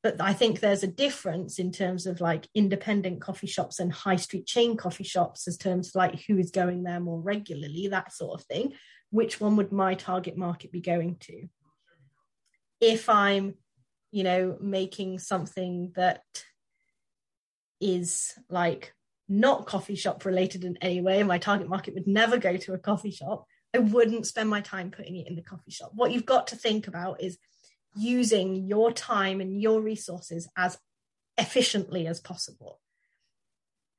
but 0.02 0.20
I 0.20 0.32
think 0.32 0.58
there's 0.58 0.82
a 0.82 0.88
difference 0.88 1.58
in 1.58 1.70
terms 1.70 2.06
of 2.06 2.20
like 2.20 2.48
independent 2.54 3.20
coffee 3.20 3.46
shops 3.46 3.78
and 3.78 3.92
high 3.92 4.16
street 4.16 4.46
chain 4.46 4.76
coffee 4.76 5.04
shops 5.04 5.46
as 5.46 5.56
terms 5.56 5.88
of 5.88 5.94
like 5.94 6.24
who 6.26 6.38
is 6.38 6.50
going 6.50 6.82
there 6.82 6.98
more 6.98 7.20
regularly, 7.20 7.88
that 7.88 8.12
sort 8.12 8.40
of 8.40 8.46
thing. 8.46 8.72
Which 9.10 9.40
one 9.40 9.56
would 9.56 9.70
my 9.70 9.94
target 9.94 10.36
market 10.36 10.72
be 10.72 10.80
going 10.80 11.18
to? 11.20 11.46
If 12.80 13.08
I'm, 13.08 13.54
you 14.10 14.24
know, 14.24 14.56
making 14.60 15.20
something 15.20 15.92
that 15.94 16.22
is 17.80 18.32
like 18.50 18.94
not 19.28 19.66
coffee 19.66 19.94
shop 19.94 20.24
related 20.24 20.64
in 20.64 20.78
any 20.82 21.00
way, 21.00 21.22
my 21.22 21.38
target 21.38 21.68
market 21.68 21.94
would 21.94 22.08
never 22.08 22.38
go 22.38 22.56
to 22.56 22.74
a 22.74 22.78
coffee 22.78 23.12
shop. 23.12 23.46
I 23.72 23.78
wouldn't 23.78 24.26
spend 24.26 24.50
my 24.50 24.62
time 24.62 24.90
putting 24.90 25.16
it 25.16 25.28
in 25.28 25.36
the 25.36 25.42
coffee 25.42 25.70
shop. 25.70 25.92
What 25.94 26.10
you've 26.10 26.26
got 26.26 26.48
to 26.48 26.56
think 26.56 26.88
about 26.88 27.22
is 27.22 27.38
using 27.94 28.66
your 28.66 28.92
time 28.92 29.40
and 29.40 29.60
your 29.60 29.80
resources 29.80 30.48
as 30.56 30.78
efficiently 31.38 32.06
as 32.06 32.20
possible. 32.20 32.80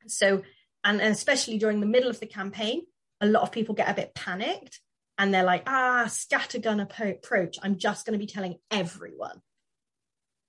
So, 0.07 0.43
and, 0.83 1.01
and 1.01 1.13
especially 1.13 1.57
during 1.57 1.79
the 1.79 1.85
middle 1.85 2.09
of 2.09 2.19
the 2.19 2.25
campaign, 2.25 2.83
a 3.21 3.27
lot 3.27 3.43
of 3.43 3.51
people 3.51 3.75
get 3.75 3.89
a 3.89 3.93
bit 3.93 4.13
panicked 4.13 4.79
and 5.17 5.33
they're 5.33 5.43
like, 5.43 5.63
ah, 5.67 6.05
scattergun 6.07 6.81
approach. 6.81 7.57
I'm 7.61 7.77
just 7.77 8.05
going 8.05 8.17
to 8.17 8.23
be 8.23 8.31
telling 8.31 8.57
everyone. 8.71 9.41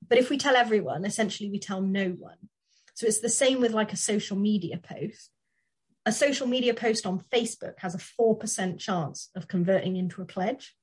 But 0.06 0.18
if 0.18 0.30
we 0.30 0.38
tell 0.38 0.56
everyone, 0.56 1.04
essentially 1.04 1.50
we 1.50 1.58
tell 1.58 1.80
no 1.80 2.08
one. 2.08 2.36
So 2.94 3.06
it's 3.06 3.20
the 3.20 3.28
same 3.28 3.60
with 3.60 3.72
like 3.72 3.92
a 3.92 3.96
social 3.96 4.36
media 4.36 4.78
post. 4.78 5.30
A 6.06 6.12
social 6.12 6.46
media 6.46 6.74
post 6.74 7.06
on 7.06 7.24
Facebook 7.32 7.74
has 7.78 7.94
a 7.94 7.98
4% 7.98 8.78
chance 8.78 9.30
of 9.34 9.48
converting 9.48 9.96
into 9.96 10.20
a 10.20 10.26
pledge 10.26 10.74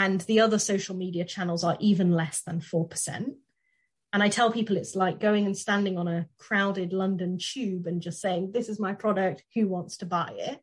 and 0.00 0.22
the 0.22 0.40
other 0.40 0.58
social 0.58 0.96
media 0.96 1.26
channels 1.26 1.62
are 1.62 1.76
even 1.78 2.10
less 2.10 2.40
than 2.40 2.60
4%. 2.60 3.34
And 4.14 4.22
I 4.22 4.30
tell 4.30 4.50
people 4.50 4.78
it's 4.78 4.96
like 4.96 5.20
going 5.20 5.44
and 5.44 5.56
standing 5.56 5.98
on 5.98 6.08
a 6.08 6.26
crowded 6.38 6.94
London 6.94 7.36
tube 7.38 7.86
and 7.86 8.00
just 8.00 8.22
saying, 8.22 8.52
This 8.52 8.70
is 8.70 8.80
my 8.80 8.94
product, 8.94 9.44
who 9.54 9.68
wants 9.68 9.98
to 9.98 10.06
buy 10.06 10.32
it? 10.34 10.58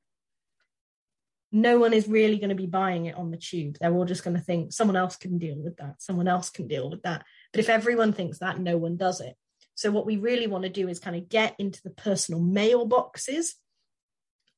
No 1.51 1.77
one 1.77 1.93
is 1.93 2.07
really 2.07 2.39
going 2.39 2.49
to 2.49 2.55
be 2.55 2.65
buying 2.65 3.05
it 3.05 3.15
on 3.15 3.29
the 3.29 3.37
tube. 3.37 3.77
They're 3.79 3.93
all 3.93 4.05
just 4.05 4.23
going 4.23 4.35
to 4.35 4.41
think 4.41 4.73
someone 4.73 4.97
else 4.97 5.15
can 5.15 5.37
deal 5.37 5.57
with 5.57 5.77
that, 5.77 6.01
someone 6.01 6.27
else 6.27 6.49
can 6.49 6.67
deal 6.67 6.89
with 6.89 7.03
that. 7.03 7.23
But 7.53 7.59
if 7.59 7.69
everyone 7.69 8.13
thinks 8.13 8.39
that, 8.39 8.59
no 8.59 8.77
one 8.77 8.97
does 8.97 9.21
it. 9.21 9.35
So, 9.75 9.91
what 9.91 10.07
we 10.07 10.17
really 10.17 10.47
want 10.47 10.63
to 10.63 10.69
do 10.69 10.87
is 10.87 10.97
kind 10.97 11.15
of 11.15 11.29
get 11.29 11.55
into 11.59 11.83
the 11.83 11.91
personal 11.91 12.41
mailboxes 12.41 13.51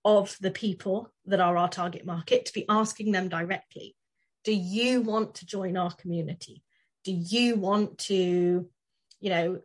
of 0.06 0.38
the 0.40 0.52
people 0.52 1.14
that 1.26 1.42
are 1.42 1.58
our 1.58 1.68
target 1.68 2.06
market 2.06 2.46
to 2.46 2.54
be 2.54 2.66
asking 2.70 3.12
them 3.12 3.28
directly 3.28 3.98
do 4.44 4.54
you 4.54 5.02
want 5.02 5.36
to 5.36 5.46
join 5.46 5.78
our 5.78 5.92
community? 5.92 6.64
Do 7.04 7.12
you 7.12 7.56
want 7.56 7.98
to, 8.00 8.70
you 9.20 9.30
know, 9.30 9.62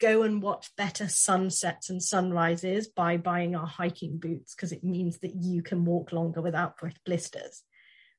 go 0.00 0.22
and 0.22 0.40
watch 0.40 0.70
better 0.76 1.08
sunsets 1.08 1.90
and 1.90 2.02
sunrises 2.02 2.88
by 2.88 3.16
buying 3.16 3.56
our 3.56 3.66
hiking 3.66 4.18
boots 4.18 4.54
because 4.54 4.72
it 4.72 4.84
means 4.84 5.18
that 5.18 5.34
you 5.34 5.62
can 5.62 5.84
walk 5.84 6.12
longer 6.12 6.40
without 6.40 6.78
blisters? 7.04 7.62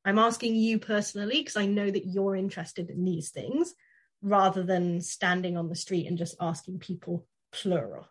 I'm 0.04 0.20
asking 0.20 0.56
you 0.56 0.80
personally 0.80 1.40
because 1.40 1.58
I 1.58 1.66
know 1.66 1.90
that 1.90 2.06
you're 2.06 2.36
interested 2.36 2.90
in 2.90 3.04
these 3.04 3.30
things 3.30 3.74
rather 4.22 4.64
than 4.64 5.02
standing 5.02 5.58
on 5.58 5.70
the 5.70 5.76
street 5.76 6.08
and 6.08 6.18
just 6.18 6.36
asking 6.40 6.80
people 6.80 7.26
plural. 7.52 8.08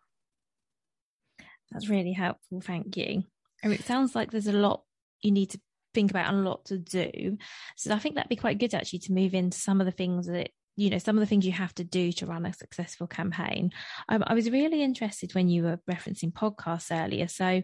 That's 1.70 1.88
really 1.88 2.12
helpful. 2.12 2.60
Thank 2.60 2.96
you. 2.96 3.24
And 3.62 3.72
it 3.72 3.84
sounds 3.84 4.14
like 4.14 4.30
there's 4.30 4.46
a 4.46 4.52
lot 4.52 4.82
you 5.22 5.30
need 5.30 5.50
to 5.50 5.60
think 5.94 6.10
about 6.10 6.28
and 6.28 6.44
a 6.44 6.48
lot 6.48 6.64
to 6.66 6.78
do. 6.78 7.38
So 7.76 7.94
I 7.94 7.98
think 7.98 8.14
that'd 8.14 8.28
be 8.28 8.36
quite 8.36 8.58
good 8.58 8.74
actually 8.74 9.00
to 9.00 9.12
move 9.12 9.34
into 9.34 9.58
some 9.58 9.80
of 9.80 9.86
the 9.86 9.92
things 9.92 10.26
that 10.26 10.50
you 10.76 10.90
know 10.90 10.98
some 10.98 11.16
of 11.16 11.20
the 11.20 11.26
things 11.26 11.46
you 11.46 11.52
have 11.52 11.74
to 11.76 11.84
do 11.84 12.10
to 12.12 12.26
run 12.26 12.44
a 12.44 12.52
successful 12.52 13.06
campaign. 13.06 13.70
Um, 14.08 14.24
I 14.26 14.34
was 14.34 14.50
really 14.50 14.82
interested 14.82 15.34
when 15.34 15.48
you 15.48 15.62
were 15.62 15.78
referencing 15.90 16.32
podcasts 16.32 16.90
earlier. 16.90 17.28
So 17.28 17.62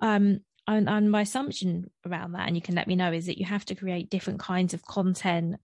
um, 0.00 0.40
and, 0.66 0.88
and 0.88 1.10
my 1.10 1.22
assumption 1.22 1.90
around 2.06 2.32
that, 2.32 2.46
and 2.46 2.56
you 2.56 2.62
can 2.62 2.74
let 2.74 2.86
me 2.86 2.96
know, 2.96 3.12
is 3.12 3.26
that 3.26 3.38
you 3.38 3.46
have 3.46 3.64
to 3.66 3.74
create 3.74 4.10
different 4.10 4.40
kinds 4.40 4.74
of 4.74 4.84
content 4.84 5.56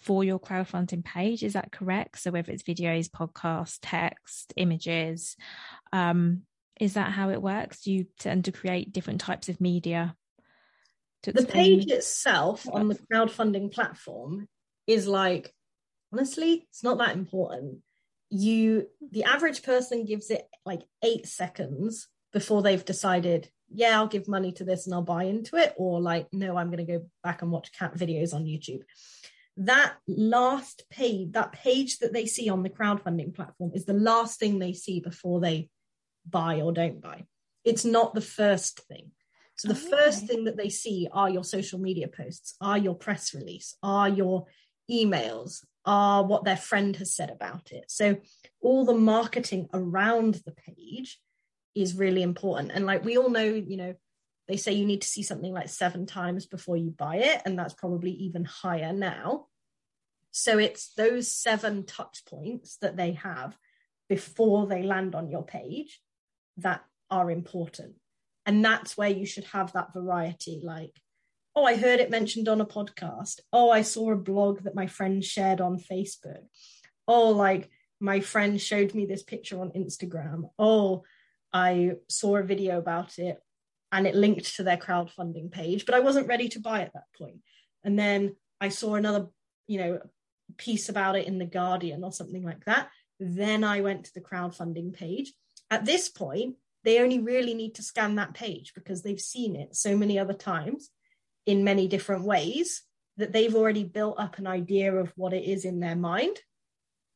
for 0.00 0.22
your 0.22 0.38
crowdfunding 0.38 1.04
page. 1.04 1.42
Is 1.42 1.54
that 1.54 1.72
correct? 1.72 2.20
So 2.20 2.30
whether 2.30 2.52
it's 2.52 2.62
videos, 2.62 3.10
podcasts, 3.10 3.78
text, 3.82 4.52
images, 4.56 5.36
um, 5.92 6.42
is 6.80 6.94
that 6.94 7.10
how 7.10 7.30
it 7.30 7.42
works? 7.42 7.82
Do 7.82 7.92
you 7.92 8.06
tend 8.20 8.44
to 8.44 8.52
create 8.52 8.92
different 8.92 9.20
types 9.20 9.48
of 9.48 9.60
media 9.60 10.14
the 11.22 11.46
page 11.46 11.90
itself 11.90 12.66
on 12.70 12.88
the 12.88 12.98
crowdfunding 13.12 13.72
platform 13.72 14.48
is 14.86 15.06
like 15.06 15.52
honestly 16.12 16.66
it's 16.70 16.84
not 16.84 16.98
that 16.98 17.16
important. 17.16 17.78
You 18.30 18.86
the 19.10 19.24
average 19.24 19.62
person 19.62 20.04
gives 20.04 20.30
it 20.30 20.46
like 20.64 20.82
eight 21.02 21.26
seconds 21.26 22.08
before 22.32 22.62
they've 22.62 22.84
decided 22.84 23.50
yeah 23.72 23.98
i'll 23.98 24.06
give 24.06 24.28
money 24.28 24.52
to 24.52 24.64
this 24.64 24.86
and 24.86 24.94
i'll 24.94 25.02
buy 25.02 25.24
into 25.24 25.56
it 25.56 25.74
or 25.76 26.00
like 26.00 26.26
no 26.32 26.56
i'm 26.56 26.70
going 26.70 26.84
to 26.84 26.98
go 26.98 27.06
back 27.22 27.42
and 27.42 27.50
watch 27.50 27.72
cat 27.72 27.94
videos 27.94 28.34
on 28.34 28.44
youtube. 28.44 28.82
That 29.58 29.94
last 30.06 30.84
page 30.90 31.32
that 31.32 31.52
page 31.52 31.98
that 31.98 32.12
they 32.12 32.26
see 32.26 32.48
on 32.48 32.62
the 32.62 32.70
crowdfunding 32.70 33.34
platform 33.34 33.72
is 33.74 33.86
the 33.86 33.92
last 33.92 34.38
thing 34.38 34.58
they 34.58 34.72
see 34.72 35.00
before 35.00 35.40
they 35.40 35.68
buy 36.28 36.60
or 36.60 36.72
don't 36.72 37.00
buy. 37.00 37.24
It's 37.64 37.84
not 37.84 38.14
the 38.14 38.20
first 38.20 38.80
thing 38.88 39.10
so 39.58 39.68
the 39.68 39.74
oh, 39.74 39.96
first 39.96 40.26
thing 40.26 40.44
that 40.44 40.56
they 40.56 40.68
see 40.68 41.08
are 41.12 41.28
your 41.28 41.42
social 41.42 41.80
media 41.80 42.06
posts, 42.06 42.54
are 42.60 42.78
your 42.78 42.94
press 42.94 43.34
release, 43.34 43.74
are 43.82 44.08
your 44.08 44.46
emails, 44.88 45.64
are 45.84 46.24
what 46.24 46.44
their 46.44 46.56
friend 46.56 46.94
has 46.96 47.12
said 47.12 47.30
about 47.30 47.72
it. 47.72 47.86
So 47.88 48.18
all 48.60 48.84
the 48.84 48.94
marketing 48.94 49.68
around 49.74 50.40
the 50.46 50.52
page 50.52 51.20
is 51.74 51.96
really 51.96 52.22
important. 52.22 52.70
And 52.72 52.86
like 52.86 53.04
we 53.04 53.18
all 53.18 53.30
know, 53.30 53.42
you 53.44 53.76
know, 53.76 53.94
they 54.46 54.56
say 54.56 54.72
you 54.72 54.86
need 54.86 55.02
to 55.02 55.08
see 55.08 55.24
something 55.24 55.52
like 55.52 55.68
seven 55.68 56.06
times 56.06 56.46
before 56.46 56.76
you 56.76 56.90
buy 56.90 57.16
it, 57.16 57.42
and 57.44 57.58
that's 57.58 57.74
probably 57.74 58.12
even 58.12 58.44
higher 58.44 58.92
now. 58.92 59.46
So 60.30 60.58
it's 60.58 60.94
those 60.94 61.32
seven 61.32 61.84
touch 61.84 62.22
points 62.26 62.76
that 62.80 62.96
they 62.96 63.12
have 63.12 63.58
before 64.08 64.68
they 64.68 64.84
land 64.84 65.16
on 65.16 65.28
your 65.30 65.42
page 65.42 66.00
that 66.58 66.84
are 67.10 67.30
important. 67.30 67.96
And 68.48 68.64
that's 68.64 68.96
where 68.96 69.10
you 69.10 69.26
should 69.26 69.44
have 69.44 69.74
that 69.74 69.92
variety. 69.92 70.62
Like, 70.64 70.98
oh, 71.54 71.64
I 71.64 71.76
heard 71.76 72.00
it 72.00 72.10
mentioned 72.10 72.48
on 72.48 72.62
a 72.62 72.66
podcast. 72.66 73.40
Oh, 73.52 73.70
I 73.70 73.82
saw 73.82 74.10
a 74.10 74.16
blog 74.16 74.62
that 74.62 74.74
my 74.74 74.86
friend 74.86 75.22
shared 75.22 75.60
on 75.60 75.78
Facebook. 75.78 76.46
Oh, 77.06 77.28
like 77.28 77.68
my 78.00 78.20
friend 78.20 78.58
showed 78.58 78.94
me 78.94 79.04
this 79.04 79.22
picture 79.22 79.60
on 79.60 79.72
Instagram. 79.72 80.48
Oh, 80.58 81.02
I 81.52 81.96
saw 82.08 82.38
a 82.38 82.42
video 82.42 82.78
about 82.78 83.18
it 83.18 83.36
and 83.92 84.06
it 84.06 84.14
linked 84.14 84.56
to 84.56 84.62
their 84.62 84.78
crowdfunding 84.78 85.50
page, 85.50 85.84
but 85.84 85.94
I 85.94 86.00
wasn't 86.00 86.28
ready 86.28 86.48
to 86.48 86.60
buy 86.60 86.80
at 86.80 86.94
that 86.94 87.12
point. 87.18 87.40
And 87.84 87.98
then 87.98 88.34
I 88.62 88.70
saw 88.70 88.94
another, 88.94 89.26
you 89.66 89.78
know, 89.78 90.00
piece 90.56 90.88
about 90.88 91.16
it 91.16 91.26
in 91.26 91.36
the 91.36 91.44
Guardian 91.44 92.02
or 92.02 92.12
something 92.12 92.44
like 92.44 92.64
that. 92.64 92.88
Then 93.20 93.62
I 93.62 93.82
went 93.82 94.04
to 94.04 94.14
the 94.14 94.22
crowdfunding 94.22 94.94
page. 94.94 95.34
At 95.70 95.84
this 95.84 96.08
point, 96.08 96.56
they 96.84 97.00
only 97.00 97.18
really 97.18 97.54
need 97.54 97.74
to 97.76 97.82
scan 97.82 98.14
that 98.16 98.34
page 98.34 98.72
because 98.74 99.02
they've 99.02 99.20
seen 99.20 99.56
it 99.56 99.74
so 99.74 99.96
many 99.96 100.18
other 100.18 100.34
times 100.34 100.90
in 101.46 101.64
many 101.64 101.88
different 101.88 102.24
ways 102.24 102.82
that 103.16 103.32
they've 103.32 103.54
already 103.54 103.84
built 103.84 104.18
up 104.18 104.38
an 104.38 104.46
idea 104.46 104.94
of 104.94 105.12
what 105.16 105.32
it 105.32 105.44
is 105.44 105.64
in 105.64 105.80
their 105.80 105.96
mind. 105.96 106.38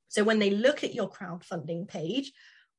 So 0.08 0.24
when 0.24 0.40
they 0.40 0.50
look 0.50 0.84
at 0.84 0.94
your 0.94 1.08
crowdfunding 1.08 1.88
page 1.88 2.32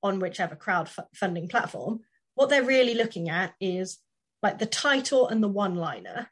on 0.03 0.19
whichever 0.19 0.55
crowdfunding 0.55 1.49
platform, 1.49 2.01
what 2.35 2.49
they're 2.49 2.63
really 2.63 2.95
looking 2.95 3.29
at 3.29 3.53
is 3.59 3.99
like 4.41 4.59
the 4.59 4.65
title 4.65 5.29
and 5.29 5.41
the 5.41 5.47
one 5.47 5.75
liner. 5.75 6.29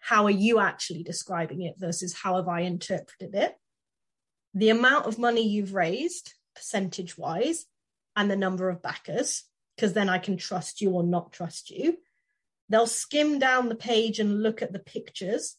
How 0.00 0.24
are 0.24 0.30
you 0.30 0.58
actually 0.58 1.02
describing 1.02 1.62
it 1.62 1.74
versus 1.78 2.14
how 2.14 2.36
have 2.36 2.48
I 2.48 2.60
interpreted 2.60 3.34
it? 3.34 3.54
The 4.54 4.70
amount 4.70 5.06
of 5.06 5.18
money 5.18 5.46
you've 5.46 5.74
raised, 5.74 6.32
percentage 6.56 7.18
wise, 7.18 7.66
and 8.18 8.28
the 8.28 8.36
number 8.36 8.68
of 8.68 8.82
backers, 8.82 9.44
because 9.76 9.92
then 9.92 10.08
I 10.08 10.18
can 10.18 10.36
trust 10.36 10.80
you 10.80 10.90
or 10.90 11.04
not 11.04 11.32
trust 11.32 11.70
you. 11.70 11.98
They'll 12.68 12.88
skim 12.88 13.38
down 13.38 13.68
the 13.68 13.76
page 13.76 14.18
and 14.18 14.42
look 14.42 14.60
at 14.60 14.72
the 14.72 14.80
pictures 14.80 15.54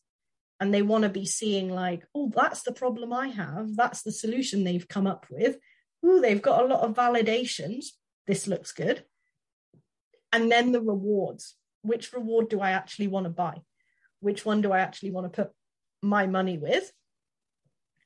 and 0.60 0.74
they 0.74 0.82
want 0.82 1.04
to 1.04 1.10
be 1.10 1.26
seeing 1.26 1.70
like, 1.70 2.06
oh, 2.14 2.30
that's 2.36 2.64
the 2.64 2.74
problem 2.74 3.14
I 3.14 3.30
have. 3.30 3.78
That's 3.78 4.02
the 4.02 4.12
solution 4.12 4.66
they've 4.66 4.88
come 4.88 5.08
up 5.08 5.26
with. 5.32 5.58
Oh, 6.04 6.20
they've 6.20 6.42
got 6.42 6.62
a 6.62 6.68
lot 6.68 6.82
of 6.82 6.96
validations. 6.96 7.86
This 8.28 8.46
looks 8.46 8.74
good. 8.74 9.06
And 10.34 10.52
then 10.52 10.74
the 10.74 10.82
rewards. 10.82 11.56
Which 11.82 12.12
reward 12.12 12.50
do 12.50 12.60
I 12.60 12.72
actually 12.72 13.08
want 13.08 13.24
to 13.24 13.30
buy? 13.30 13.62
Which 14.20 14.46
one 14.46 14.62
do 14.62 14.74
I 14.74 14.80
actually 14.80 15.12
want 15.12 15.32
to 15.32 15.44
put 15.44 15.54
my 16.02 16.28
money 16.28 16.58
with? 16.58 16.92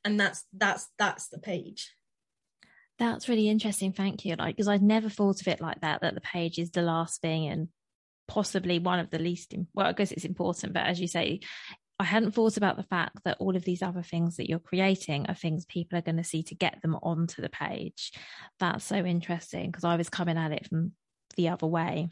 And 0.06 0.20
that's 0.20 0.44
that's 0.54 0.88
that's 1.00 1.30
the 1.30 1.40
page. 1.40 1.96
That's 3.00 3.28
really 3.28 3.50
interesting. 3.50 3.92
Thank 3.92 4.26
you. 4.26 4.36
Like, 4.36 4.56
because 4.56 4.68
I'd 4.68 4.84
never 4.84 5.10
thought 5.10 5.42
of 5.42 5.48
it 5.48 5.62
like 5.62 5.82
that, 5.82 6.02
that 6.02 6.16
the 6.16 6.22
page 6.22 6.60
is 6.60 6.72
the 6.72 6.82
last 6.82 7.22
thing 7.22 7.48
and 7.48 7.68
possibly 8.28 8.80
one 8.80 9.00
of 9.00 9.10
the 9.10 9.20
least, 9.20 9.54
well, 9.74 9.88
I 9.88 9.94
guess 9.94 10.12
it's 10.12 10.26
important, 10.26 10.74
but 10.74 10.86
as 10.86 11.02
you 11.02 11.08
say, 11.08 11.42
I 12.00 12.06
hadn't 12.06 12.32
thought 12.32 12.58
about 12.58 12.78
the 12.78 12.84
fact 12.84 13.20
that 13.24 13.38
all 13.40 13.56
of 13.56 13.66
these 13.66 13.82
other 13.82 14.02
things 14.02 14.38
that 14.38 14.50
you're 14.50 14.60
creating 14.60 15.28
are 15.28 15.36
things 15.36 15.66
people 15.66 15.98
are 15.98 16.02
going 16.02 16.18
to 16.18 16.24
see 16.24 16.44
to 16.44 16.56
get 16.56 16.82
them 16.82 16.96
onto 16.96 17.42
the 17.42 17.50
page. 17.50 18.12
That's 18.60 18.84
so 18.84 18.96
interesting 18.98 19.72
because 19.72 19.84
I 19.84 19.96
was 19.96 20.10
coming 20.10 20.38
at 20.38 20.52
it 20.52 20.68
from 20.68 20.94
the 21.36 21.50
other 21.50 21.68
way. 21.68 22.10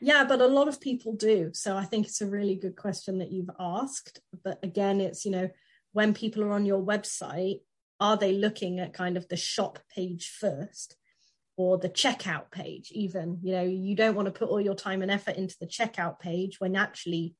Yeah, 0.00 0.24
but 0.24 0.40
a 0.40 0.46
lot 0.46 0.66
of 0.66 0.80
people 0.80 1.12
do. 1.12 1.50
So 1.52 1.76
I 1.76 1.84
think 1.84 2.06
it's 2.06 2.20
a 2.20 2.26
really 2.26 2.56
good 2.56 2.74
question 2.74 3.18
that 3.18 3.30
you've 3.30 3.50
asked. 3.60 4.20
But 4.42 4.58
again, 4.62 5.00
it's, 5.00 5.24
you 5.24 5.30
know, 5.30 5.50
when 5.92 6.14
people 6.14 6.42
are 6.42 6.52
on 6.52 6.66
your 6.66 6.82
website, 6.82 7.60
are 8.02 8.16
they 8.16 8.32
looking 8.32 8.80
at 8.80 8.92
kind 8.92 9.16
of 9.16 9.28
the 9.28 9.36
shop 9.36 9.78
page 9.94 10.28
first 10.28 10.96
or 11.56 11.78
the 11.78 11.88
checkout 11.88 12.50
page 12.50 12.90
even? 12.90 13.38
You 13.42 13.52
know 13.52 13.62
you 13.62 13.94
don't 13.94 14.16
want 14.16 14.26
to 14.26 14.32
put 14.32 14.48
all 14.48 14.60
your 14.60 14.74
time 14.74 15.02
and 15.02 15.10
effort 15.10 15.36
into 15.36 15.54
the 15.60 15.68
checkout 15.68 16.18
page 16.18 16.58
when 16.58 16.74
actually 16.74 17.36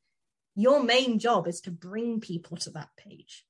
your 0.54 0.80
main 0.80 1.18
job 1.18 1.48
is 1.48 1.62
to 1.62 1.72
bring 1.72 2.20
people 2.20 2.56
to 2.58 2.70
that 2.70 2.90
page 2.96 3.44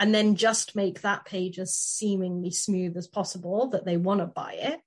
and 0.00 0.12
then 0.12 0.34
just 0.34 0.74
make 0.74 1.02
that 1.02 1.24
page 1.24 1.60
as 1.60 1.72
seemingly 1.72 2.50
smooth 2.50 2.96
as 2.96 3.06
possible 3.06 3.68
that 3.68 3.84
they 3.84 3.96
want 3.96 4.18
to 4.18 4.26
buy 4.26 4.54
it. 4.54 4.80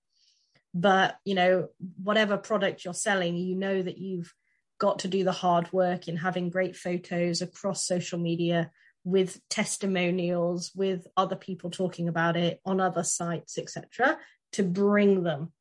But 0.73 1.15
you 1.23 1.33
know 1.33 1.69
whatever 2.03 2.35
product 2.35 2.83
you're 2.83 2.93
selling 2.93 3.37
you 3.37 3.55
know 3.55 3.81
that 3.81 3.97
you've 3.97 4.33
got 4.79 4.99
to 4.99 5.07
do 5.07 5.23
the 5.23 5.31
hard 5.31 5.71
work 5.71 6.09
in 6.09 6.17
having 6.17 6.49
great 6.49 6.75
photos 6.75 7.41
across 7.41 7.87
social 7.87 8.19
media 8.19 8.69
with 9.03 9.39
testimonials, 9.49 10.71
with 10.75 11.07
other 11.17 11.35
people 11.35 11.69
talking 11.69 12.07
about 12.07 12.37
it 12.37 12.59
on 12.65 12.79
other 12.79 13.03
sites, 13.03 13.57
etc., 13.57 14.17
to 14.53 14.63
bring 14.63 15.23
them 15.23 15.51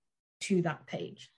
to 0.40 0.62
that 0.62 0.86
page. 0.86 1.30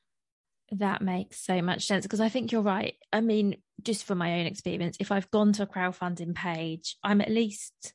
That 0.73 1.03
makes 1.03 1.41
so 1.45 1.63
much 1.63 1.87
sense 1.87 2.05
because 2.05 2.21
I 2.21 2.29
think 2.29 2.51
you're 2.51 2.63
right. 2.63 2.95
I 3.13 3.21
mean, 3.21 3.57
just 3.83 4.05
from 4.05 4.19
my 4.19 4.41
own 4.41 4.47
experience, 4.47 4.97
if 4.99 5.13
I've 5.13 5.31
gone 5.31 5.53
to 5.55 5.63
a 5.63 5.67
crowdfunding 5.67 6.35
page, 6.35 6.97
I'm 7.03 7.21
at 7.21 7.31
least 7.31 7.93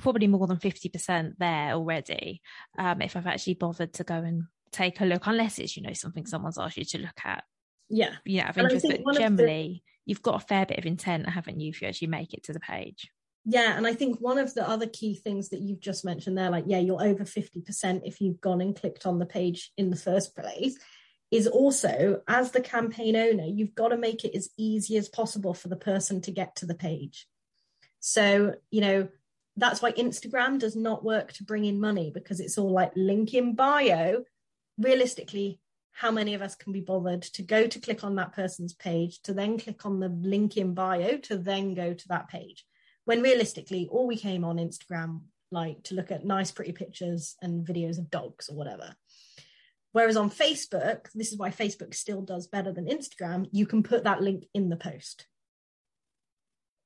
probably 0.00 0.26
more 0.26 0.46
than 0.46 0.56
50% 0.56 1.34
there 1.38 1.72
already. 1.72 2.40
Um, 2.78 3.02
if 3.02 3.16
I've 3.16 3.26
actually 3.26 3.54
bothered 3.54 3.92
to 3.94 4.04
go 4.04 4.14
and 4.14 4.44
take 4.72 5.00
a 5.00 5.04
look, 5.04 5.26
unless 5.26 5.58
it's, 5.58 5.76
you 5.76 5.82
know, 5.82 5.92
something 5.92 6.24
someone's 6.24 6.58
asked 6.58 6.76
you 6.76 6.84
to 6.84 6.98
look 6.98 7.20
at. 7.24 7.44
Yeah. 7.90 8.14
Yeah, 8.24 8.48
of 8.48 8.58
interest. 8.58 8.86
But 9.04 9.16
generally, 9.16 9.82
the... 9.84 9.92
you've 10.06 10.22
got 10.22 10.42
a 10.42 10.46
fair 10.46 10.66
bit 10.66 10.78
of 10.78 10.86
intent, 10.86 11.28
haven't 11.28 11.60
you, 11.60 11.70
if 11.70 11.82
you 11.82 11.88
actually 11.88 12.08
make 12.08 12.32
it 12.32 12.44
to 12.44 12.52
the 12.52 12.60
page? 12.60 13.10
Yeah, 13.50 13.78
and 13.78 13.86
I 13.86 13.94
think 13.94 14.20
one 14.20 14.36
of 14.36 14.52
the 14.52 14.68
other 14.68 14.86
key 14.86 15.14
things 15.14 15.48
that 15.48 15.60
you've 15.60 15.80
just 15.80 16.04
mentioned 16.04 16.36
there, 16.36 16.50
like, 16.50 16.64
yeah, 16.66 16.80
you're 16.80 17.02
over 17.02 17.24
50% 17.24 18.02
if 18.04 18.20
you've 18.20 18.42
gone 18.42 18.60
and 18.60 18.76
clicked 18.76 19.06
on 19.06 19.18
the 19.18 19.24
page 19.24 19.72
in 19.78 19.88
the 19.88 19.96
first 19.96 20.36
place, 20.36 20.78
is 21.30 21.46
also 21.46 22.20
as 22.28 22.50
the 22.50 22.60
campaign 22.60 23.16
owner, 23.16 23.46
you've 23.46 23.74
got 23.74 23.88
to 23.88 23.96
make 23.96 24.22
it 24.22 24.36
as 24.36 24.50
easy 24.58 24.98
as 24.98 25.08
possible 25.08 25.54
for 25.54 25.68
the 25.68 25.76
person 25.76 26.20
to 26.20 26.30
get 26.30 26.56
to 26.56 26.66
the 26.66 26.74
page. 26.74 27.26
So, 28.00 28.56
you 28.70 28.82
know, 28.82 29.08
that's 29.56 29.80
why 29.80 29.92
Instagram 29.92 30.58
does 30.58 30.76
not 30.76 31.02
work 31.02 31.32
to 31.34 31.44
bring 31.44 31.64
in 31.64 31.80
money 31.80 32.10
because 32.12 32.40
it's 32.40 32.58
all 32.58 32.70
like 32.70 32.92
link 32.96 33.32
in 33.32 33.54
bio. 33.54 34.24
Realistically, 34.76 35.58
how 35.92 36.10
many 36.10 36.34
of 36.34 36.42
us 36.42 36.54
can 36.54 36.74
be 36.74 36.82
bothered 36.82 37.22
to 37.22 37.42
go 37.42 37.66
to 37.66 37.80
click 37.80 38.04
on 38.04 38.16
that 38.16 38.34
person's 38.34 38.74
page, 38.74 39.22
to 39.22 39.32
then 39.32 39.58
click 39.58 39.86
on 39.86 40.00
the 40.00 40.10
link 40.10 40.58
in 40.58 40.74
bio, 40.74 41.16
to 41.16 41.38
then 41.38 41.72
go 41.72 41.94
to 41.94 42.08
that 42.08 42.28
page? 42.28 42.66
When 43.08 43.22
realistically 43.22 43.88
all 43.90 44.06
we 44.06 44.18
came 44.18 44.44
on 44.44 44.58
Instagram 44.58 45.22
like 45.50 45.82
to 45.84 45.94
look 45.94 46.10
at 46.10 46.26
nice 46.26 46.50
pretty 46.50 46.72
pictures 46.72 47.36
and 47.40 47.66
videos 47.66 47.96
of 47.96 48.10
dogs 48.10 48.50
or 48.50 48.54
whatever. 48.54 48.94
Whereas 49.92 50.18
on 50.18 50.28
Facebook, 50.30 51.06
this 51.14 51.32
is 51.32 51.38
why 51.38 51.48
Facebook 51.48 51.94
still 51.94 52.20
does 52.20 52.48
better 52.48 52.70
than 52.70 52.84
Instagram, 52.84 53.48
you 53.50 53.64
can 53.64 53.82
put 53.82 54.04
that 54.04 54.20
link 54.20 54.44
in 54.52 54.68
the 54.68 54.76
post. 54.76 55.26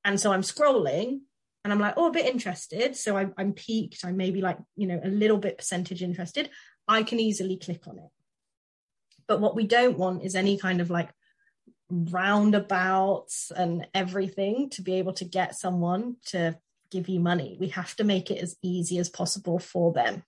And 0.05 0.17
so 0.17 0.31
I'm 0.31 0.43
scrolling 0.43 1.19
and 1.65 1.73
I'm 1.73 1.81
like, 1.81 1.95
oh, 1.97 2.07
a 2.07 2.11
bit 2.11 2.33
interested. 2.33 2.95
So 2.95 3.17
I, 3.17 3.27
I'm 3.37 3.51
piqued. 3.51 4.05
I'm 4.05 4.15
maybe 4.15 4.39
like, 4.39 4.59
you 4.77 4.87
know, 4.87 5.01
a 5.03 5.09
little 5.09 5.39
bit 5.39 5.57
percentage 5.57 6.01
interested. 6.01 6.49
I 6.87 7.03
can 7.03 7.19
easily 7.19 7.57
click 7.57 7.85
on 7.85 7.97
it. 7.97 8.09
But 9.27 9.41
what 9.41 9.57
we 9.57 9.67
don't 9.67 9.97
want 9.97 10.23
is 10.23 10.35
any 10.35 10.57
kind 10.57 10.79
of 10.79 10.89
like 10.89 11.09
roundabouts 11.93 13.51
and 13.55 13.87
everything 13.93 14.69
to 14.71 14.81
be 14.81 14.95
able 14.95 15.13
to 15.13 15.25
get 15.25 15.55
someone 15.55 16.17
to 16.25 16.57
give 16.89 17.09
you 17.09 17.19
money. 17.19 17.57
We 17.59 17.69
have 17.69 17.95
to 17.97 18.03
make 18.03 18.31
it 18.31 18.41
as 18.41 18.55
easy 18.61 18.97
as 18.97 19.09
possible 19.09 19.59
for 19.59 19.93
them. 19.93 20.23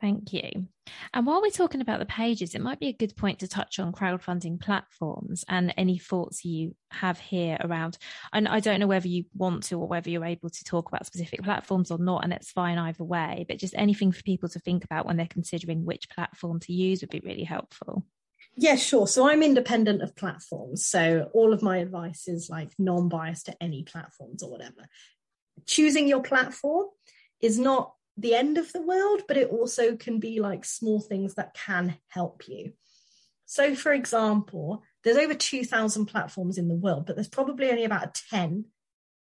Thank 0.00 0.34
you. 0.34 0.66
And 1.14 1.26
while 1.26 1.40
we're 1.40 1.48
talking 1.48 1.80
about 1.80 1.98
the 1.98 2.04
pages, 2.04 2.54
it 2.54 2.60
might 2.60 2.78
be 2.78 2.88
a 2.88 2.92
good 2.92 3.16
point 3.16 3.38
to 3.38 3.48
touch 3.48 3.78
on 3.78 3.92
crowdfunding 3.92 4.60
platforms 4.60 5.44
and 5.48 5.72
any 5.78 5.96
thoughts 5.96 6.44
you 6.44 6.74
have 6.90 7.18
here 7.18 7.56
around. 7.62 7.96
And 8.32 8.46
I 8.46 8.60
don't 8.60 8.80
know 8.80 8.86
whether 8.86 9.08
you 9.08 9.24
want 9.34 9.62
to 9.64 9.78
or 9.78 9.88
whether 9.88 10.10
you're 10.10 10.26
able 10.26 10.50
to 10.50 10.64
talk 10.64 10.88
about 10.88 11.06
specific 11.06 11.42
platforms 11.42 11.90
or 11.90 11.96
not, 11.96 12.22
and 12.22 12.34
it's 12.34 12.50
fine 12.50 12.76
either 12.76 13.04
way, 13.04 13.46
but 13.48 13.58
just 13.58 13.74
anything 13.78 14.12
for 14.12 14.22
people 14.24 14.48
to 14.50 14.58
think 14.58 14.84
about 14.84 15.06
when 15.06 15.16
they're 15.16 15.26
considering 15.26 15.86
which 15.86 16.10
platform 16.10 16.60
to 16.60 16.74
use 16.74 17.00
would 17.00 17.08
be 17.08 17.22
really 17.24 17.44
helpful. 17.44 18.04
Yeah, 18.56 18.76
sure. 18.76 19.06
So 19.06 19.28
I'm 19.28 19.42
independent 19.42 20.02
of 20.02 20.14
platforms. 20.14 20.86
So 20.86 21.30
all 21.32 21.52
of 21.52 21.62
my 21.62 21.78
advice 21.78 22.28
is 22.28 22.48
like 22.48 22.72
non 22.78 23.08
biased 23.08 23.46
to 23.46 23.62
any 23.62 23.82
platforms 23.82 24.42
or 24.42 24.50
whatever. 24.50 24.86
Choosing 25.66 26.06
your 26.06 26.22
platform 26.22 26.86
is 27.40 27.58
not 27.58 27.94
the 28.16 28.34
end 28.34 28.58
of 28.58 28.72
the 28.72 28.82
world, 28.82 29.22
but 29.26 29.36
it 29.36 29.50
also 29.50 29.96
can 29.96 30.20
be 30.20 30.40
like 30.40 30.64
small 30.64 31.00
things 31.00 31.34
that 31.34 31.54
can 31.54 31.96
help 32.08 32.44
you. 32.46 32.72
So, 33.46 33.74
for 33.74 33.92
example, 33.92 34.82
there's 35.02 35.16
over 35.16 35.34
2,000 35.34 36.06
platforms 36.06 36.56
in 36.56 36.68
the 36.68 36.74
world, 36.74 37.06
but 37.06 37.16
there's 37.16 37.28
probably 37.28 37.70
only 37.70 37.84
about 37.84 38.18
10 38.30 38.66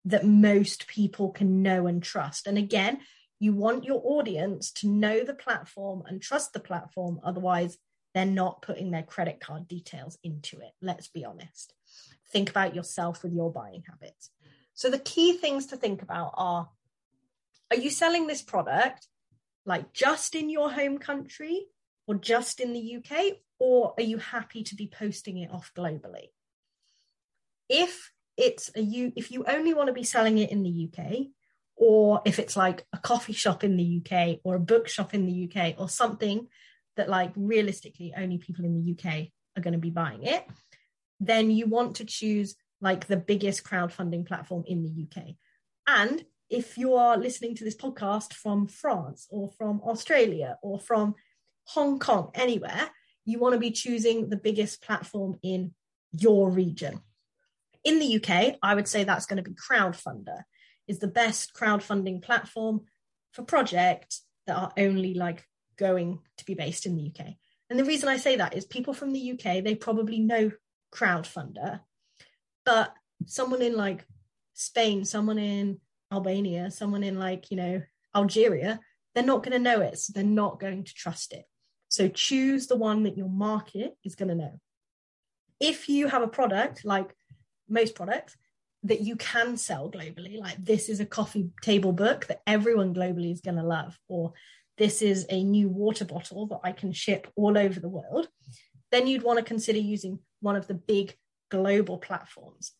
that 0.04 0.26
most 0.26 0.86
people 0.86 1.30
can 1.30 1.62
know 1.62 1.86
and 1.86 2.02
trust. 2.02 2.46
And 2.46 2.58
again, 2.58 3.00
you 3.40 3.52
want 3.52 3.84
your 3.84 4.00
audience 4.04 4.70
to 4.72 4.88
know 4.88 5.24
the 5.24 5.34
platform 5.34 6.02
and 6.06 6.20
trust 6.22 6.52
the 6.52 6.60
platform. 6.60 7.18
Otherwise, 7.24 7.78
they're 8.14 8.26
not 8.26 8.62
putting 8.62 8.90
their 8.90 9.02
credit 9.02 9.40
card 9.40 9.68
details 9.68 10.18
into 10.22 10.58
it. 10.60 10.72
Let's 10.80 11.08
be 11.08 11.24
honest. 11.24 11.74
Think 12.30 12.50
about 12.50 12.74
yourself 12.74 13.22
with 13.22 13.32
your 13.32 13.52
buying 13.52 13.82
habits. 13.88 14.30
So, 14.74 14.90
the 14.90 14.98
key 14.98 15.36
things 15.36 15.66
to 15.66 15.76
think 15.76 16.02
about 16.02 16.32
are 16.34 16.68
are 17.70 17.76
you 17.76 17.90
selling 17.90 18.26
this 18.26 18.42
product 18.42 19.06
like 19.64 19.92
just 19.92 20.34
in 20.34 20.50
your 20.50 20.70
home 20.70 20.98
country 20.98 21.66
or 22.06 22.16
just 22.16 22.60
in 22.60 22.72
the 22.72 22.96
UK, 22.96 23.36
or 23.58 23.94
are 23.96 24.02
you 24.02 24.18
happy 24.18 24.64
to 24.64 24.74
be 24.74 24.88
posting 24.88 25.38
it 25.38 25.50
off 25.52 25.72
globally? 25.76 26.30
If 27.68 28.12
it's 28.36 28.70
a 28.74 28.80
you, 28.80 29.12
if 29.14 29.30
you 29.30 29.44
only 29.44 29.72
want 29.72 29.86
to 29.86 29.92
be 29.92 30.02
selling 30.02 30.38
it 30.38 30.50
in 30.50 30.62
the 30.62 30.88
UK, 30.88 31.28
or 31.76 32.22
if 32.24 32.38
it's 32.38 32.56
like 32.56 32.84
a 32.92 32.98
coffee 32.98 33.32
shop 33.32 33.64
in 33.64 33.76
the 33.76 34.02
UK 34.04 34.40
or 34.44 34.56
a 34.56 34.60
bookshop 34.60 35.14
in 35.14 35.26
the 35.26 35.48
UK 35.48 35.74
or 35.78 35.88
something 35.88 36.48
that 36.96 37.08
like 37.08 37.32
realistically 37.36 38.12
only 38.16 38.38
people 38.38 38.64
in 38.64 38.74
the 38.74 38.92
UK 38.92 39.28
are 39.56 39.62
going 39.62 39.72
to 39.72 39.78
be 39.78 39.90
buying 39.90 40.22
it, 40.22 40.46
then 41.20 41.50
you 41.50 41.66
want 41.66 41.96
to 41.96 42.04
choose 42.04 42.54
like 42.80 43.06
the 43.06 43.16
biggest 43.16 43.64
crowdfunding 43.64 44.26
platform 44.26 44.64
in 44.66 44.82
the 44.82 45.06
UK. 45.06 45.34
And 45.86 46.24
if 46.50 46.76
you 46.76 46.94
are 46.94 47.16
listening 47.16 47.54
to 47.56 47.64
this 47.64 47.76
podcast 47.76 48.34
from 48.34 48.66
France 48.66 49.26
or 49.30 49.50
from 49.56 49.80
Australia 49.82 50.58
or 50.62 50.78
from 50.78 51.14
Hong 51.68 51.98
Kong, 51.98 52.30
anywhere, 52.34 52.90
you 53.24 53.38
want 53.38 53.54
to 53.54 53.58
be 53.58 53.70
choosing 53.70 54.28
the 54.28 54.36
biggest 54.36 54.82
platform 54.82 55.38
in 55.42 55.74
your 56.12 56.50
region. 56.50 57.00
in 57.84 57.98
the 57.98 58.16
UK, 58.16 58.58
I 58.62 58.74
would 58.74 58.86
say 58.86 59.04
that's 59.04 59.26
going 59.26 59.42
to 59.42 59.50
be 59.50 59.56
Crowdfunder 59.56 60.42
is 60.86 60.98
the 60.98 61.08
best 61.08 61.52
crowdfunding 61.54 62.22
platform 62.22 62.82
for 63.32 63.42
projects 63.42 64.22
that 64.46 64.56
are 64.56 64.72
only 64.76 65.14
like 65.14 65.44
going 65.78 66.20
to 66.38 66.44
be 66.44 66.54
based 66.54 66.86
in 66.86 66.96
the 66.96 67.12
UK. 67.14 67.34
And 67.70 67.78
the 67.78 67.84
reason 67.84 68.08
I 68.08 68.16
say 68.16 68.36
that 68.36 68.54
is 68.54 68.64
people 68.64 68.92
from 68.92 69.12
the 69.12 69.32
UK, 69.32 69.64
they 69.64 69.74
probably 69.74 70.18
know 70.18 70.50
Crowdfunder, 70.94 71.80
but 72.64 72.94
someone 73.26 73.62
in 73.62 73.76
like 73.76 74.04
Spain, 74.52 75.04
someone 75.04 75.38
in 75.38 75.78
Albania, 76.12 76.70
someone 76.70 77.02
in 77.02 77.18
like, 77.18 77.50
you 77.50 77.56
know, 77.56 77.82
Algeria, 78.14 78.78
they're 79.14 79.24
not 79.24 79.42
going 79.42 79.52
to 79.52 79.58
know 79.58 79.80
it. 79.80 79.98
So 79.98 80.12
they're 80.12 80.24
not 80.24 80.60
going 80.60 80.84
to 80.84 80.94
trust 80.94 81.32
it. 81.32 81.44
So 81.88 82.08
choose 82.08 82.66
the 82.66 82.76
one 82.76 83.02
that 83.04 83.16
your 83.16 83.28
market 83.28 83.96
is 84.04 84.14
going 84.14 84.28
to 84.28 84.34
know. 84.34 84.60
If 85.60 85.88
you 85.88 86.08
have 86.08 86.22
a 86.22 86.28
product 86.28 86.84
like 86.84 87.14
most 87.68 87.94
products 87.94 88.36
that 88.84 89.00
you 89.00 89.16
can 89.16 89.56
sell 89.56 89.90
globally, 89.90 90.38
like 90.38 90.62
this 90.62 90.88
is 90.88 91.00
a 91.00 91.06
coffee 91.06 91.50
table 91.62 91.92
book 91.92 92.26
that 92.26 92.42
everyone 92.46 92.94
globally 92.94 93.32
is 93.32 93.40
going 93.40 93.56
to 93.56 93.62
love, 93.62 93.98
or 94.08 94.32
this 94.82 95.00
is 95.00 95.26
a 95.30 95.44
new 95.44 95.68
water 95.68 96.04
bottle 96.04 96.44
that 96.48 96.58
I 96.64 96.72
can 96.72 96.90
ship 96.90 97.28
all 97.36 97.56
over 97.56 97.78
the 97.78 97.88
world, 97.88 98.26
then 98.90 99.06
you'd 99.06 99.22
want 99.22 99.38
to 99.38 99.44
consider 99.44 99.78
using 99.78 100.18
one 100.40 100.56
of 100.56 100.66
the 100.66 100.74
big 100.74 101.14
global 101.52 101.98
platforms, 101.98 102.72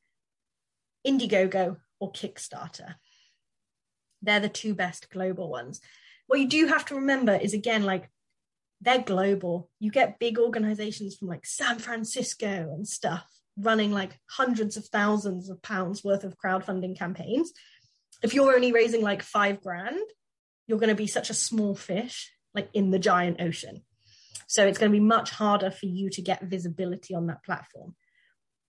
Indiegogo 1.07 1.77
or 2.01 2.11
Kickstarter. 2.11 2.97
They're 4.21 4.41
the 4.41 4.49
two 4.49 4.75
best 4.75 5.11
global 5.11 5.49
ones. 5.49 5.81
What 6.27 6.41
you 6.41 6.49
do 6.49 6.67
have 6.67 6.85
to 6.87 6.97
remember 6.97 7.37
is 7.37 7.55
again, 7.55 7.85
like 7.85 8.11
they're 8.81 9.03
global. 9.03 9.71
You 9.79 9.93
get 9.93 10.19
big 10.19 10.41
organizations 10.41 11.15
from 11.15 11.29
like 11.29 11.47
San 11.47 11.79
Francisco 11.79 12.73
and 12.75 12.85
stuff 12.85 13.31
running 13.57 13.93
like 13.93 14.19
hundreds 14.29 14.77
of 14.77 14.87
thousands 14.87 15.51
of 15.51 15.63
pounds 15.63 16.03
worth 16.03 16.25
of 16.25 16.37
crowdfunding 16.37 16.99
campaigns. 16.99 17.53
If 18.25 18.35
you're 18.35 18.57
only 18.57 18.73
raising 18.73 19.03
like 19.03 19.23
five 19.23 19.63
grand, 19.63 20.01
you're 20.73 20.79
going 20.79 20.89
to 20.89 20.95
be 20.95 21.07
such 21.07 21.29
a 21.29 21.35
small 21.35 21.75
fish, 21.75 22.33
like 22.55 22.71
in 22.73 22.91
the 22.91 22.99
giant 22.99 23.43
ocean. 23.43 23.83
So 24.47 24.67
it's 24.67 24.79
going 24.79 24.91
to 24.91 24.99
be 24.99 25.05
much 25.05 25.29
harder 25.29 25.71
for 25.71 25.85
you 25.85 26.09
to 26.09 26.23
get 26.23 26.45
visibility 26.45 27.15
on 27.15 27.27
that 27.27 27.45
platform. 27.45 27.95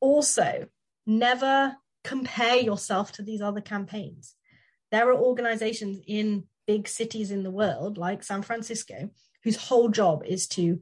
Also, 0.01 0.67
never 1.07 1.77
compare 2.03 2.57
yourself 2.57 3.13
to 3.13 3.21
these 3.21 3.41
other 3.41 3.61
campaigns. 3.61 4.35
There 4.91 5.09
are 5.09 5.17
organizations 5.17 6.01
in 6.05 6.43
big 6.67 6.89
cities 6.89 7.31
in 7.31 7.43
the 7.43 7.49
world, 7.49 7.97
like 7.97 8.21
San 8.21 8.41
Francisco, 8.41 9.09
whose 9.45 9.55
whole 9.55 9.87
job 9.87 10.23
is 10.25 10.45
to 10.47 10.81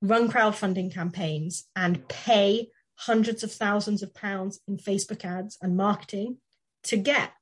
run 0.00 0.30
crowdfunding 0.30 0.94
campaigns 0.94 1.66
and 1.76 2.08
pay 2.08 2.68
hundreds 2.94 3.44
of 3.44 3.52
thousands 3.52 4.02
of 4.02 4.14
pounds 4.14 4.60
in 4.66 4.78
Facebook 4.78 5.26
ads 5.26 5.58
and 5.60 5.76
marketing 5.76 6.38
to 6.84 6.96
get 6.96 7.32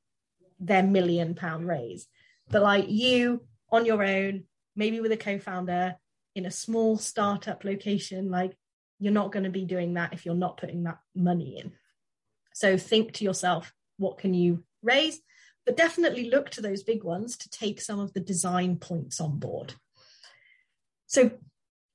their 0.59 0.83
million 0.83 1.37
pound 1.37 1.69
raise. 1.69 2.09
But 2.51 2.63
like 2.63 2.89
you 2.89 3.43
on 3.71 3.87
your 3.87 4.03
own, 4.03 4.45
maybe 4.77 5.01
with 5.01 5.13
a 5.13 5.17
co 5.17 5.39
founder 5.39 5.97
in 6.35 6.47
a 6.47 6.51
small 6.51 6.99
startup 6.99 7.65
location, 7.65 8.31
like 8.31 8.57
you're 8.99 9.13
not 9.13 9.33
going 9.33 9.45
to 9.45 9.51
be 9.51 9.65
doing 9.65 9.95
that 9.95 10.13
if 10.13 10.25
you're 10.25 10.35
not 10.35 10.57
putting 10.57 10.85
that 10.85 10.99
money 11.15 11.59
in. 11.59 11.73
So 12.55 12.77
think 12.77 13.13
to 13.15 13.25
yourself, 13.25 13.73
what 13.99 14.19
can 14.19 14.35
you 14.35 14.65
raise? 14.83 15.21
But 15.67 15.77
definitely 15.77 16.31
look 16.31 16.51
to 16.51 16.61
those 16.61 16.83
big 16.83 17.05
ones 17.05 17.37
to 17.39 17.51
take 17.51 17.81
some 17.81 17.99
of 17.99 18.13
the 18.13 18.21
design 18.21 18.77
points 18.77 19.21
on 19.21 19.39
board. 19.39 19.75
So 21.07 21.31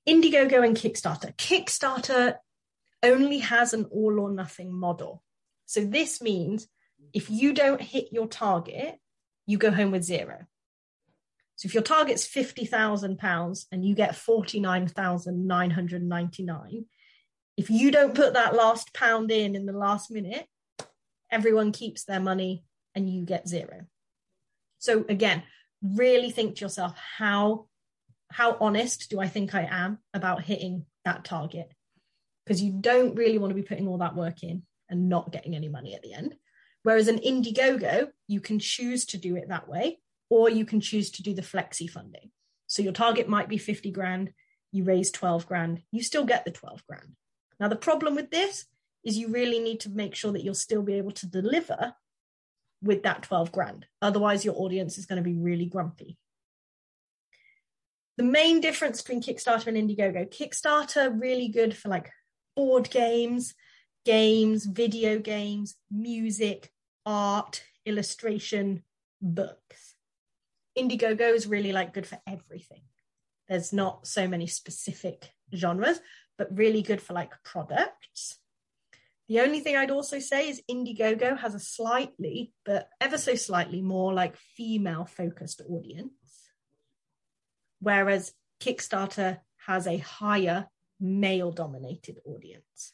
Indiegogo 0.07 0.65
and 0.65 0.75
Kickstarter. 0.75 1.35
Kickstarter 1.35 2.37
only 3.03 3.39
has 3.39 3.73
an 3.73 3.85
all 3.85 4.19
or 4.19 4.31
nothing 4.31 4.73
model. 4.73 5.23
So 5.65 5.85
this 5.85 6.21
means 6.21 6.67
if 7.13 7.29
you 7.29 7.53
don't 7.53 7.81
hit 7.81 8.11
your 8.11 8.27
target, 8.27 8.97
you 9.49 9.57
go 9.57 9.71
home 9.71 9.89
with 9.89 10.03
zero. 10.03 10.45
So 11.55 11.65
if 11.65 11.73
your 11.73 11.81
target's 11.81 12.27
£50,000 12.27 13.65
and 13.71 13.83
you 13.83 13.95
get 13.95 14.15
49,999, 14.15 16.85
if 17.57 17.71
you 17.71 17.89
don't 17.89 18.13
put 18.13 18.35
that 18.35 18.53
last 18.53 18.93
pound 18.93 19.31
in 19.31 19.55
in 19.55 19.65
the 19.65 19.73
last 19.73 20.11
minute, 20.11 20.45
everyone 21.31 21.71
keeps 21.71 22.05
their 22.05 22.19
money 22.19 22.63
and 22.93 23.09
you 23.09 23.25
get 23.25 23.47
zero. 23.47 23.87
So 24.77 25.03
again, 25.09 25.41
really 25.81 26.29
think 26.29 26.57
to 26.57 26.65
yourself, 26.65 26.93
how, 27.17 27.65
how 28.31 28.55
honest 28.61 29.09
do 29.09 29.19
I 29.19 29.27
think 29.27 29.55
I 29.55 29.67
am 29.69 29.97
about 30.13 30.43
hitting 30.43 30.85
that 31.05 31.25
target? 31.25 31.73
Because 32.45 32.61
you 32.61 32.71
don't 32.71 33.15
really 33.15 33.39
want 33.39 33.49
to 33.49 33.55
be 33.55 33.63
putting 33.63 33.87
all 33.87 33.97
that 33.97 34.15
work 34.15 34.43
in 34.43 34.61
and 34.89 35.09
not 35.09 35.31
getting 35.31 35.55
any 35.55 35.69
money 35.69 35.95
at 35.95 36.03
the 36.03 36.13
end. 36.13 36.35
Whereas 36.83 37.07
an 37.07 37.19
Indiegogo, 37.19 38.09
you 38.27 38.39
can 38.39 38.59
choose 38.59 39.05
to 39.05 39.17
do 39.17 39.35
it 39.35 39.49
that 39.49 39.67
way 39.67 39.99
or 40.29 40.49
you 40.49 40.65
can 40.65 40.79
choose 40.79 41.11
to 41.11 41.23
do 41.23 41.33
the 41.33 41.41
flexi 41.41 41.89
funding. 41.89 42.31
So 42.67 42.81
your 42.81 42.93
target 42.93 43.27
might 43.27 43.49
be 43.49 43.57
50 43.57 43.91
grand, 43.91 44.31
you 44.71 44.83
raise 44.83 45.11
12 45.11 45.47
grand, 45.47 45.81
you 45.91 46.03
still 46.03 46.25
get 46.25 46.45
the 46.45 46.51
12 46.51 46.85
grand. 46.87 47.15
Now, 47.59 47.67
the 47.67 47.75
problem 47.75 48.15
with 48.15 48.29
this 48.29 48.65
is 49.03 49.17
you 49.17 49.29
really 49.29 49.59
need 49.59 49.81
to 49.81 49.89
make 49.89 50.15
sure 50.15 50.31
that 50.31 50.43
you'll 50.43 50.53
still 50.53 50.81
be 50.81 50.93
able 50.93 51.11
to 51.11 51.27
deliver 51.27 51.93
with 52.81 53.03
that 53.03 53.23
12 53.23 53.51
grand. 53.51 53.85
Otherwise, 54.01 54.45
your 54.45 54.55
audience 54.55 54.97
is 54.97 55.05
going 55.05 55.21
to 55.21 55.29
be 55.29 55.35
really 55.35 55.65
grumpy. 55.65 56.17
The 58.17 58.23
main 58.23 58.61
difference 58.61 59.01
between 59.01 59.21
Kickstarter 59.21 59.67
and 59.67 59.77
Indiegogo 59.77 60.29
Kickstarter, 60.29 61.19
really 61.19 61.47
good 61.47 61.75
for 61.75 61.89
like 61.89 62.11
board 62.55 62.89
games, 62.89 63.55
games, 64.05 64.65
video 64.65 65.19
games, 65.19 65.75
music, 65.91 66.71
art, 67.05 67.63
illustration, 67.85 68.83
books. 69.21 69.95
Indiegogo 70.77 71.33
is 71.33 71.47
really 71.47 71.71
like 71.71 71.93
good 71.93 72.07
for 72.07 72.19
everything. 72.27 72.81
There's 73.47 73.73
not 73.73 74.07
so 74.07 74.27
many 74.27 74.47
specific 74.47 75.31
genres, 75.55 75.99
but 76.37 76.55
really 76.55 76.81
good 76.81 77.01
for 77.01 77.13
like 77.13 77.31
products. 77.43 78.37
The 79.27 79.41
only 79.41 79.59
thing 79.59 79.75
I'd 79.75 79.91
also 79.91 80.19
say 80.19 80.49
is 80.49 80.61
Indiegogo 80.69 81.37
has 81.37 81.53
a 81.53 81.59
slightly, 81.59 82.51
but 82.65 82.89
ever 82.99 83.17
so 83.17 83.35
slightly 83.35 83.81
more 83.81 84.13
like 84.13 84.35
female 84.35 85.05
focused 85.05 85.61
audience, 85.69 86.13
whereas 87.79 88.33
Kickstarter 88.59 89.39
has 89.67 89.85
a 89.85 89.97
higher 89.97 90.67
male 90.99 91.51
dominated 91.51 92.19
audience. 92.25 92.93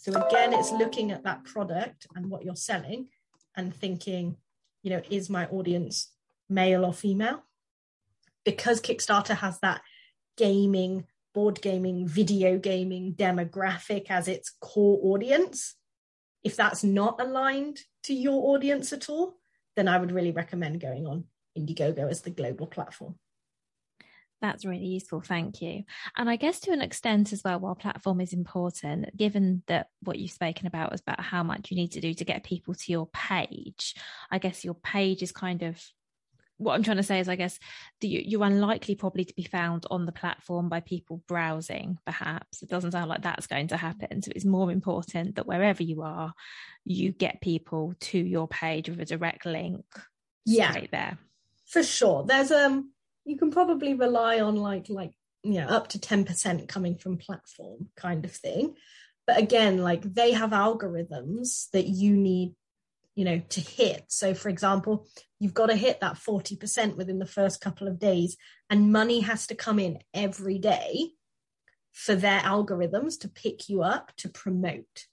So 0.00 0.12
again, 0.12 0.54
it's 0.54 0.72
looking 0.72 1.10
at 1.10 1.24
that 1.24 1.44
product 1.44 2.06
and 2.16 2.30
what 2.30 2.42
you're 2.42 2.56
selling 2.56 3.08
and 3.54 3.76
thinking, 3.76 4.38
you 4.82 4.88
know, 4.88 5.02
is 5.10 5.28
my 5.28 5.44
audience 5.48 6.10
male 6.48 6.86
or 6.86 6.94
female. 6.94 7.44
Because 8.42 8.80
Kickstarter 8.80 9.36
has 9.36 9.60
that 9.60 9.82
gaming, 10.38 11.04
board 11.34 11.60
gaming, 11.60 12.08
video 12.08 12.56
gaming 12.56 13.12
demographic 13.12 14.06
as 14.08 14.26
its 14.26 14.54
core 14.62 14.98
audience, 15.02 15.76
if 16.42 16.56
that's 16.56 16.82
not 16.82 17.20
aligned 17.20 17.80
to 18.04 18.14
your 18.14 18.54
audience 18.56 18.94
at 18.94 19.10
all, 19.10 19.36
then 19.76 19.86
I 19.86 19.98
would 19.98 20.12
really 20.12 20.32
recommend 20.32 20.80
going 20.80 21.06
on 21.06 21.24
Indiegogo 21.58 22.08
as 22.08 22.22
the 22.22 22.30
global 22.30 22.66
platform. 22.66 23.16
That's 24.40 24.64
really 24.64 24.86
useful. 24.86 25.20
Thank 25.20 25.60
you. 25.60 25.84
And 26.16 26.30
I 26.30 26.36
guess 26.36 26.60
to 26.60 26.72
an 26.72 26.80
extent 26.80 27.32
as 27.32 27.42
well, 27.44 27.60
while 27.60 27.74
platform 27.74 28.20
is 28.20 28.32
important, 28.32 29.16
given 29.16 29.62
that 29.66 29.88
what 30.02 30.18
you've 30.18 30.30
spoken 30.30 30.66
about 30.66 30.92
was 30.92 31.00
about 31.00 31.20
how 31.20 31.42
much 31.42 31.70
you 31.70 31.76
need 31.76 31.92
to 31.92 32.00
do 32.00 32.14
to 32.14 32.24
get 32.24 32.44
people 32.44 32.74
to 32.74 32.92
your 32.92 33.06
page, 33.12 33.94
I 34.30 34.38
guess 34.38 34.64
your 34.64 34.74
page 34.74 35.22
is 35.22 35.32
kind 35.32 35.62
of 35.62 35.82
what 36.56 36.74
I'm 36.74 36.82
trying 36.82 36.98
to 36.98 37.02
say 37.02 37.20
is, 37.20 37.28
I 37.28 37.36
guess 37.36 37.58
you're 38.02 38.44
unlikely 38.44 38.94
probably 38.94 39.24
to 39.24 39.34
be 39.34 39.44
found 39.44 39.86
on 39.90 40.04
the 40.04 40.12
platform 40.12 40.68
by 40.68 40.80
people 40.80 41.22
browsing. 41.26 41.96
Perhaps 42.04 42.62
it 42.62 42.68
doesn't 42.68 42.92
sound 42.92 43.08
like 43.08 43.22
that's 43.22 43.46
going 43.46 43.68
to 43.68 43.78
happen. 43.78 44.20
So 44.20 44.30
it's 44.36 44.44
more 44.44 44.70
important 44.70 45.36
that 45.36 45.46
wherever 45.46 45.82
you 45.82 46.02
are, 46.02 46.34
you 46.84 47.12
get 47.12 47.40
people 47.40 47.94
to 48.00 48.18
your 48.18 48.46
page 48.46 48.90
with 48.90 49.00
a 49.00 49.06
direct 49.06 49.46
link. 49.46 49.86
Yeah, 50.44 50.84
there 50.92 51.18
for 51.70 51.82
sure. 51.84 52.24
There's 52.26 52.50
um, 52.50 52.90
you 53.30 53.36
can 53.36 53.52
probably 53.52 53.94
rely 53.94 54.40
on 54.40 54.56
like 54.56 54.88
like 54.88 55.12
you 55.42 55.54
know 55.54 55.68
up 55.68 55.88
to 55.88 56.00
ten 56.00 56.24
percent 56.24 56.68
coming 56.68 56.96
from 56.96 57.16
platform 57.16 57.88
kind 57.96 58.24
of 58.24 58.32
thing. 58.32 58.74
But 59.26 59.38
again, 59.38 59.78
like 59.78 60.02
they 60.02 60.32
have 60.32 60.50
algorithms 60.50 61.70
that 61.70 61.86
you 61.86 62.16
need 62.16 62.54
you 63.14 63.24
know 63.24 63.40
to 63.50 63.60
hit. 63.60 64.04
So 64.08 64.34
for 64.34 64.48
example 64.48 65.06
you've 65.38 65.54
got 65.54 65.66
to 65.66 65.76
hit 65.76 66.00
that 66.00 66.16
40% 66.16 66.96
within 66.96 67.18
the 67.18 67.24
first 67.24 67.62
couple 67.62 67.88
of 67.88 67.98
days 67.98 68.36
and 68.68 68.92
money 68.92 69.20
has 69.20 69.46
to 69.46 69.54
come 69.54 69.78
in 69.78 69.98
every 70.12 70.58
day 70.58 71.12
for 71.92 72.14
their 72.14 72.40
algorithms 72.40 73.18
to 73.20 73.28
pick 73.28 73.70
you 73.70 73.82
up 73.82 74.12
to 74.18 74.28
promote. 74.28 75.06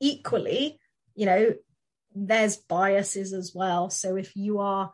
Equally 0.00 0.78
you 1.14 1.26
know 1.26 1.54
there's 2.14 2.56
biases 2.56 3.32
as 3.32 3.52
well. 3.54 3.90
So 3.90 4.16
if 4.16 4.34
you 4.36 4.60
are 4.60 4.92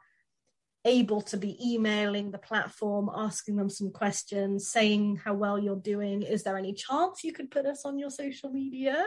able 0.84 1.20
to 1.20 1.36
be 1.36 1.56
emailing 1.64 2.30
the 2.30 2.38
platform 2.38 3.08
asking 3.14 3.56
them 3.56 3.70
some 3.70 3.90
questions 3.90 4.68
saying 4.68 5.16
how 5.24 5.32
well 5.32 5.58
you're 5.58 5.76
doing 5.76 6.22
is 6.22 6.42
there 6.42 6.56
any 6.56 6.72
chance 6.72 7.22
you 7.22 7.32
could 7.32 7.50
put 7.50 7.66
us 7.66 7.84
on 7.84 7.98
your 7.98 8.10
social 8.10 8.50
media 8.50 9.06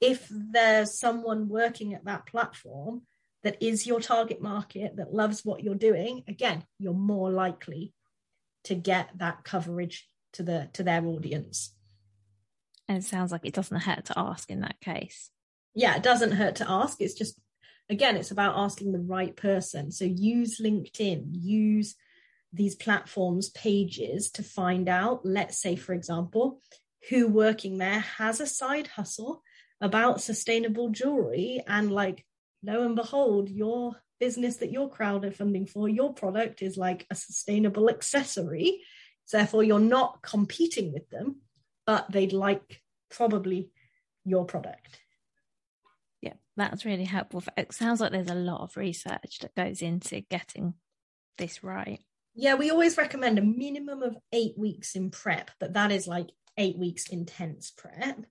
if 0.00 0.26
there's 0.30 0.98
someone 0.98 1.48
working 1.48 1.94
at 1.94 2.04
that 2.06 2.26
platform 2.26 3.02
that 3.42 3.62
is 3.62 3.86
your 3.86 4.00
target 4.00 4.40
market 4.40 4.96
that 4.96 5.14
loves 5.14 5.44
what 5.44 5.62
you're 5.62 5.74
doing, 5.74 6.24
again, 6.28 6.64
you're 6.78 6.92
more 6.92 7.30
likely 7.30 7.92
to 8.64 8.74
get 8.74 9.10
that 9.16 9.44
coverage 9.44 10.06
to 10.32 10.42
the 10.42 10.68
to 10.74 10.82
their 10.82 11.04
audience. 11.04 11.74
And 12.88 12.98
it 12.98 13.04
sounds 13.04 13.32
like 13.32 13.42
it 13.44 13.54
doesn't 13.54 13.80
hurt 13.80 14.06
to 14.06 14.18
ask 14.18 14.50
in 14.50 14.60
that 14.60 14.80
case. 14.80 15.30
Yeah, 15.74 15.96
it 15.96 16.02
doesn't 16.02 16.32
hurt 16.32 16.56
to 16.56 16.70
ask. 16.70 17.00
It's 17.00 17.14
just 17.14 17.38
again, 17.90 18.16
it's 18.16 18.30
about 18.30 18.56
asking 18.56 18.92
the 18.92 19.00
right 19.00 19.36
person. 19.36 19.90
So 19.90 20.04
use 20.04 20.60
LinkedIn, 20.60 21.24
use 21.32 21.96
these 22.52 22.74
platforms 22.74 23.50
pages 23.50 24.30
to 24.32 24.42
find 24.42 24.88
out, 24.88 25.26
let's 25.26 25.60
say, 25.60 25.76
for 25.76 25.92
example, 25.92 26.62
who 27.08 27.28
working 27.28 27.78
there 27.78 28.00
has 28.00 28.40
a 28.40 28.46
side 28.46 28.86
hustle 28.86 29.42
about 29.80 30.20
sustainable 30.20 30.90
jewelry 30.90 31.62
and 31.66 31.90
like 31.90 32.24
lo 32.62 32.82
and 32.84 32.94
behold 32.94 33.48
your 33.48 33.96
business 34.18 34.58
that 34.58 34.70
you're 34.70 34.90
crowdfunding 34.90 35.68
for 35.68 35.88
your 35.88 36.12
product 36.12 36.60
is 36.60 36.76
like 36.76 37.06
a 37.10 37.14
sustainable 37.14 37.88
accessory 37.88 38.82
so 39.24 39.38
therefore 39.38 39.64
you're 39.64 39.80
not 39.80 40.20
competing 40.20 40.92
with 40.92 41.08
them 41.08 41.36
but 41.86 42.10
they'd 42.12 42.34
like 42.34 42.82
probably 43.10 43.70
your 44.26 44.44
product 44.44 45.00
yeah 46.20 46.34
that's 46.56 46.84
really 46.84 47.04
helpful 47.04 47.42
it 47.56 47.72
sounds 47.72 48.00
like 48.00 48.12
there's 48.12 48.30
a 48.30 48.34
lot 48.34 48.60
of 48.60 48.76
research 48.76 49.38
that 49.40 49.54
goes 49.54 49.82
into 49.82 50.20
getting 50.20 50.74
this 51.38 51.62
right 51.62 52.00
yeah 52.34 52.54
we 52.54 52.70
always 52.70 52.96
recommend 52.96 53.38
a 53.38 53.42
minimum 53.42 54.02
of 54.02 54.16
eight 54.32 54.56
weeks 54.56 54.94
in 54.94 55.10
prep 55.10 55.50
but 55.58 55.74
that 55.74 55.90
is 55.90 56.06
like 56.06 56.30
eight 56.56 56.76
weeks 56.76 57.08
intense 57.08 57.70
prep 57.70 58.26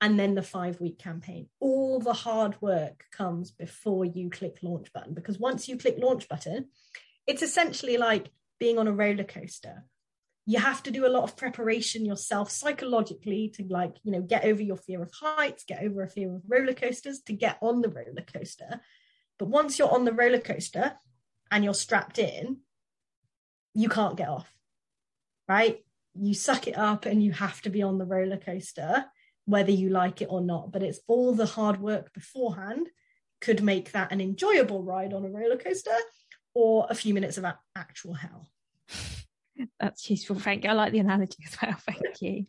and 0.00 0.18
then 0.18 0.34
the 0.34 0.42
five 0.42 0.80
week 0.80 0.98
campaign. 0.98 1.48
All 1.60 2.00
the 2.00 2.12
hard 2.12 2.56
work 2.60 3.04
comes 3.12 3.50
before 3.50 4.04
you 4.04 4.30
click 4.30 4.58
launch 4.62 4.92
button 4.92 5.14
because 5.14 5.38
once 5.38 5.68
you 5.68 5.76
click 5.76 5.96
launch 5.98 6.28
button, 6.28 6.68
it's 7.26 7.42
essentially 7.42 7.98
like 7.98 8.30
being 8.58 8.78
on 8.78 8.88
a 8.88 8.92
roller 8.92 9.24
coaster. 9.24 9.84
You 10.50 10.58
have 10.58 10.82
to 10.82 10.90
do 10.90 11.06
a 11.06 11.14
lot 11.16 11.22
of 11.22 11.36
preparation 11.36 12.04
yourself 12.04 12.50
psychologically 12.50 13.52
to 13.54 13.62
like, 13.68 13.94
you 14.02 14.10
know, 14.10 14.20
get 14.20 14.44
over 14.44 14.60
your 14.60 14.78
fear 14.78 15.00
of 15.00 15.12
heights, 15.12 15.62
get 15.62 15.80
over 15.80 16.02
a 16.02 16.08
fear 16.08 16.34
of 16.34 16.42
roller 16.48 16.74
coasters 16.74 17.20
to 17.26 17.32
get 17.32 17.56
on 17.62 17.82
the 17.82 17.88
roller 17.88 18.24
coaster. 18.26 18.80
But 19.38 19.46
once 19.46 19.78
you're 19.78 19.94
on 19.94 20.04
the 20.04 20.12
roller 20.12 20.40
coaster 20.40 20.94
and 21.52 21.62
you're 21.62 21.72
strapped 21.72 22.18
in, 22.18 22.62
you 23.74 23.88
can't 23.88 24.16
get 24.16 24.28
off, 24.28 24.52
right? 25.48 25.84
You 26.16 26.34
suck 26.34 26.66
it 26.66 26.76
up 26.76 27.06
and 27.06 27.22
you 27.22 27.30
have 27.30 27.62
to 27.62 27.70
be 27.70 27.84
on 27.84 27.98
the 27.98 28.04
roller 28.04 28.36
coaster 28.36 29.04
whether 29.44 29.70
you 29.70 29.88
like 29.88 30.20
it 30.20 30.28
or 30.30 30.40
not. 30.40 30.72
But 30.72 30.82
it's 30.82 30.98
all 31.06 31.32
the 31.32 31.46
hard 31.46 31.80
work 31.80 32.12
beforehand 32.12 32.88
could 33.40 33.62
make 33.62 33.92
that 33.92 34.10
an 34.10 34.20
enjoyable 34.20 34.82
ride 34.82 35.12
on 35.12 35.24
a 35.24 35.28
roller 35.28 35.56
coaster 35.56 35.96
or 36.54 36.88
a 36.90 36.94
few 36.96 37.14
minutes 37.14 37.38
of 37.38 37.46
actual 37.76 38.14
hell. 38.14 38.50
That's 39.78 40.08
useful. 40.08 40.38
Thank 40.38 40.64
you. 40.64 40.70
I 40.70 40.74
like 40.74 40.92
the 40.92 40.98
analogy 41.00 41.44
as 41.46 41.56
well. 41.60 41.76
Thank 41.86 42.22
you. 42.22 42.46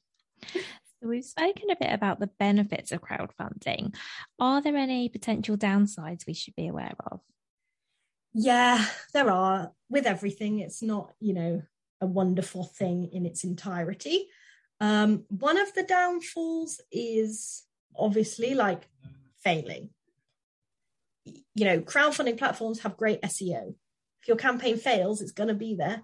So 1.02 1.10
we've 1.10 1.26
spoken 1.26 1.72
a 1.72 1.76
bit 1.76 1.92
about 1.92 2.20
the 2.20 2.30
benefits 2.40 2.92
of 2.92 3.02
crowdfunding. 3.02 3.96
Are 4.40 4.62
there 4.62 4.76
any 4.76 5.10
potential 5.10 5.58
downsides 5.58 6.28
we 6.28 6.34
should 6.34 6.56
be 6.56 6.68
aware 6.68 6.94
of? 7.12 7.22
Yeah, 8.34 8.86
there 9.14 9.30
are. 9.30 9.72
With 9.90 10.06
everything, 10.06 10.60
it's 10.60 10.82
not, 10.82 11.14
you 11.20 11.34
know, 11.34 11.64
a 12.00 12.06
wonderful 12.06 12.64
thing 12.64 13.10
in 13.12 13.26
its 13.26 13.44
entirety. 13.44 14.28
Um, 14.80 15.26
one 15.30 15.60
of 15.60 15.74
the 15.74 15.84
downfalls 15.84 16.82
is 16.92 17.64
obviously 17.96 18.56
like 18.56 18.88
failing. 19.44 19.90
You 21.26 21.66
know, 21.66 21.80
crowdfunding 21.82 22.38
platforms 22.38 22.82
have 22.82 22.98
great 22.98 23.22
SEO. 23.22 23.76
If 24.22 24.28
your 24.28 24.38
campaign 24.38 24.78
fails, 24.78 25.22
it's 25.22 25.32
going 25.32 25.50
to 25.50 25.56
be 25.56 25.76
there. 25.76 26.04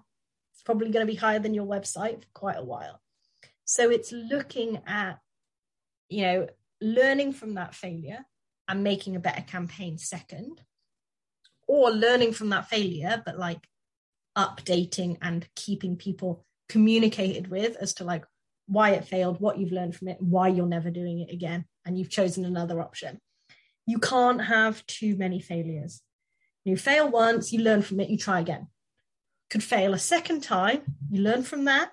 It's 0.58 0.64
probably 0.64 0.90
going 0.90 1.06
to 1.06 1.12
be 1.12 1.16
higher 1.16 1.38
than 1.38 1.54
your 1.54 1.66
website 1.66 2.20
for 2.20 2.26
quite 2.34 2.56
a 2.56 2.64
while. 2.64 3.00
So 3.64 3.90
it's 3.90 4.10
looking 4.10 4.80
at, 4.88 5.20
you 6.08 6.22
know, 6.22 6.48
learning 6.80 7.34
from 7.34 7.54
that 7.54 7.76
failure 7.76 8.26
and 8.66 8.82
making 8.82 9.14
a 9.14 9.20
better 9.20 9.42
campaign 9.42 9.98
second, 9.98 10.60
or 11.68 11.92
learning 11.92 12.32
from 12.32 12.48
that 12.48 12.68
failure, 12.68 13.22
but 13.24 13.38
like 13.38 13.68
updating 14.36 15.16
and 15.22 15.48
keeping 15.54 15.94
people 15.94 16.44
communicated 16.68 17.46
with 17.46 17.76
as 17.76 17.94
to 17.94 18.04
like 18.04 18.24
why 18.66 18.90
it 18.90 19.04
failed, 19.04 19.40
what 19.40 19.58
you've 19.58 19.70
learned 19.70 19.94
from 19.94 20.08
it, 20.08 20.20
why 20.20 20.48
you're 20.48 20.66
never 20.66 20.90
doing 20.90 21.20
it 21.20 21.32
again, 21.32 21.66
and 21.84 21.96
you've 21.96 22.10
chosen 22.10 22.44
another 22.44 22.80
option. 22.80 23.20
You 23.86 24.00
can't 24.00 24.42
have 24.42 24.84
too 24.86 25.14
many 25.14 25.40
failures. 25.40 26.02
You 26.64 26.76
fail 26.76 27.08
once, 27.08 27.52
you 27.52 27.60
learn 27.60 27.82
from 27.82 28.00
it, 28.00 28.10
you 28.10 28.18
try 28.18 28.40
again. 28.40 28.66
Could 29.50 29.64
fail 29.64 29.94
a 29.94 29.98
second 29.98 30.42
time, 30.42 30.82
you 31.10 31.22
learn 31.22 31.42
from 31.42 31.64
that, 31.64 31.90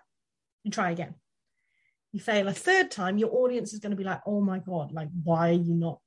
you 0.64 0.72
try 0.72 0.92
again. 0.92 1.16
You 2.12 2.20
fail 2.20 2.48
a 2.48 2.54
third 2.54 2.92
time, 2.92 3.18
your 3.18 3.34
audience 3.34 3.74
is 3.74 3.80
going 3.80 3.92
to 3.92 3.98
be 3.98 4.04
like, 4.04 4.22
oh 4.26 4.42
my 4.42 4.60
God, 4.60 4.92
like, 4.92 5.10
why 5.24 5.50
are 5.50 5.54
you 5.54 5.74
not 5.74 6.00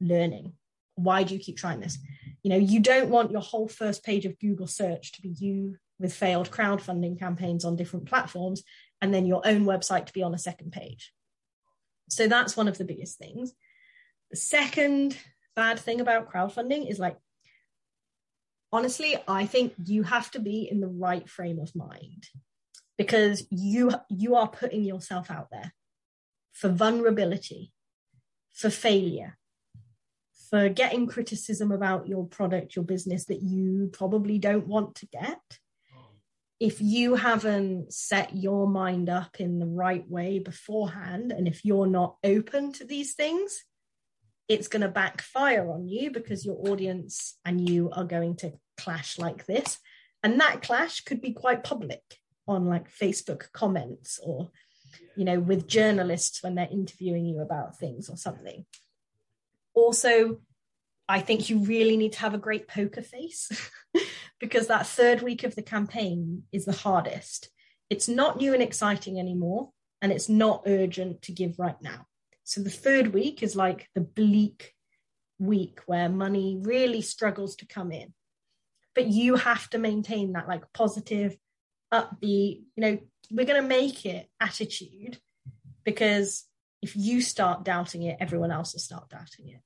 learning? 0.00 0.52
Why 0.94 1.22
do 1.22 1.34
you 1.34 1.40
keep 1.40 1.56
trying 1.56 1.80
this? 1.80 1.98
You 2.42 2.50
know, 2.50 2.56
you 2.56 2.80
don't 2.80 3.08
want 3.08 3.30
your 3.30 3.40
whole 3.40 3.68
first 3.68 4.04
page 4.04 4.26
of 4.26 4.38
Google 4.38 4.66
search 4.66 5.12
to 5.12 5.22
be 5.22 5.30
you 5.30 5.76
with 5.98 6.12
failed 6.12 6.50
crowdfunding 6.50 7.18
campaigns 7.18 7.64
on 7.64 7.76
different 7.76 8.06
platforms 8.06 8.62
and 9.00 9.14
then 9.14 9.26
your 9.26 9.46
own 9.46 9.64
website 9.64 10.06
to 10.06 10.12
be 10.12 10.22
on 10.22 10.34
a 10.34 10.38
second 10.38 10.72
page. 10.72 11.12
So 12.08 12.26
that's 12.26 12.56
one 12.56 12.68
of 12.68 12.78
the 12.78 12.84
biggest 12.84 13.18
things. 13.18 13.52
The 14.30 14.36
second 14.36 15.16
bad 15.54 15.78
thing 15.78 16.00
about 16.00 16.32
crowdfunding 16.32 16.90
is 16.90 16.98
like, 16.98 17.16
honestly, 18.72 19.16
I 19.28 19.46
think 19.46 19.74
you 19.84 20.02
have 20.04 20.30
to 20.32 20.40
be 20.40 20.68
in 20.70 20.80
the 20.80 20.88
right 20.88 21.28
frame 21.28 21.58
of 21.58 21.74
mind 21.76 22.28
because 22.96 23.46
you 23.50 23.92
you 24.08 24.36
are 24.36 24.48
putting 24.48 24.84
yourself 24.84 25.30
out 25.30 25.48
there 25.50 25.72
for 26.52 26.68
vulnerability, 26.68 27.72
for 28.52 28.70
failure, 28.70 29.38
for 30.50 30.68
getting 30.68 31.06
criticism 31.06 31.72
about 31.72 32.08
your 32.08 32.26
product, 32.26 32.76
your 32.76 32.84
business 32.84 33.26
that 33.26 33.42
you 33.42 33.90
probably 33.92 34.38
don't 34.38 34.66
want 34.66 34.94
to 34.96 35.06
get. 35.06 35.40
If 36.60 36.80
you 36.80 37.16
haven't 37.16 37.92
set 37.92 38.36
your 38.36 38.68
mind 38.68 39.08
up 39.08 39.40
in 39.40 39.58
the 39.58 39.66
right 39.66 40.08
way 40.08 40.38
beforehand, 40.38 41.32
and 41.32 41.48
if 41.48 41.64
you're 41.64 41.88
not 41.88 42.16
open 42.22 42.72
to 42.74 42.84
these 42.84 43.14
things, 43.14 43.64
it's 44.48 44.68
going 44.68 44.82
to 44.82 44.88
backfire 44.88 45.70
on 45.70 45.88
you 45.88 46.10
because 46.10 46.44
your 46.44 46.56
audience 46.68 47.38
and 47.44 47.68
you 47.68 47.90
are 47.92 48.04
going 48.04 48.36
to 48.36 48.52
clash 48.76 49.18
like 49.18 49.46
this. 49.46 49.78
And 50.22 50.40
that 50.40 50.62
clash 50.62 51.00
could 51.02 51.20
be 51.20 51.32
quite 51.32 51.64
public 51.64 52.02
on 52.46 52.66
like 52.66 52.90
Facebook 52.90 53.50
comments 53.52 54.20
or, 54.22 54.50
you 55.16 55.24
know, 55.24 55.40
with 55.40 55.68
journalists 55.68 56.42
when 56.42 56.54
they're 56.54 56.68
interviewing 56.70 57.26
you 57.26 57.40
about 57.40 57.78
things 57.78 58.08
or 58.08 58.16
something. 58.16 58.64
Also, 59.74 60.40
I 61.08 61.20
think 61.20 61.48
you 61.50 61.58
really 61.58 61.96
need 61.96 62.12
to 62.12 62.20
have 62.20 62.34
a 62.34 62.38
great 62.38 62.68
poker 62.68 63.02
face 63.02 63.70
because 64.40 64.68
that 64.68 64.86
third 64.86 65.22
week 65.22 65.44
of 65.44 65.54
the 65.54 65.62
campaign 65.62 66.44
is 66.52 66.64
the 66.64 66.72
hardest. 66.72 67.48
It's 67.90 68.08
not 68.08 68.38
new 68.38 68.54
and 68.54 68.62
exciting 68.62 69.18
anymore, 69.18 69.70
and 70.00 70.12
it's 70.12 70.28
not 70.28 70.62
urgent 70.66 71.22
to 71.22 71.32
give 71.32 71.58
right 71.58 71.76
now. 71.82 72.06
So 72.44 72.62
the 72.62 72.70
third 72.70 73.14
week 73.14 73.42
is 73.42 73.56
like 73.56 73.88
the 73.94 74.00
bleak 74.00 74.74
week 75.38 75.80
where 75.86 76.08
money 76.08 76.58
really 76.60 77.02
struggles 77.02 77.56
to 77.56 77.66
come 77.66 77.92
in. 77.92 78.12
But 78.94 79.06
you 79.06 79.36
have 79.36 79.70
to 79.70 79.78
maintain 79.78 80.32
that 80.32 80.48
like 80.48 80.72
positive, 80.72 81.36
upbeat, 81.92 82.62
you 82.76 82.80
know, 82.80 82.98
we're 83.30 83.46
going 83.46 83.62
to 83.62 83.68
make 83.68 84.04
it 84.04 84.28
attitude 84.40 85.18
because 85.84 86.44
if 86.82 86.96
you 86.96 87.20
start 87.20 87.64
doubting 87.64 88.02
it, 88.02 88.18
everyone 88.20 88.50
else 88.50 88.74
will 88.74 88.80
start 88.80 89.08
doubting 89.08 89.48
it. 89.48 89.60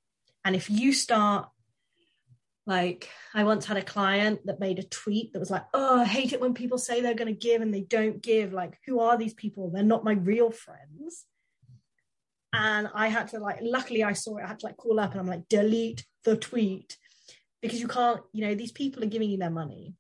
And 0.45 0.55
if 0.55 0.70
you 0.70 0.93
start 0.93 1.49
like, 2.66 3.09
I 3.35 3.45
once 3.45 3.64
had 3.66 3.77
a 3.77 3.83
client 3.83 4.47
that 4.47 4.61
made 4.61 4.79
a 4.79 4.85
tweet 4.85 5.33
that 5.33 5.39
was 5.41 5.51
like, 5.51 5.64
Oh, 5.72 6.01
I 6.01 6.05
hate 6.05 6.33
it 6.33 6.41
when 6.41 6.55
people 6.55 6.79
say 6.79 7.01
they're 7.01 7.14
going 7.14 7.33
to 7.33 7.39
give 7.39 7.62
and 7.62 7.72
they 7.72 7.81
don't 7.81 8.22
give. 8.22 8.53
Like, 8.53 8.79
who 8.87 9.01
are 9.01 9.16
these 9.16 9.35
people? 9.35 9.70
They're 9.70 9.83
not 9.83 10.05
my 10.05 10.12
real 10.12 10.51
friends. 10.51 11.24
And 12.57 12.89
I 12.95 13.09
had 13.09 13.29
to, 13.29 13.39
like, 13.39 13.59
luckily 13.63 14.03
I 14.03 14.13
saw 14.13 14.39
it. 14.39 14.45
I 14.45 14.49
had 14.49 14.61
to, 14.61 14.67
like, 14.67 14.77
call 14.77 14.99
up 15.01 15.13
and 15.13 15.21
I'm 15.21 15.27
like, 15.27 15.49
delete 15.49 16.05
the 16.25 16.37
tweet 16.37 16.97
because 17.63 17.81
you 17.81 17.89
can't, 17.89 18.21
you 18.33 18.47
know, 18.47 18.55
these 18.55 18.73
people 18.73 19.03
are 19.03 19.09
giving 19.09 19.31
you 19.31 19.39
their 19.39 19.51
money. 19.51 19.95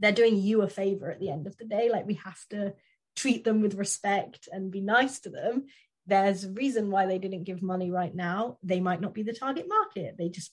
They're 0.00 0.12
doing 0.12 0.36
you 0.36 0.62
a 0.62 0.68
favor 0.68 1.10
at 1.10 1.20
the 1.20 1.30
end 1.30 1.46
of 1.46 1.56
the 1.56 1.64
day. 1.64 1.88
Like, 1.90 2.06
we 2.06 2.14
have 2.24 2.40
to 2.50 2.74
treat 3.14 3.44
them 3.44 3.60
with 3.62 3.74
respect 3.74 4.48
and 4.50 4.70
be 4.70 4.80
nice 4.80 5.20
to 5.20 5.30
them 5.30 5.66
there's 6.06 6.44
a 6.44 6.52
reason 6.52 6.90
why 6.90 7.06
they 7.06 7.18
didn't 7.18 7.44
give 7.44 7.62
money 7.62 7.90
right 7.90 8.14
now. 8.14 8.58
They 8.62 8.80
might 8.80 9.00
not 9.00 9.14
be 9.14 9.22
the 9.22 9.32
target 9.32 9.66
market. 9.68 10.16
They 10.18 10.28
just 10.28 10.52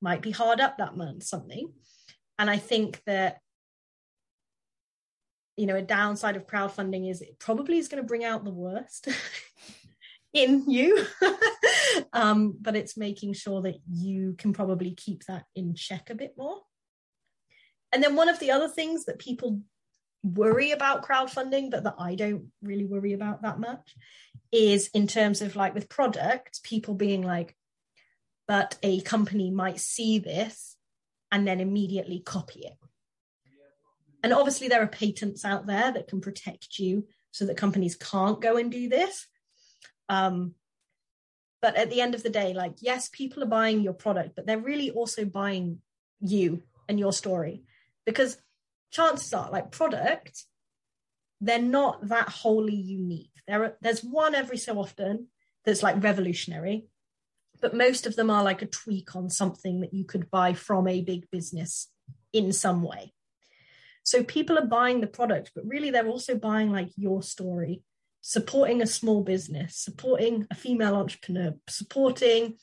might 0.00 0.22
be 0.22 0.30
hard 0.30 0.60
up 0.60 0.78
that 0.78 0.96
month, 0.96 1.22
something. 1.22 1.72
And 2.38 2.50
I 2.50 2.58
think 2.58 3.00
that, 3.06 3.38
you 5.56 5.66
know, 5.66 5.76
a 5.76 5.82
downside 5.82 6.36
of 6.36 6.46
crowdfunding 6.46 7.10
is 7.10 7.22
it 7.22 7.38
probably 7.38 7.78
is 7.78 7.88
going 7.88 8.02
to 8.02 8.06
bring 8.06 8.24
out 8.24 8.44
the 8.44 8.50
worst. 8.50 9.08
in 10.32 10.70
you. 10.70 11.04
um, 12.12 12.56
but 12.60 12.76
it's 12.76 12.96
making 12.96 13.34
sure 13.34 13.62
that 13.62 13.76
you 13.90 14.34
can 14.38 14.52
probably 14.52 14.94
keep 14.94 15.24
that 15.26 15.44
in 15.54 15.74
check 15.74 16.10
a 16.10 16.14
bit 16.14 16.34
more. 16.36 16.58
And 17.92 18.02
then 18.02 18.16
one 18.16 18.28
of 18.28 18.38
the 18.38 18.50
other 18.50 18.68
things 18.68 19.04
that 19.04 19.18
people 19.18 19.60
worry 20.22 20.70
about 20.70 21.04
crowdfunding, 21.04 21.70
but 21.70 21.84
that 21.84 21.96
I 21.98 22.14
don't 22.14 22.46
really 22.62 22.86
worry 22.86 23.12
about 23.12 23.42
that 23.42 23.58
much, 23.58 23.94
is 24.50 24.88
in 24.94 25.06
terms 25.06 25.42
of 25.42 25.56
like 25.56 25.74
with 25.74 25.88
products, 25.88 26.60
people 26.62 26.94
being 26.94 27.22
like, 27.22 27.56
but 28.48 28.76
a 28.82 29.00
company 29.02 29.50
might 29.50 29.80
see 29.80 30.18
this 30.18 30.76
and 31.30 31.46
then 31.46 31.60
immediately 31.60 32.20
copy 32.20 32.60
it. 32.60 32.76
And 34.22 34.32
obviously, 34.32 34.68
there 34.68 34.82
are 34.82 34.88
patents 34.88 35.44
out 35.44 35.66
there 35.66 35.90
that 35.90 36.06
can 36.06 36.20
protect 36.20 36.78
you 36.78 37.08
so 37.32 37.46
that 37.46 37.56
companies 37.56 37.96
can't 37.96 38.40
go 38.40 38.56
and 38.56 38.70
do 38.70 38.88
this. 38.88 39.26
Um, 40.12 40.54
but 41.62 41.76
at 41.76 41.90
the 41.90 42.00
end 42.00 42.14
of 42.14 42.22
the 42.22 42.30
day, 42.30 42.52
like, 42.52 42.74
yes, 42.80 43.08
people 43.20 43.42
are 43.42 43.54
buying 43.60 43.80
your 43.80 43.94
product, 43.94 44.30
but 44.36 44.46
they're 44.46 44.58
really 44.70 44.90
also 44.90 45.24
buying 45.24 45.78
you 46.20 46.62
and 46.88 46.98
your 46.98 47.12
story 47.12 47.62
because 48.04 48.36
chances 48.90 49.32
are, 49.32 49.50
like, 49.50 49.70
product, 49.70 50.44
they're 51.40 51.70
not 51.80 52.08
that 52.08 52.28
wholly 52.28 52.74
unique. 52.74 53.30
There 53.48 53.64
are, 53.64 53.76
there's 53.80 54.04
one 54.04 54.34
every 54.34 54.58
so 54.58 54.78
often 54.78 55.28
that's 55.64 55.82
like 55.82 56.02
revolutionary, 56.02 56.88
but 57.60 57.74
most 57.74 58.06
of 58.06 58.16
them 58.16 58.28
are 58.28 58.44
like 58.44 58.62
a 58.62 58.66
tweak 58.66 59.16
on 59.16 59.30
something 59.30 59.80
that 59.80 59.94
you 59.94 60.04
could 60.04 60.30
buy 60.30 60.52
from 60.52 60.86
a 60.88 61.00
big 61.00 61.30
business 61.30 61.88
in 62.32 62.52
some 62.52 62.82
way. 62.82 63.12
So 64.02 64.22
people 64.24 64.58
are 64.58 64.66
buying 64.66 65.00
the 65.00 65.06
product, 65.18 65.52
but 65.54 65.64
really 65.66 65.90
they're 65.90 66.08
also 66.08 66.34
buying 66.36 66.70
like 66.70 66.90
your 66.96 67.22
story, 67.22 67.82
supporting 68.22 68.80
a 68.80 68.86
small 68.86 69.22
business, 69.22 69.76
supporting 69.76 70.46
a 70.50 70.54
female 70.54 70.94
entrepreneur, 70.94 71.54
supporting 71.68 72.56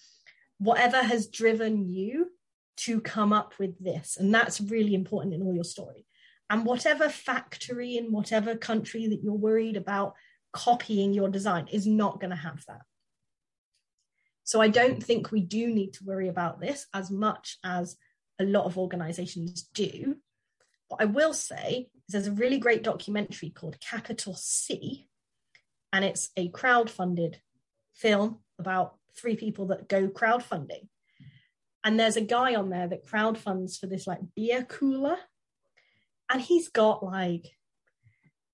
whatever 0.57 1.03
has 1.03 1.27
driven 1.27 1.87
you 1.87 2.31
to 2.77 3.01
come 3.01 3.33
up 3.33 3.53
with 3.59 3.77
this. 3.83 4.17
And 4.17 4.33
that's 4.33 4.61
really 4.61 4.95
important 4.95 5.33
in 5.33 5.43
all 5.43 5.53
your 5.53 5.65
story. 5.65 6.05
And 6.49 6.65
whatever 6.65 7.09
factory 7.09 7.97
in 7.97 8.11
whatever 8.11 8.55
country 8.55 9.07
that 9.07 9.21
you're 9.21 9.33
worried 9.33 9.77
about 9.77 10.15
copying 10.53 11.13
your 11.13 11.29
design 11.29 11.67
is 11.71 11.85
not 11.85 12.19
going 12.19 12.31
to 12.31 12.35
have 12.35 12.63
that. 12.67 12.81
So 14.45 14.61
I 14.61 14.69
don't 14.69 15.03
think 15.03 15.31
we 15.31 15.41
do 15.41 15.67
need 15.67 15.93
to 15.93 16.05
worry 16.05 16.29
about 16.29 16.59
this 16.59 16.87
as 16.93 17.11
much 17.11 17.57
as 17.63 17.97
a 18.39 18.45
lot 18.45 18.65
of 18.65 18.77
organizations 18.77 19.63
do. 19.73 20.15
What 20.87 21.01
I 21.01 21.05
will 21.05 21.33
say 21.33 21.89
is 22.07 22.13
there's 22.13 22.27
a 22.27 22.31
really 22.31 22.57
great 22.57 22.81
documentary 22.81 23.51
called 23.51 23.79
Capital 23.79 24.33
C, 24.33 25.08
and 25.91 26.05
it's 26.05 26.29
a 26.37 26.49
crowd-funded 26.49 27.41
film 27.93 28.39
about 28.57 28.95
three 29.15 29.35
people 29.35 29.67
that 29.67 29.89
go 29.89 30.07
crowdfunding. 30.07 30.87
And 31.83 31.99
there's 31.99 32.17
a 32.17 32.21
guy 32.21 32.55
on 32.55 32.69
there 32.69 32.87
that 32.87 33.05
crowdfunds 33.05 33.79
for 33.79 33.87
this 33.87 34.05
like 34.05 34.19
beer 34.35 34.63
cooler. 34.63 35.17
And 36.29 36.41
he's 36.41 36.69
got 36.69 37.03
like 37.03 37.47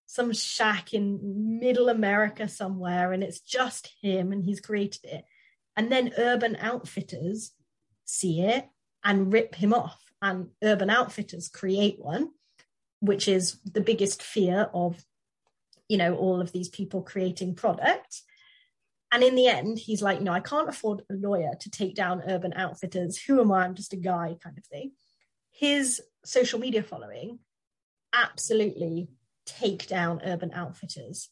some 0.05 0.31
shack 0.31 0.93
in 0.93 1.59
middle 1.59 1.89
America 1.89 2.47
somewhere, 2.47 3.11
and 3.11 3.23
it's 3.23 3.39
just 3.39 3.91
him, 4.01 4.31
and 4.31 4.43
he's 4.43 4.61
created 4.61 5.03
it. 5.03 5.25
And 5.75 5.91
then 5.91 6.13
Urban 6.17 6.55
Outfitters 6.59 7.51
see 8.05 8.41
it 8.41 8.69
and 9.03 9.33
rip 9.33 9.55
him 9.55 9.73
off. 9.73 9.99
And 10.21 10.49
Urban 10.63 10.89
Outfitters 10.89 11.49
create 11.49 11.97
one, 11.99 12.29
which 12.99 13.27
is 13.27 13.59
the 13.65 13.81
biggest 13.81 14.23
fear 14.23 14.69
of, 14.73 15.03
you 15.89 15.97
know, 15.97 16.15
all 16.15 16.41
of 16.41 16.51
these 16.51 16.69
people 16.69 17.01
creating 17.01 17.55
product 17.55 18.21
And 19.11 19.23
in 19.23 19.35
the 19.35 19.47
end, 19.47 19.79
he's 19.79 20.01
like, 20.01 20.21
no, 20.21 20.31
I 20.33 20.39
can't 20.41 20.67
afford 20.67 21.01
a 21.09 21.13
lawyer 21.13 21.51
to 21.61 21.69
take 21.69 21.95
down 21.95 22.23
Urban 22.27 22.53
Outfitters. 22.55 23.17
Who 23.23 23.39
am 23.39 23.51
I? 23.51 23.63
I'm 23.63 23.75
just 23.75 23.93
a 23.93 23.97
guy, 23.97 24.35
kind 24.43 24.57
of 24.57 24.65
thing. 24.65 24.91
His 25.51 26.01
social 26.25 26.59
media 26.59 26.83
following 26.83 27.39
absolutely 28.13 29.09
take 29.45 29.87
down 29.87 30.21
Urban 30.25 30.51
Outfitters 30.53 31.29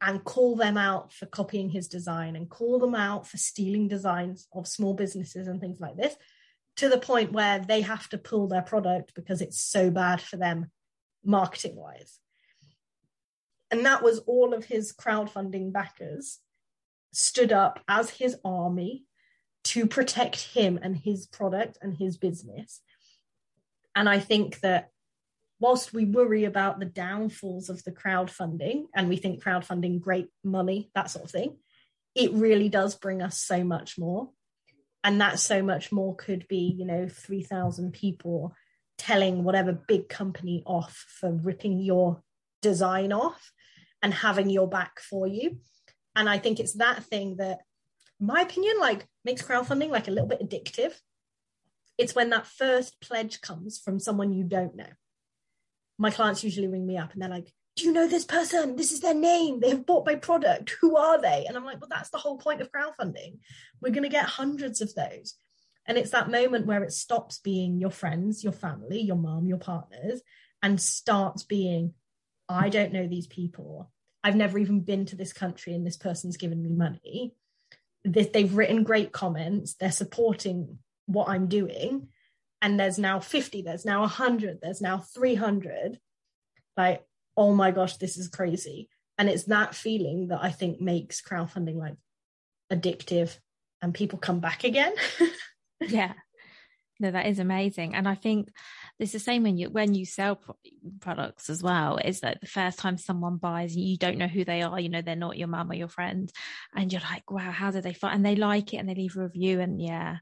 and 0.00 0.24
call 0.24 0.56
them 0.56 0.78
out 0.78 1.12
for 1.12 1.26
copying 1.26 1.68
his 1.68 1.88
design 1.88 2.36
and 2.36 2.48
call 2.48 2.78
them 2.78 2.94
out 2.94 3.26
for 3.26 3.36
stealing 3.36 3.88
designs 3.88 4.46
of 4.54 4.66
small 4.66 4.94
businesses 4.94 5.46
and 5.46 5.60
things 5.60 5.80
like 5.80 5.96
this 5.96 6.14
to 6.76 6.88
the 6.88 6.96
point 6.98 7.32
where 7.32 7.58
they 7.58 7.82
have 7.82 8.08
to 8.10 8.18
pull 8.18 8.46
their 8.48 8.62
product 8.62 9.12
because 9.14 9.42
it's 9.42 9.60
so 9.60 9.90
bad 9.90 10.22
for 10.22 10.38
them 10.38 10.70
marketing 11.22 11.76
wise. 11.76 12.19
And 13.70 13.86
that 13.86 14.02
was 14.02 14.18
all 14.20 14.52
of 14.52 14.64
his 14.64 14.92
crowdfunding 14.92 15.72
backers 15.72 16.38
stood 17.12 17.52
up 17.52 17.80
as 17.88 18.10
his 18.10 18.36
army 18.44 19.04
to 19.62 19.86
protect 19.86 20.40
him 20.40 20.78
and 20.82 20.96
his 20.96 21.26
product 21.26 21.78
and 21.82 21.96
his 21.96 22.16
business. 22.16 22.80
And 23.94 24.08
I 24.08 24.18
think 24.18 24.60
that 24.60 24.90
whilst 25.60 25.92
we 25.92 26.04
worry 26.06 26.44
about 26.44 26.80
the 26.80 26.86
downfalls 26.86 27.68
of 27.68 27.84
the 27.84 27.92
crowdfunding 27.92 28.86
and 28.94 29.08
we 29.08 29.16
think 29.16 29.44
crowdfunding 29.44 30.00
great 30.00 30.28
money 30.42 30.90
that 30.94 31.10
sort 31.10 31.26
of 31.26 31.30
thing 31.30 31.56
it 32.14 32.32
really 32.32 32.68
does 32.68 32.96
bring 32.96 33.22
us 33.22 33.38
so 33.38 33.62
much 33.62 33.98
more 33.98 34.30
and 35.04 35.20
that 35.20 35.38
so 35.38 35.62
much 35.62 35.92
more 35.92 36.16
could 36.16 36.48
be 36.48 36.74
you 36.76 36.84
know 36.84 37.06
3000 37.08 37.92
people 37.92 38.54
telling 38.98 39.44
whatever 39.44 39.72
big 39.72 40.08
company 40.08 40.62
off 40.66 41.04
for 41.20 41.30
ripping 41.30 41.78
your 41.78 42.22
design 42.62 43.12
off 43.12 43.52
and 44.02 44.14
having 44.14 44.50
your 44.50 44.68
back 44.68 45.00
for 45.00 45.26
you 45.26 45.58
and 46.16 46.28
i 46.28 46.38
think 46.38 46.58
it's 46.58 46.74
that 46.74 47.04
thing 47.04 47.36
that 47.36 47.58
my 48.18 48.40
opinion 48.40 48.78
like 48.78 49.06
makes 49.24 49.42
crowdfunding 49.42 49.90
like 49.90 50.08
a 50.08 50.10
little 50.10 50.28
bit 50.28 50.40
addictive 50.40 50.92
it's 51.98 52.14
when 52.14 52.30
that 52.30 52.46
first 52.46 53.00
pledge 53.00 53.40
comes 53.40 53.78
from 53.78 53.98
someone 53.98 54.32
you 54.32 54.44
don't 54.44 54.76
know 54.76 54.86
my 56.00 56.10
clients 56.10 56.42
usually 56.42 56.66
ring 56.66 56.86
me 56.86 56.96
up 56.96 57.12
and 57.12 57.20
they're 57.20 57.28
like, 57.28 57.52
do 57.76 57.84
you 57.84 57.92
know 57.92 58.08
this 58.08 58.24
person? 58.24 58.74
This 58.74 58.90
is 58.90 59.00
their 59.00 59.14
name. 59.14 59.60
They've 59.60 59.84
bought 59.84 60.06
my 60.06 60.14
product. 60.14 60.74
Who 60.80 60.96
are 60.96 61.20
they? 61.20 61.44
And 61.46 61.56
I'm 61.56 61.64
like, 61.64 61.78
well, 61.78 61.90
that's 61.90 62.08
the 62.08 62.16
whole 62.16 62.38
point 62.38 62.62
of 62.62 62.72
crowdfunding. 62.72 63.38
We're 63.82 63.92
going 63.92 64.04
to 64.04 64.08
get 64.08 64.24
hundreds 64.24 64.80
of 64.80 64.94
those. 64.94 65.34
And 65.86 65.98
it's 65.98 66.10
that 66.10 66.30
moment 66.30 66.64
where 66.64 66.82
it 66.82 66.92
stops 66.92 67.38
being 67.38 67.78
your 67.78 67.90
friends, 67.90 68.42
your 68.42 68.54
family, 68.54 69.02
your 69.02 69.16
mom, 69.16 69.46
your 69.46 69.58
partners, 69.58 70.22
and 70.62 70.80
starts 70.80 71.42
being, 71.42 71.92
I 72.50 72.68
don't 72.68 72.92
know 72.92 73.06
these 73.06 73.26
people. 73.26 73.90
I've 74.22 74.36
never 74.36 74.58
even 74.58 74.80
been 74.80 75.06
to 75.06 75.16
this 75.16 75.32
country 75.32 75.74
and 75.74 75.86
this 75.86 75.96
person's 75.96 76.36
given 76.36 76.62
me 76.62 76.70
money. 76.70 77.34
They've 78.04 78.54
written 78.54 78.82
great 78.82 79.12
comments. 79.12 79.74
They're 79.74 79.92
supporting 79.92 80.78
what 81.06 81.28
I'm 81.28 81.48
doing 81.48 82.08
and 82.62 82.78
there's 82.78 82.98
now 82.98 83.20
50 83.20 83.62
there's 83.62 83.84
now 83.84 84.00
100 84.00 84.58
there's 84.62 84.80
now 84.80 84.98
300 84.98 85.98
like 86.76 87.04
oh 87.36 87.54
my 87.54 87.70
gosh 87.70 87.96
this 87.96 88.16
is 88.16 88.28
crazy 88.28 88.88
and 89.18 89.28
it's 89.28 89.44
that 89.44 89.74
feeling 89.74 90.28
that 90.28 90.40
i 90.42 90.50
think 90.50 90.80
makes 90.80 91.22
crowdfunding 91.22 91.76
like 91.76 91.94
addictive 92.72 93.36
and 93.82 93.94
people 93.94 94.18
come 94.18 94.40
back 94.40 94.64
again 94.64 94.92
yeah 95.80 96.12
no 96.98 97.10
that 97.10 97.26
is 97.26 97.38
amazing 97.38 97.94
and 97.94 98.08
i 98.08 98.14
think 98.14 98.48
it's 99.00 99.12
the 99.12 99.18
same 99.18 99.42
when 99.42 99.56
you 99.56 99.70
when 99.70 99.94
you 99.94 100.04
sell 100.04 100.36
pro- 100.36 100.56
products 101.00 101.50
as 101.50 101.62
well 101.62 101.98
is 101.98 102.20
that 102.20 102.40
the 102.40 102.46
first 102.46 102.78
time 102.78 102.98
someone 102.98 103.36
buys 103.36 103.76
you 103.76 103.96
don't 103.96 104.18
know 104.18 104.28
who 104.28 104.44
they 104.44 104.62
are 104.62 104.78
you 104.78 104.88
know 104.88 105.02
they're 105.02 105.16
not 105.16 105.38
your 105.38 105.48
mum 105.48 105.70
or 105.70 105.74
your 105.74 105.88
friend 105.88 106.30
and 106.74 106.92
you're 106.92 107.02
like 107.02 107.30
wow 107.30 107.50
how 107.50 107.70
did 107.70 107.82
they 107.82 107.94
find 107.94 108.14
and 108.14 108.26
they 108.26 108.36
like 108.36 108.72
it 108.74 108.76
and 108.76 108.88
they 108.88 108.94
leave 108.94 109.16
a 109.16 109.22
review 109.22 109.60
and 109.60 109.80
yeah 109.80 110.18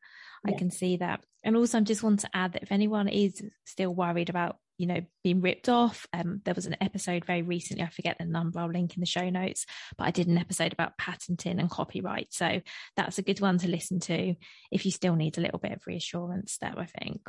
I 0.46 0.52
can 0.52 0.70
see 0.70 0.96
that. 0.98 1.20
And 1.44 1.56
also, 1.56 1.78
I 1.78 1.80
just 1.82 2.02
want 2.02 2.20
to 2.20 2.30
add 2.34 2.52
that 2.52 2.62
if 2.62 2.72
anyone 2.72 3.08
is 3.08 3.42
still 3.64 3.94
worried 3.94 4.28
about, 4.28 4.56
you 4.76 4.86
know, 4.86 5.00
being 5.24 5.40
ripped 5.40 5.68
off, 5.68 6.06
um, 6.12 6.40
there 6.44 6.54
was 6.54 6.66
an 6.66 6.76
episode 6.80 7.24
very 7.24 7.42
recently, 7.42 7.84
I 7.84 7.88
forget 7.88 8.16
the 8.18 8.24
number, 8.24 8.60
I'll 8.60 8.70
link 8.70 8.94
in 8.94 9.00
the 9.00 9.06
show 9.06 9.28
notes, 9.28 9.66
but 9.96 10.04
I 10.04 10.10
did 10.10 10.28
an 10.28 10.38
episode 10.38 10.72
about 10.72 10.98
patenting 10.98 11.58
and 11.58 11.70
copyright. 11.70 12.32
So 12.32 12.60
that's 12.96 13.18
a 13.18 13.22
good 13.22 13.40
one 13.40 13.58
to 13.58 13.68
listen 13.68 14.00
to 14.00 14.34
if 14.70 14.84
you 14.84 14.92
still 14.92 15.16
need 15.16 15.38
a 15.38 15.40
little 15.40 15.58
bit 15.58 15.72
of 15.72 15.86
reassurance 15.86 16.58
there, 16.60 16.74
I 16.76 16.86
think. 16.86 17.20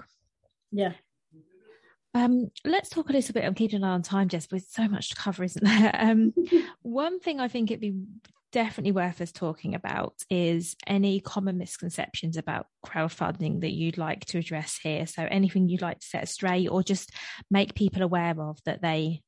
Yeah. 0.72 0.94
Um, 2.14 2.50
let's 2.66 2.90
talk 2.90 3.10
a 3.10 3.14
little 3.14 3.34
bit. 3.34 3.46
I'm 3.46 3.54
keeping 3.54 3.78
an 3.78 3.84
eye 3.84 3.94
on 3.94 4.02
time, 4.02 4.30
Jess, 4.30 4.48
with 4.52 4.68
so 4.70 4.88
much 4.88 5.10
to 5.10 5.16
cover, 5.16 5.44
isn't 5.44 5.64
there? 5.64 5.92
Um, 5.94 6.34
one 6.82 7.20
thing 7.20 7.40
I 7.40 7.48
think 7.48 7.70
it'd 7.70 7.82
be 7.82 7.96
definitely 8.52 8.92
worth 8.92 9.22
us 9.22 9.32
talking 9.32 9.76
about 9.76 10.14
is 10.30 10.76
any 10.88 11.20
common 11.20 11.58
misconceptions 11.58 12.36
about 12.36 12.66
crowdfunding 12.86 13.62
that 13.62 13.74
you'd 13.74 13.98
like 13.98 14.26
to 14.26 14.40
address 14.40 14.80
here. 14.82 15.06
So, 15.06 15.28
anything 15.30 15.70
you'd 15.70 15.82
like 15.82 16.00
to 16.00 16.06
set 16.06 16.30
straight 16.30 16.68
or 16.68 16.84
just 16.84 17.12
make 17.52 17.76
people 17.76 18.02
aware 18.02 18.40
of 18.40 18.60
that 18.66 18.82
they 18.82 19.22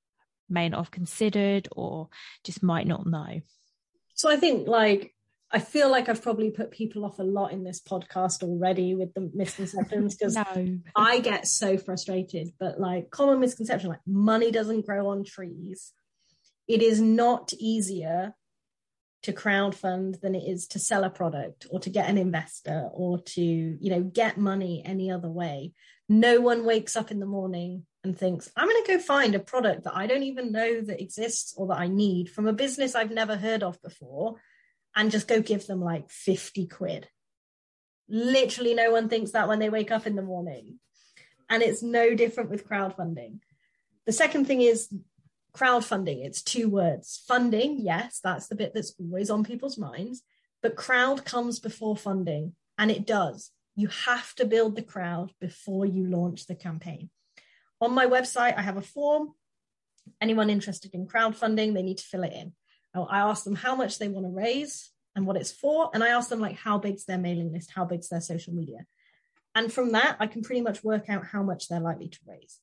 may 0.49 0.69
not 0.69 0.79
have 0.79 0.91
considered 0.91 1.67
or 1.71 2.09
just 2.43 2.63
might 2.63 2.87
not 2.87 3.05
know? 3.05 3.41
So, 4.15 4.29
I 4.29 4.37
think 4.37 4.67
like 4.67 5.13
I 5.53 5.59
feel 5.59 5.89
like 5.89 6.07
I've 6.07 6.21
probably 6.21 6.49
put 6.49 6.71
people 6.71 7.03
off 7.03 7.19
a 7.19 7.23
lot 7.23 7.51
in 7.51 7.63
this 7.63 7.81
podcast 7.81 8.41
already 8.41 8.95
with 8.95 9.13
the 9.13 9.29
misconceptions 9.33 10.15
because 10.15 10.35
no. 10.55 10.79
I 10.95 11.19
get 11.19 11.47
so 11.47 11.77
frustrated. 11.77 12.53
But 12.59 12.79
like 12.79 13.09
common 13.09 13.39
misconception, 13.39 13.89
like 13.89 13.99
money 14.07 14.51
doesn't 14.51 14.85
grow 14.85 15.09
on 15.09 15.25
trees. 15.25 15.91
It 16.67 16.81
is 16.81 17.01
not 17.01 17.53
easier 17.59 18.33
to 19.23 19.33
crowdfund 19.33 20.21
than 20.21 20.35
it 20.35 20.43
is 20.47 20.67
to 20.67 20.79
sell 20.79 21.03
a 21.03 21.09
product 21.09 21.67
or 21.69 21.79
to 21.79 21.89
get 21.89 22.09
an 22.09 22.17
investor 22.17 22.89
or 22.93 23.19
to 23.21 23.41
you 23.41 23.89
know 23.89 24.01
get 24.01 24.37
money 24.37 24.81
any 24.83 25.11
other 25.11 25.29
way 25.29 25.73
no 26.09 26.41
one 26.41 26.65
wakes 26.65 26.95
up 26.95 27.11
in 27.11 27.19
the 27.19 27.25
morning 27.25 27.85
and 28.03 28.17
thinks 28.17 28.51
i'm 28.55 28.67
going 28.67 28.83
to 28.83 28.93
go 28.93 28.99
find 28.99 29.35
a 29.35 29.39
product 29.39 29.83
that 29.83 29.95
i 29.95 30.07
don't 30.07 30.23
even 30.23 30.51
know 30.51 30.81
that 30.81 31.01
exists 31.01 31.53
or 31.55 31.67
that 31.67 31.77
i 31.77 31.87
need 31.87 32.29
from 32.29 32.47
a 32.47 32.53
business 32.53 32.95
i've 32.95 33.11
never 33.11 33.35
heard 33.35 33.61
of 33.61 33.79
before 33.83 34.37
and 34.95 35.11
just 35.11 35.27
go 35.27 35.41
give 35.41 35.67
them 35.67 35.81
like 35.81 36.09
50 36.09 36.67
quid. 36.67 37.07
Literally 38.09 38.73
no 38.73 38.91
one 38.91 39.09
thinks 39.09 39.31
that 39.31 39.47
when 39.47 39.59
they 39.59 39.69
wake 39.69 39.91
up 39.91 40.05
in 40.05 40.15
the 40.15 40.21
morning. 40.21 40.79
And 41.49 41.63
it's 41.63 41.83
no 41.83 42.15
different 42.15 42.49
with 42.49 42.67
crowdfunding. 42.67 43.39
The 44.05 44.11
second 44.11 44.45
thing 44.45 44.61
is 44.61 44.93
crowdfunding. 45.53 46.25
It's 46.25 46.41
two 46.41 46.69
words. 46.69 47.21
Funding 47.27 47.79
yes 47.79 48.19
that's 48.23 48.47
the 48.47 48.55
bit 48.55 48.73
that's 48.73 48.93
always 48.99 49.29
on 49.29 49.43
people's 49.43 49.77
minds 49.77 50.23
but 50.61 50.75
crowd 50.75 51.25
comes 51.25 51.59
before 51.59 51.95
funding 51.95 52.55
and 52.77 52.91
it 52.91 53.05
does. 53.05 53.51
You 53.75 53.87
have 53.87 54.35
to 54.35 54.45
build 54.45 54.75
the 54.75 54.81
crowd 54.81 55.31
before 55.39 55.85
you 55.85 56.05
launch 56.05 56.45
the 56.45 56.55
campaign. 56.55 57.09
On 57.79 57.93
my 57.93 58.05
website 58.05 58.57
i 58.57 58.61
have 58.61 58.77
a 58.77 58.81
form. 58.81 59.29
Anyone 60.19 60.49
interested 60.49 60.93
in 60.93 61.07
crowdfunding 61.07 61.73
they 61.73 61.83
need 61.83 61.97
to 61.99 62.03
fill 62.03 62.23
it 62.23 62.33
in 62.33 62.53
Oh, 62.93 63.05
i 63.05 63.19
ask 63.19 63.43
them 63.43 63.55
how 63.55 63.75
much 63.75 63.99
they 63.99 64.07
want 64.07 64.25
to 64.25 64.31
raise 64.31 64.91
and 65.15 65.25
what 65.25 65.37
it's 65.37 65.51
for 65.51 65.89
and 65.93 66.03
i 66.03 66.09
ask 66.09 66.29
them 66.29 66.41
like 66.41 66.57
how 66.57 66.77
big's 66.77 67.05
their 67.05 67.17
mailing 67.17 67.51
list 67.51 67.71
how 67.73 67.85
big's 67.85 68.09
their 68.09 68.21
social 68.21 68.53
media 68.53 68.85
and 69.55 69.71
from 69.71 69.91
that 69.93 70.17
i 70.19 70.27
can 70.27 70.41
pretty 70.41 70.61
much 70.61 70.83
work 70.83 71.09
out 71.09 71.25
how 71.25 71.43
much 71.43 71.67
they're 71.67 71.79
likely 71.79 72.09
to 72.09 72.19
raise 72.27 72.59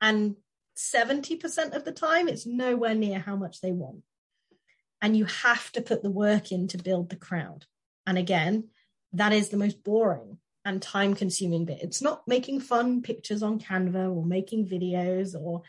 and 0.00 0.36
70% 0.76 1.74
of 1.74 1.84
the 1.84 1.92
time, 1.92 2.28
it's 2.28 2.46
nowhere 2.46 2.94
near 2.94 3.18
how 3.18 3.36
much 3.36 3.60
they 3.60 3.72
want. 3.72 4.02
And 5.00 5.16
you 5.16 5.24
have 5.24 5.70
to 5.72 5.82
put 5.82 6.02
the 6.02 6.10
work 6.10 6.50
in 6.50 6.68
to 6.68 6.78
build 6.78 7.10
the 7.10 7.16
crowd. 7.16 7.66
And 8.06 8.18
again, 8.18 8.68
that 9.12 9.32
is 9.32 9.48
the 9.48 9.56
most 9.56 9.84
boring 9.84 10.38
and 10.64 10.80
time 10.80 11.14
consuming 11.14 11.66
bit. 11.66 11.82
It's 11.82 12.02
not 12.02 12.26
making 12.26 12.60
fun 12.60 13.02
pictures 13.02 13.42
on 13.42 13.60
Canva 13.60 14.14
or 14.14 14.24
making 14.24 14.68
videos 14.68 15.34
or 15.38 15.62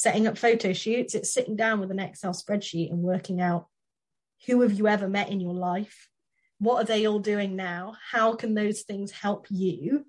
setting 0.00 0.26
up 0.26 0.38
photo 0.38 0.72
shoots. 0.72 1.14
It's 1.14 1.32
sitting 1.32 1.56
down 1.56 1.80
with 1.80 1.90
an 1.90 2.00
Excel 2.00 2.32
spreadsheet 2.32 2.90
and 2.90 3.00
working 3.00 3.40
out 3.40 3.66
who 4.46 4.62
have 4.62 4.72
you 4.72 4.88
ever 4.88 5.08
met 5.08 5.30
in 5.30 5.40
your 5.40 5.54
life? 5.54 6.08
What 6.58 6.82
are 6.82 6.86
they 6.86 7.06
all 7.06 7.18
doing 7.18 7.56
now? 7.56 7.94
How 8.10 8.34
can 8.34 8.54
those 8.54 8.82
things 8.82 9.10
help 9.10 9.46
you? 9.50 10.06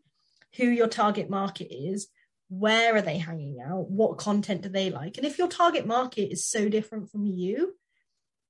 Who 0.58 0.66
your 0.66 0.88
target 0.88 1.30
market 1.30 1.74
is? 1.74 2.08
where 2.52 2.98
are 2.98 3.02
they 3.02 3.18
hanging 3.18 3.62
out 3.62 3.90
what 3.90 4.18
content 4.18 4.62
do 4.62 4.68
they 4.68 4.90
like 4.90 5.18
and 5.18 5.26
if 5.26 5.38
your 5.38 5.48
target 5.48 5.88
market 5.88 6.34
is 6.34 6.46
so 6.46 6.68
different 6.68 7.10
from 7.10 7.26
you 7.26 7.74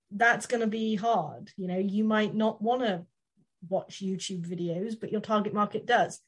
that's 0.10 0.48
going 0.48 0.60
to 0.60 0.66
be 0.66 0.96
hard 0.96 1.52
you 1.56 1.68
know 1.68 1.78
you 1.78 2.04
might 2.04 2.34
not 2.34 2.60
want 2.60 2.82
to 2.82 3.06
watch 3.70 4.02
youtube 4.02 4.44
videos 4.44 5.00
but 5.00 5.12
your 5.12 5.22
target 5.22 5.54
market 5.54 5.86
does 5.86 6.20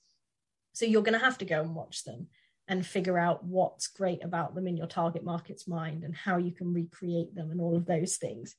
so 0.74 0.86
you're 0.86 1.02
going 1.02 1.18
to 1.18 1.26
have 1.26 1.40
to 1.40 1.46
go 1.46 1.62
and 1.62 1.74
watch 1.74 2.04
them 2.04 2.28
and 2.68 2.86
figure 2.86 3.18
out 3.18 3.44
what's 3.44 3.88
great 3.88 4.24
about 4.24 4.56
them 4.56 4.68
in 4.68 4.78
your 4.78 4.88
target 4.88 5.24
market's 5.24 5.68
mind 5.68 6.04
and 6.04 6.16
how 6.16 6.38
you 6.38 6.52
can 6.52 6.74
recreate 6.74 7.36
them 7.36 7.52
and 7.52 7.60
all 7.60 7.76
of 7.76 7.86
those 7.86 8.18
things 8.18 8.56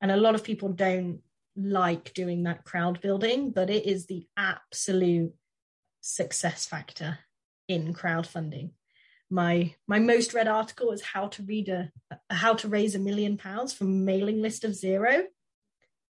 and 0.00 0.10
a 0.10 0.16
lot 0.16 0.34
of 0.34 0.44
people 0.44 0.68
don't 0.70 1.20
like 1.56 2.12
doing 2.14 2.42
that 2.42 2.64
crowd 2.64 3.00
building 3.00 3.50
but 3.50 3.70
it 3.70 3.86
is 3.86 4.06
the 4.06 4.26
absolute 4.36 5.32
success 6.02 6.66
factor 6.66 7.18
in 7.68 7.94
crowdfunding. 7.94 8.72
My 9.30 9.74
my 9.88 9.98
most 9.98 10.34
read 10.34 10.48
article 10.48 10.92
is 10.92 11.00
how 11.00 11.28
to 11.28 11.42
read 11.42 11.68
a 11.68 11.90
how 12.28 12.54
to 12.54 12.68
raise 12.68 12.94
a 12.94 12.98
million 12.98 13.38
pounds 13.38 13.72
from 13.72 14.04
mailing 14.04 14.42
list 14.42 14.64
of 14.64 14.74
zero. 14.74 15.24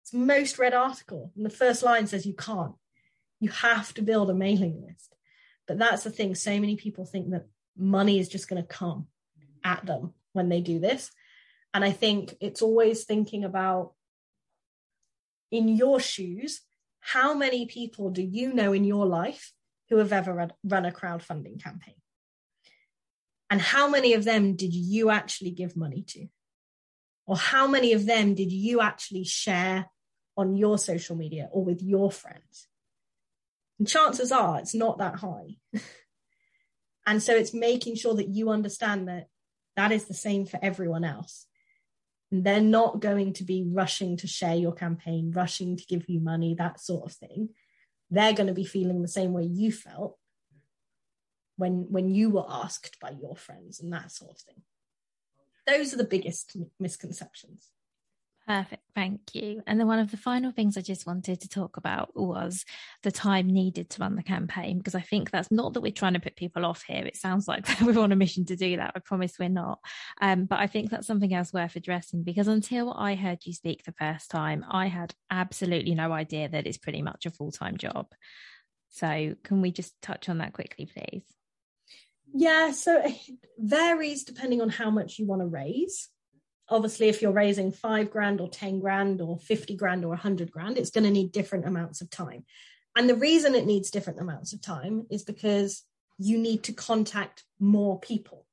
It's 0.03 0.15
most 0.15 0.59
read 0.59 0.73
article. 0.73 1.31
And 1.37 1.45
the 1.45 1.51
first 1.51 1.83
line 1.83 2.07
says 2.07 2.25
you 2.25 2.35
can't. 2.35 2.75
You 3.39 3.51
have 3.51 3.93
to 3.95 4.03
build 4.03 4.31
a 4.31 4.35
mailing 4.35 4.83
list. 4.87 5.15
But 5.71 5.79
that's 5.79 6.03
the 6.03 6.11
thing. 6.11 6.35
So 6.35 6.51
many 6.59 6.75
people 6.75 7.05
think 7.05 7.31
that 7.31 7.47
money 7.79 8.19
is 8.19 8.29
just 8.29 8.49
going 8.49 8.61
to 8.61 8.67
come 8.67 9.07
at 9.63 9.87
them 9.87 10.15
when 10.33 10.49
they 10.49 10.61
do 10.61 10.81
this. 10.81 11.13
And 11.73 11.85
I 11.85 11.93
think 11.93 12.35
it's 12.41 12.61
always 12.61 13.05
thinking 13.05 13.45
about 13.45 13.93
in 15.53 15.69
your 15.69 16.01
shoes, 16.01 16.63
how 16.99 17.35
many 17.35 17.67
people 17.67 18.11
do 18.11 18.21
you 18.21 18.53
know 18.53 18.73
in 18.73 18.83
your 18.83 19.07
life 19.07 19.53
who 19.89 19.99
have 19.99 20.13
ever 20.13 20.49
run 20.65 20.87
a 20.87 20.91
crowdfunding 20.91 21.63
campaign? 21.63 21.95
And 23.49 23.61
how 23.61 23.89
many 23.89 24.15
of 24.15 24.25
them 24.25 24.57
did 24.57 24.75
you 24.75 25.11
actually 25.11 25.53
give 25.53 25.77
money 25.77 26.03
to? 26.09 26.27
Or 27.29 27.37
how 27.37 27.69
many 27.69 27.93
of 27.93 28.07
them 28.07 28.35
did 28.35 28.51
you 28.51 28.81
actually 28.81 29.23
share 29.23 29.89
on 30.37 30.57
your 30.57 30.79
social 30.79 31.15
media 31.15 31.49
or 31.53 31.65
with 31.65 31.81
your 31.81 32.11
friends? 32.11 32.67
And 33.81 33.89
chances 33.89 34.31
are 34.31 34.61
it's 34.61 34.75
not 34.75 34.99
that 34.99 35.17
high. 35.17 35.57
and 37.07 37.21
so 37.21 37.35
it's 37.35 37.53
making 37.53 37.97
sure 37.97 38.15
that 38.15 38.29
you 38.29 38.51
understand 38.51 39.09
that 39.09 39.27
that 39.75 39.91
is 39.91 40.05
the 40.05 40.15
same 40.15 40.47
for 40.47 40.61
everyone 40.63 41.03
else. 41.03 41.47
And 42.31 42.45
they're 42.45 42.61
not 42.61 43.01
going 43.01 43.33
to 43.35 43.45
be 43.45 43.65
rushing 43.67 44.17
to 44.19 44.29
share 44.29 44.55
your 44.55 44.73
campaign, 44.73 45.33
rushing 45.33 45.77
to 45.77 45.85
give 45.87 46.09
you 46.09 46.21
money, 46.21 46.55
that 46.55 46.79
sort 46.81 47.11
of 47.11 47.13
thing 47.13 47.49
they're 48.11 48.33
going 48.33 48.49
to 48.49 48.53
be 48.53 48.65
feeling 48.65 49.03
the 49.03 49.09
same 49.09 49.33
way 49.33 49.45
you 49.45 49.71
felt 49.71 50.19
when 51.57 51.87
when 51.91 52.11
you 52.11 52.31
were 52.31 52.45
asked 52.49 52.99
by 53.01 53.11
your 53.11 53.37
friends 53.37 53.81
and 53.81 53.93
that 53.93 54.11
sort 54.11 54.33
of 54.33 54.39
thing 54.39 54.63
those 55.67 55.95
are 55.95 55.99
the 55.99 56.05
biggest 56.05 56.57
misconceptions 56.79 57.69
Perfect, 58.47 58.83
thank 58.95 59.35
you. 59.35 59.63
And 59.67 59.79
then 59.79 59.87
one 59.87 60.01
of 60.01 60.11
the 60.11 60.17
final 60.17 60.51
things 60.51 60.77
I 60.77 60.81
just 60.81 61.07
wanted 61.07 61.41
to 61.41 61.49
talk 61.49 61.77
about 61.77 62.11
was 62.17 62.65
the 63.03 63.13
time 63.13 63.47
needed 63.47 63.91
to 63.91 64.01
run 64.01 64.17
the 64.17 64.23
campaign, 64.23 64.79
because 64.79 64.95
I 64.95 65.03
think 65.03 65.31
that's 65.31 65.53
not 65.53 65.75
that 65.75 65.83
we're 65.83 65.93
trying 65.93 66.15
to 66.15 66.21
put 66.21 66.37
people 66.37 66.67
off 66.67 66.83
here. 66.83 67.05
It 67.05 67.17
sounds 67.17 67.47
like 67.47 67.67
we're 67.83 68.01
on 68.01 68.13
a 68.13 68.17
mission 68.17 68.45
to 68.47 68.57
do 68.57 68.79
that. 68.79 68.93
I 68.97 68.99
promise 68.99 69.39
we're 69.39 69.49
not. 69.49 69.79
Um, 70.21 70.47
but 70.47 70.59
I 70.59 70.67
think 70.67 70.91
that's 70.91 71.07
something 71.07 71.33
else 71.33 71.53
worth 71.53 71.77
addressing 71.77 72.25
because 72.25 72.49
until 72.49 72.93
I 72.93 73.15
heard 73.15 73.39
you 73.45 73.53
speak 73.53 73.85
the 73.85 73.93
first 73.93 74.31
time, 74.31 74.65
I 74.69 74.87
had 74.89 75.15
absolutely 75.31 75.95
no 75.95 76.11
idea 76.13 76.49
that 76.49 76.67
it's 76.67 76.79
pretty 76.79 77.03
much 77.03 77.27
a 77.27 77.31
full 77.31 77.53
time 77.53 77.77
job. 77.77 78.07
So, 78.89 79.37
can 79.45 79.63
we 79.63 79.71
just 79.71 79.95
touch 80.03 80.29
on 80.29 80.39
that 80.39 80.55
quickly, 80.55 80.87
please? 80.87 81.23
Yeah, 82.33 82.73
so 82.73 83.01
it 83.05 83.17
varies 83.59 84.25
depending 84.25 84.61
on 84.61 84.71
how 84.71 84.91
much 84.91 85.19
you 85.19 85.27
want 85.27 85.43
to 85.43 85.47
raise 85.47 86.09
obviously 86.71 87.09
if 87.09 87.21
you're 87.21 87.33
raising 87.33 87.73
five 87.73 88.11
grand 88.11 88.41
or 88.41 88.49
10 88.49 88.81
grand 88.81 89.21
or 89.21 89.39
50 89.39 89.77
grand 89.77 90.05
or 90.05 90.09
100 90.09 90.51
grand 90.51 90.79
it's 90.79 90.91
going 90.91 91.05
to 91.05 91.11
need 91.11 91.33
different 91.33 91.67
amounts 91.67 92.01
of 92.01 92.11
time. 92.11 92.45
And 92.97 93.09
the 93.09 93.17
reason 93.17 93.55
it 93.55 93.67
needs 93.67 93.91
different 93.91 94.21
amounts 94.21 94.53
of 94.53 94.61
time 94.61 95.07
is 95.11 95.23
because 95.23 95.85
you 96.19 96.39
need 96.39 96.65
to 96.65 96.73
contact 96.73 97.45
more 97.59 97.99
people. 97.99 98.47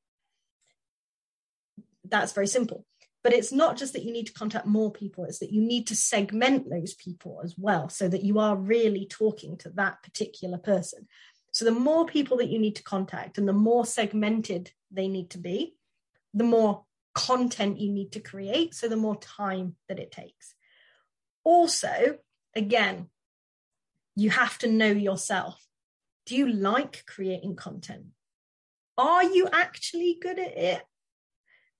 That's 2.03 2.33
very 2.33 2.47
simple. 2.47 2.85
But 3.23 3.33
it's 3.33 3.51
not 3.51 3.77
just 3.77 3.93
that 3.93 4.03
you 4.03 4.13
need 4.13 4.27
to 4.27 4.33
contact 4.33 4.65
more 4.65 4.91
people 4.91 5.25
it's 5.25 5.39
that 5.39 5.51
you 5.51 5.61
need 5.61 5.87
to 5.87 5.95
segment 5.95 6.69
those 6.69 6.93
people 6.93 7.41
as 7.43 7.55
well 7.57 7.89
so 7.89 8.07
that 8.07 8.23
you 8.23 8.39
are 8.39 8.55
really 8.55 9.05
talking 9.05 9.57
to 9.57 9.69
that 9.71 10.01
particular 10.03 10.57
person. 10.57 11.07
So 11.51 11.65
the 11.65 11.71
more 11.71 12.05
people 12.05 12.37
that 12.37 12.49
you 12.49 12.59
need 12.59 12.75
to 12.77 12.83
contact 12.83 13.37
and 13.37 13.47
the 13.47 13.53
more 13.53 13.85
segmented 13.85 14.71
they 14.91 15.07
need 15.07 15.31
to 15.31 15.39
be 15.39 15.75
the 16.33 16.43
more 16.43 16.85
content 17.17 17.79
you 17.79 17.91
need 17.91 18.11
to 18.11 18.19
create, 18.19 18.75
so 18.75 18.87
the 18.87 18.95
more 18.95 19.19
time 19.19 19.75
that 19.89 19.99
it 19.99 20.11
takes. 20.11 20.53
Also, 21.43 22.19
again, 22.55 23.09
you 24.15 24.29
have 24.29 24.57
to 24.59 24.67
know 24.67 24.91
yourself. 24.91 25.59
Do 26.25 26.35
you 26.35 26.47
like 26.47 27.03
creating 27.07 27.55
content? 27.55 28.05
Are 28.97 29.23
you 29.23 29.47
actually 29.51 30.17
good 30.21 30.39
at 30.39 30.57
it? 30.57 30.83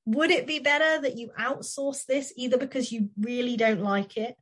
Would 0.06 0.32
it 0.32 0.48
be 0.48 0.60
better 0.60 1.02
that 1.02 1.18
you 1.18 1.32
outsource 1.38 2.06
this 2.06 2.34
either 2.36 2.58
because 2.58 2.92
you 2.92 3.10
really 3.20 3.58
don't 3.58 3.82
like 3.82 4.18
it, 4.18 4.36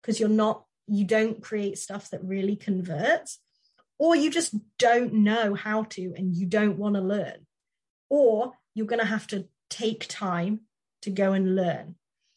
because 0.00 0.20
you're 0.20 0.28
not, 0.28 0.64
you 0.86 1.04
don't 1.04 1.42
create 1.42 1.78
stuff 1.78 2.10
that 2.10 2.22
really 2.22 2.54
converts, 2.54 3.40
or 3.98 4.14
you 4.14 4.30
just 4.30 4.54
don't 4.78 5.14
know 5.14 5.54
how 5.54 5.84
to 5.84 6.12
and 6.16 6.36
you 6.36 6.46
don't 6.46 6.78
want 6.78 6.96
to 6.96 7.00
learn, 7.00 7.46
or 8.10 8.52
you're 8.74 8.86
going 8.86 9.00
to 9.00 9.06
have 9.06 9.26
to 9.28 9.48
take 9.70 10.06
time 10.08 10.60
to 11.02 11.10
go 11.10 11.32
and 11.32 11.54
learn. 11.54 11.96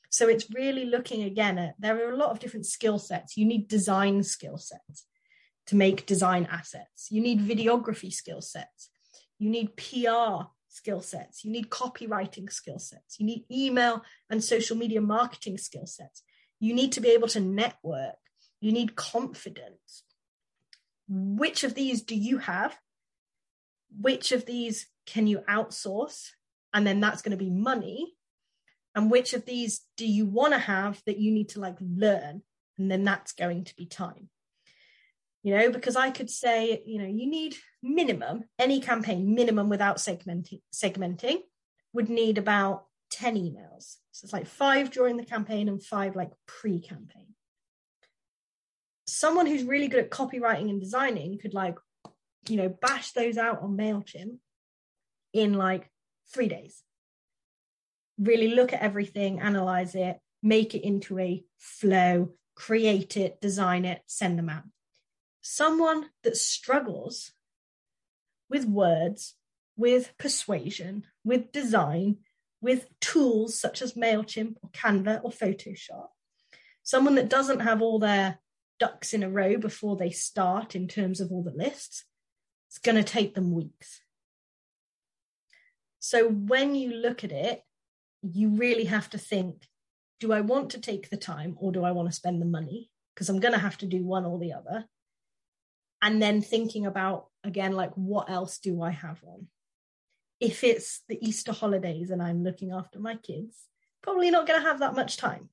So 0.09 0.27
it's 0.27 0.49
really 0.53 0.85
looking 0.85 1.23
again 1.23 1.57
at 1.57 1.75
there 1.79 2.07
are 2.07 2.11
a 2.11 2.17
lot 2.17 2.31
of 2.31 2.39
different 2.39 2.65
skill 2.65 2.97
sets. 2.97 3.37
You 3.37 3.45
need 3.45 3.67
design 3.67 4.23
skill 4.23 4.57
sets 4.57 5.05
to 5.67 5.75
make 5.75 6.05
design 6.05 6.47
assets. 6.51 7.07
You 7.11 7.21
need 7.21 7.41
videography 7.41 8.11
skill 8.11 8.41
sets. 8.41 8.89
You 9.37 9.49
need 9.49 9.75
PR 9.77 10.47
skill 10.67 11.01
sets. 11.01 11.45
You 11.45 11.51
need 11.51 11.69
copywriting 11.69 12.51
skill 12.51 12.79
sets. 12.79 13.19
You 13.19 13.25
need 13.25 13.45
email 13.51 14.03
and 14.29 14.43
social 14.43 14.75
media 14.75 15.01
marketing 15.01 15.57
skill 15.57 15.85
sets. 15.85 16.23
You 16.59 16.73
need 16.73 16.91
to 16.93 17.01
be 17.01 17.09
able 17.09 17.27
to 17.29 17.39
network. 17.39 18.15
You 18.59 18.71
need 18.71 18.95
confidence. 18.95 20.03
Which 21.07 21.63
of 21.63 21.75
these 21.75 22.01
do 22.01 22.15
you 22.15 22.39
have? 22.39 22.77
Which 23.99 24.31
of 24.31 24.45
these 24.45 24.87
can 25.05 25.27
you 25.27 25.39
outsource? 25.49 26.31
And 26.73 26.85
then 26.85 26.99
that's 26.99 27.21
going 27.21 27.31
to 27.31 27.43
be 27.43 27.49
money 27.49 28.15
And 28.95 29.11
which 29.11 29.33
of 29.33 29.45
these 29.45 29.81
do 29.97 30.05
you 30.05 30.25
want 30.25 30.53
to 30.53 30.59
have 30.59 31.01
that 31.05 31.19
you 31.19 31.31
need 31.31 31.49
to 31.49 31.59
like 31.59 31.77
learn? 31.79 32.41
And 32.77 32.89
then 32.89 33.03
that's 33.03 33.33
going 33.33 33.65
to 33.65 33.75
be 33.75 33.85
time. 33.85 34.29
You 35.43 35.55
know, 35.55 35.71
because 35.71 35.95
I 35.95 36.11
could 36.11 36.29
say, 36.29 36.83
you 36.85 36.99
know, 36.99 37.07
you 37.07 37.29
need 37.29 37.55
minimum, 37.81 38.43
any 38.57 38.81
campaign, 38.81 39.33
minimum 39.33 39.69
without 39.69 39.97
segmenting, 39.97 40.61
segmenting 40.73 41.37
would 41.93 42.09
need 42.09 42.37
about 42.37 42.85
10 43.11 43.35
emails. 43.35 43.97
So 44.11 44.25
it's 44.25 44.33
like 44.33 44.47
five 44.47 44.91
during 44.91 45.15
the 45.15 45.25
campaign 45.25 45.69
and 45.69 45.81
five 45.81 46.15
like 46.15 46.31
pre 46.45 46.81
campaign. 46.81 47.27
Someone 49.07 49.45
who's 49.45 49.63
really 49.63 49.87
good 49.87 50.03
at 50.03 50.11
copywriting 50.11 50.69
and 50.69 50.81
designing 50.81 51.39
could 51.39 51.53
like, 51.53 51.77
you 52.49 52.57
know, 52.57 52.69
bash 52.69 53.13
those 53.13 53.37
out 53.37 53.61
on 53.61 53.77
MailChimp 53.77 54.37
in 55.33 55.53
like 55.53 55.89
three 56.33 56.47
days. 56.47 56.83
Really 58.17 58.49
look 58.49 58.73
at 58.73 58.81
everything, 58.81 59.39
analyze 59.39 59.95
it, 59.95 60.19
make 60.43 60.75
it 60.75 60.85
into 60.85 61.19
a 61.19 61.43
flow, 61.57 62.33
create 62.55 63.17
it, 63.17 63.39
design 63.41 63.85
it, 63.85 64.01
send 64.05 64.37
them 64.37 64.49
out. 64.49 64.63
Someone 65.41 66.09
that 66.23 66.37
struggles 66.37 67.31
with 68.49 68.65
words, 68.65 69.35
with 69.77 70.13
persuasion, 70.17 71.05
with 71.23 71.51
design, 71.51 72.17
with 72.61 72.87
tools 72.99 73.57
such 73.57 73.81
as 73.81 73.93
MailChimp 73.93 74.55
or 74.61 74.69
Canva 74.71 75.21
or 75.23 75.31
Photoshop. 75.31 76.07
Someone 76.83 77.15
that 77.15 77.29
doesn't 77.29 77.61
have 77.61 77.81
all 77.81 77.99
their 77.99 78.39
ducks 78.79 79.13
in 79.13 79.23
a 79.23 79.29
row 79.29 79.57
before 79.57 79.95
they 79.95 80.09
start 80.09 80.75
in 80.75 80.87
terms 80.87 81.21
of 81.21 81.31
all 81.31 81.43
the 81.43 81.51
lists, 81.51 82.05
it's 82.67 82.79
going 82.79 82.95
to 82.95 83.03
take 83.03 83.35
them 83.35 83.53
weeks. 83.53 84.01
So 85.99 86.29
when 86.29 86.75
you 86.75 86.93
look 86.93 87.23
at 87.23 87.31
it, 87.31 87.61
you 88.21 88.49
really 88.49 88.85
have 88.85 89.09
to 89.11 89.17
think 89.17 89.67
do 90.19 90.33
I 90.33 90.41
want 90.41 90.71
to 90.71 90.81
take 90.81 91.09
the 91.09 91.15
time 91.15 91.55
or 91.59 91.71
do 91.71 91.85
I 91.85 91.91
want 91.91 92.09
to 92.09 92.15
spend 92.15 92.41
the 92.41 92.45
money? 92.45 92.89
Because 93.15 93.29
I'm 93.29 93.39
going 93.39 93.53
to 93.53 93.59
have 93.59 93.77
to 93.77 93.85
do 93.85 94.03
one 94.03 94.25
or 94.25 94.37
the 94.37 94.51
other. 94.51 94.85
And 96.01 96.21
then 96.21 96.41
thinking 96.41 96.85
about, 96.85 97.27
again, 97.45 97.71
like, 97.71 97.91
what 97.95 98.29
else 98.29 98.57
do 98.57 98.81
I 98.81 98.91
have 98.91 99.21
on? 99.23 99.47
if 100.39 100.63
it's 100.63 101.01
the 101.09 101.17
Easter 101.25 101.51
holidays 101.51 102.09
and 102.09 102.21
I'm 102.21 102.43
looking 102.43 102.71
after 102.71 102.99
my 102.99 103.15
kids, 103.15 103.57
probably 104.01 104.31
not 104.31 104.47
going 104.47 104.61
to 104.61 104.67
have 104.67 104.79
that 104.79 104.95
much 104.95 105.17
time. 105.17 105.49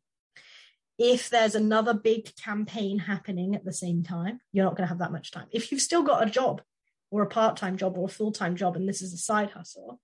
If 0.99 1.29
there's 1.29 1.55
another 1.55 1.93
big 1.93 2.35
campaign 2.37 3.01
happening 3.01 3.55
at 3.55 3.65
the 3.65 3.73
same 3.73 4.03
time, 4.03 4.41
you're 4.53 4.65
not 4.65 4.77
going 4.77 4.85
to 4.85 4.89
have 4.89 5.01
that 5.01 5.13
much 5.13 5.31
time. 5.31 5.47
If 5.51 5.71
you've 5.71 5.83
still 5.83 6.03
got 6.03 6.27
a 6.27 6.31
job 6.31 6.63
or 7.11 7.23
a 7.23 7.29
part 7.29 7.57
time 7.57 7.77
job 7.77 7.99
or 7.99 8.07
a 8.07 8.13
full 8.13 8.33
time 8.33 8.57
job 8.57 8.77
and 8.77 8.89
this 8.89 9.03
is 9.03 9.13
a 9.13 9.19
side 9.19 9.51
hustle, 9.51 10.01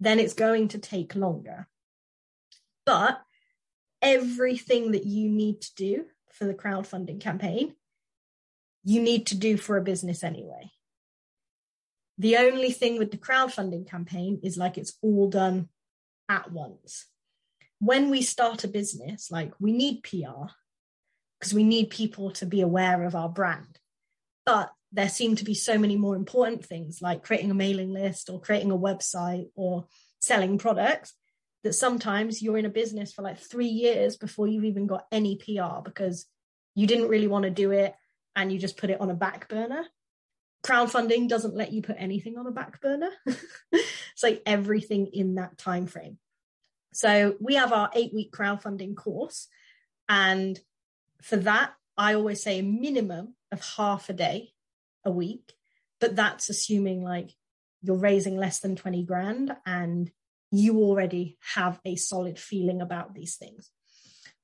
then 0.00 0.18
it's 0.18 0.34
going 0.34 0.68
to 0.68 0.78
take 0.78 1.14
longer. 1.14 1.68
But 2.84 3.20
everything 4.02 4.92
that 4.92 5.04
you 5.04 5.28
need 5.28 5.60
to 5.62 5.74
do 5.74 6.04
for 6.32 6.44
the 6.44 6.54
crowdfunding 6.54 7.20
campaign, 7.20 7.74
you 8.84 9.02
need 9.02 9.26
to 9.26 9.34
do 9.34 9.56
for 9.56 9.76
a 9.76 9.82
business 9.82 10.22
anyway. 10.22 10.70
The 12.18 12.36
only 12.36 12.70
thing 12.70 12.98
with 12.98 13.10
the 13.10 13.18
crowdfunding 13.18 13.88
campaign 13.88 14.40
is 14.42 14.56
like 14.56 14.78
it's 14.78 14.96
all 15.02 15.28
done 15.28 15.68
at 16.28 16.50
once. 16.50 17.06
When 17.78 18.10
we 18.10 18.22
start 18.22 18.64
a 18.64 18.68
business, 18.68 19.30
like 19.30 19.52
we 19.58 19.72
need 19.72 20.02
PR 20.02 20.52
because 21.38 21.52
we 21.52 21.64
need 21.64 21.90
people 21.90 22.30
to 22.32 22.46
be 22.46 22.62
aware 22.62 23.04
of 23.04 23.14
our 23.14 23.28
brand. 23.28 23.78
But 24.46 24.70
there 24.92 25.08
seem 25.08 25.36
to 25.36 25.44
be 25.44 25.54
so 25.54 25.78
many 25.78 25.96
more 25.96 26.16
important 26.16 26.64
things 26.64 27.02
like 27.02 27.24
creating 27.24 27.50
a 27.50 27.54
mailing 27.54 27.92
list 27.92 28.30
or 28.30 28.40
creating 28.40 28.70
a 28.70 28.78
website 28.78 29.48
or 29.54 29.86
selling 30.20 30.58
products 30.58 31.14
that 31.64 31.74
sometimes 31.74 32.40
you're 32.40 32.58
in 32.58 32.64
a 32.64 32.70
business 32.70 33.12
for 33.12 33.22
like 33.22 33.38
three 33.38 33.66
years 33.66 34.16
before 34.16 34.46
you've 34.46 34.64
even 34.64 34.86
got 34.86 35.06
any 35.10 35.36
PR 35.36 35.80
because 35.84 36.26
you 36.74 36.86
didn't 36.86 37.08
really 37.08 37.26
want 37.26 37.44
to 37.44 37.50
do 37.50 37.72
it 37.72 37.94
and 38.36 38.52
you 38.52 38.58
just 38.58 38.76
put 38.76 38.90
it 38.90 39.00
on 39.00 39.10
a 39.10 39.14
back 39.14 39.48
burner. 39.48 39.84
Crowdfunding 40.64 41.28
doesn't 41.28 41.54
let 41.54 41.72
you 41.72 41.82
put 41.82 41.96
anything 41.98 42.38
on 42.38 42.46
a 42.46 42.52
back 42.52 42.80
burner. 42.80 43.10
It's 43.72 44.22
like 44.22 44.40
everything 44.46 45.08
in 45.12 45.34
that 45.34 45.58
time 45.58 45.86
frame 45.86 46.18
so 46.96 47.36
we 47.40 47.56
have 47.56 47.72
our 47.74 47.90
eight 47.94 48.14
week 48.14 48.32
crowdfunding 48.32 48.96
course 48.96 49.48
and 50.08 50.58
for 51.22 51.36
that 51.36 51.74
i 51.98 52.14
always 52.14 52.42
say 52.42 52.58
a 52.58 52.62
minimum 52.62 53.34
of 53.52 53.62
half 53.76 54.08
a 54.08 54.14
day 54.14 54.52
a 55.06 55.10
week 55.10 55.54
but 56.00 56.16
that's 56.16 56.50
assuming 56.50 57.02
like 57.02 57.30
you're 57.82 57.96
raising 57.96 58.36
less 58.36 58.60
than 58.60 58.76
20 58.76 59.04
grand 59.04 59.56
and 59.64 60.10
you 60.50 60.78
already 60.78 61.38
have 61.54 61.80
a 61.84 61.96
solid 61.96 62.38
feeling 62.38 62.82
about 62.82 63.14
these 63.14 63.36
things 63.36 63.70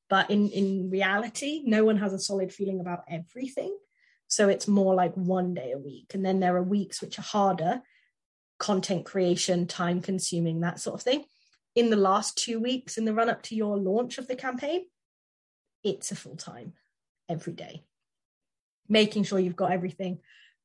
but 0.09 0.31
in 0.31 0.49
in 0.51 0.89
reality 0.91 1.63
no 1.67 1.85
one 1.85 1.99
has 1.99 2.15
a 2.15 2.19
solid 2.19 2.53
feeling 2.53 2.81
about 2.81 3.05
everything 3.09 3.77
so 4.33 4.49
it's 4.49 4.67
more 4.67 4.95
like 4.95 5.13
one 5.13 5.53
day 5.53 5.73
a 5.73 5.79
week. 5.79 6.13
And 6.15 6.25
then 6.25 6.41
there 6.41 6.57
are 6.57 6.63
weeks 6.63 7.03
which 7.03 7.19
are 7.19 7.23
harder, 7.23 7.83
content 8.59 9.05
creation, 9.05 9.67
time 9.67 10.01
consuming, 10.01 10.61
that 10.61 10.81
sort 10.81 10.95
of 10.95 11.03
thing. 11.03 11.27
In 11.75 11.91
the 11.91 11.97
last 11.97 12.39
two 12.39 12.59
weeks, 12.59 12.97
in 12.97 13.05
the 13.05 13.13
run 13.13 13.29
up 13.29 13.43
to 13.43 13.55
your 13.55 13.77
launch 13.77 14.17
of 14.17 14.29
the 14.29 14.35
campaign, 14.35 14.87
it's 15.85 16.13
a 16.13 16.17
full 16.17 16.37
time 16.37 16.73
every 17.29 17.53
day. 17.53 17.85
Making 18.89 19.25
sure 19.25 19.39
you've 19.39 19.55
got 19.55 19.73
everything, 19.73 20.21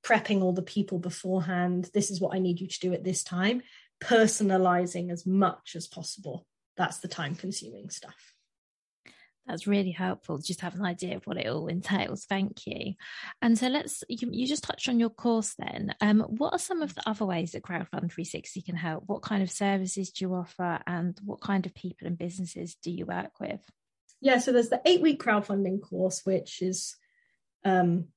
prepping 0.08 0.42
all 0.42 0.54
the 0.54 0.62
people 0.62 1.00
beforehand. 1.00 1.90
This 1.94 2.12
is 2.12 2.22
what 2.22 2.34
I 2.34 2.40
need 2.40 2.62
you 2.62 2.68
to 2.68 2.80
do 2.80 2.94
at 2.94 3.04
this 3.04 3.24
time, 3.24 3.62
personalizing 4.02 5.12
as 5.12 5.26
much 5.26 5.76
as 5.76 5.88
possible. 5.88 6.46
That's 6.78 7.00
the 7.00 7.10
time 7.10 7.36
consuming 7.36 7.90
stuff. 7.90 8.34
That's 9.46 9.68
really 9.68 9.92
helpful. 9.92 10.38
Just 10.40 10.62
have 10.62 10.76
an 10.76 10.86
idea 10.86 11.16
of 11.16 11.26
what 11.26 11.38
it 11.38 11.48
all 11.48 11.68
entails. 11.68 12.26
Thank 12.26 12.68
you. 12.68 12.94
And 13.42 13.58
so 13.58 13.68
let's, 13.68 14.04
you, 14.10 14.30
you 14.32 14.46
just 14.46 14.64
touched 14.64 14.90
on 14.90 15.00
your 15.00 15.10
course 15.10 15.56
then. 15.58 15.94
Um, 16.02 16.20
what 16.22 16.54
are 16.54 16.60
some 16.60 16.82
of 16.82 16.94
the 16.96 17.10
other 17.10 17.26
ways 17.26 17.52
that 17.52 17.64
Crowdfund 17.64 18.12
360 18.12 18.62
can 18.62 18.76
help? 18.76 19.04
What 19.08 19.22
kind 19.22 19.42
of 19.42 19.50
services 19.50 20.12
do 20.12 20.26
you 20.26 20.34
offer 20.34 20.80
and 20.86 21.18
what 21.24 21.42
kind 21.42 21.66
of 21.66 21.74
people 21.74 22.08
and 22.08 22.18
businesses 22.18 22.76
do 22.82 22.92
you 22.92 23.06
work 23.06 23.40
with? 23.40 23.62
Yeah, 24.20 24.40
so 24.40 24.52
there's 24.52 24.70
the 24.70 24.82
eight 24.86 25.02
week 25.02 25.22
crowdfunding 25.22 25.82
course, 25.82 26.22
which 26.26 26.62
is 26.62 26.96
um, 27.64 28.08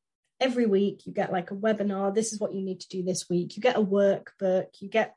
every 0.41 0.67
week 0.67 1.07
you 1.07 1.13
get 1.13 1.33
like 1.33 1.51
a 1.51 1.57
webinar. 1.57 2.15
This 2.15 2.33
is 2.33 2.41
what 2.41 2.55
you 2.55 2.63
need 2.63 2.81
to 2.81 2.89
do 2.89 3.03
this 3.03 3.29
week. 3.29 3.57
You 3.57 3.63
get 3.63 3.77
a 3.77 3.83
workbook. 3.83 4.67
You 4.81 4.89
get 4.89 5.15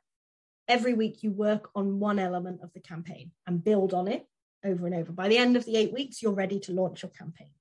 every 0.67 0.93
week 0.93 1.23
you 1.23 1.31
work 1.31 1.69
on 1.75 1.99
one 1.99 2.19
element 2.19 2.61
of 2.61 2.71
the 2.73 2.79
campaign 2.79 3.31
and 3.47 3.63
build 3.63 3.93
on 3.93 4.07
it 4.07 4.25
over 4.63 4.85
and 4.85 4.95
over. 4.95 5.11
By 5.11 5.27
the 5.29 5.37
end 5.37 5.57
of 5.57 5.65
the 5.65 5.75
eight 5.75 5.93
weeks, 5.93 6.21
you're 6.21 6.33
ready 6.33 6.59
to 6.61 6.73
launch 6.73 7.03
your 7.03 7.11
campaign. 7.11 7.51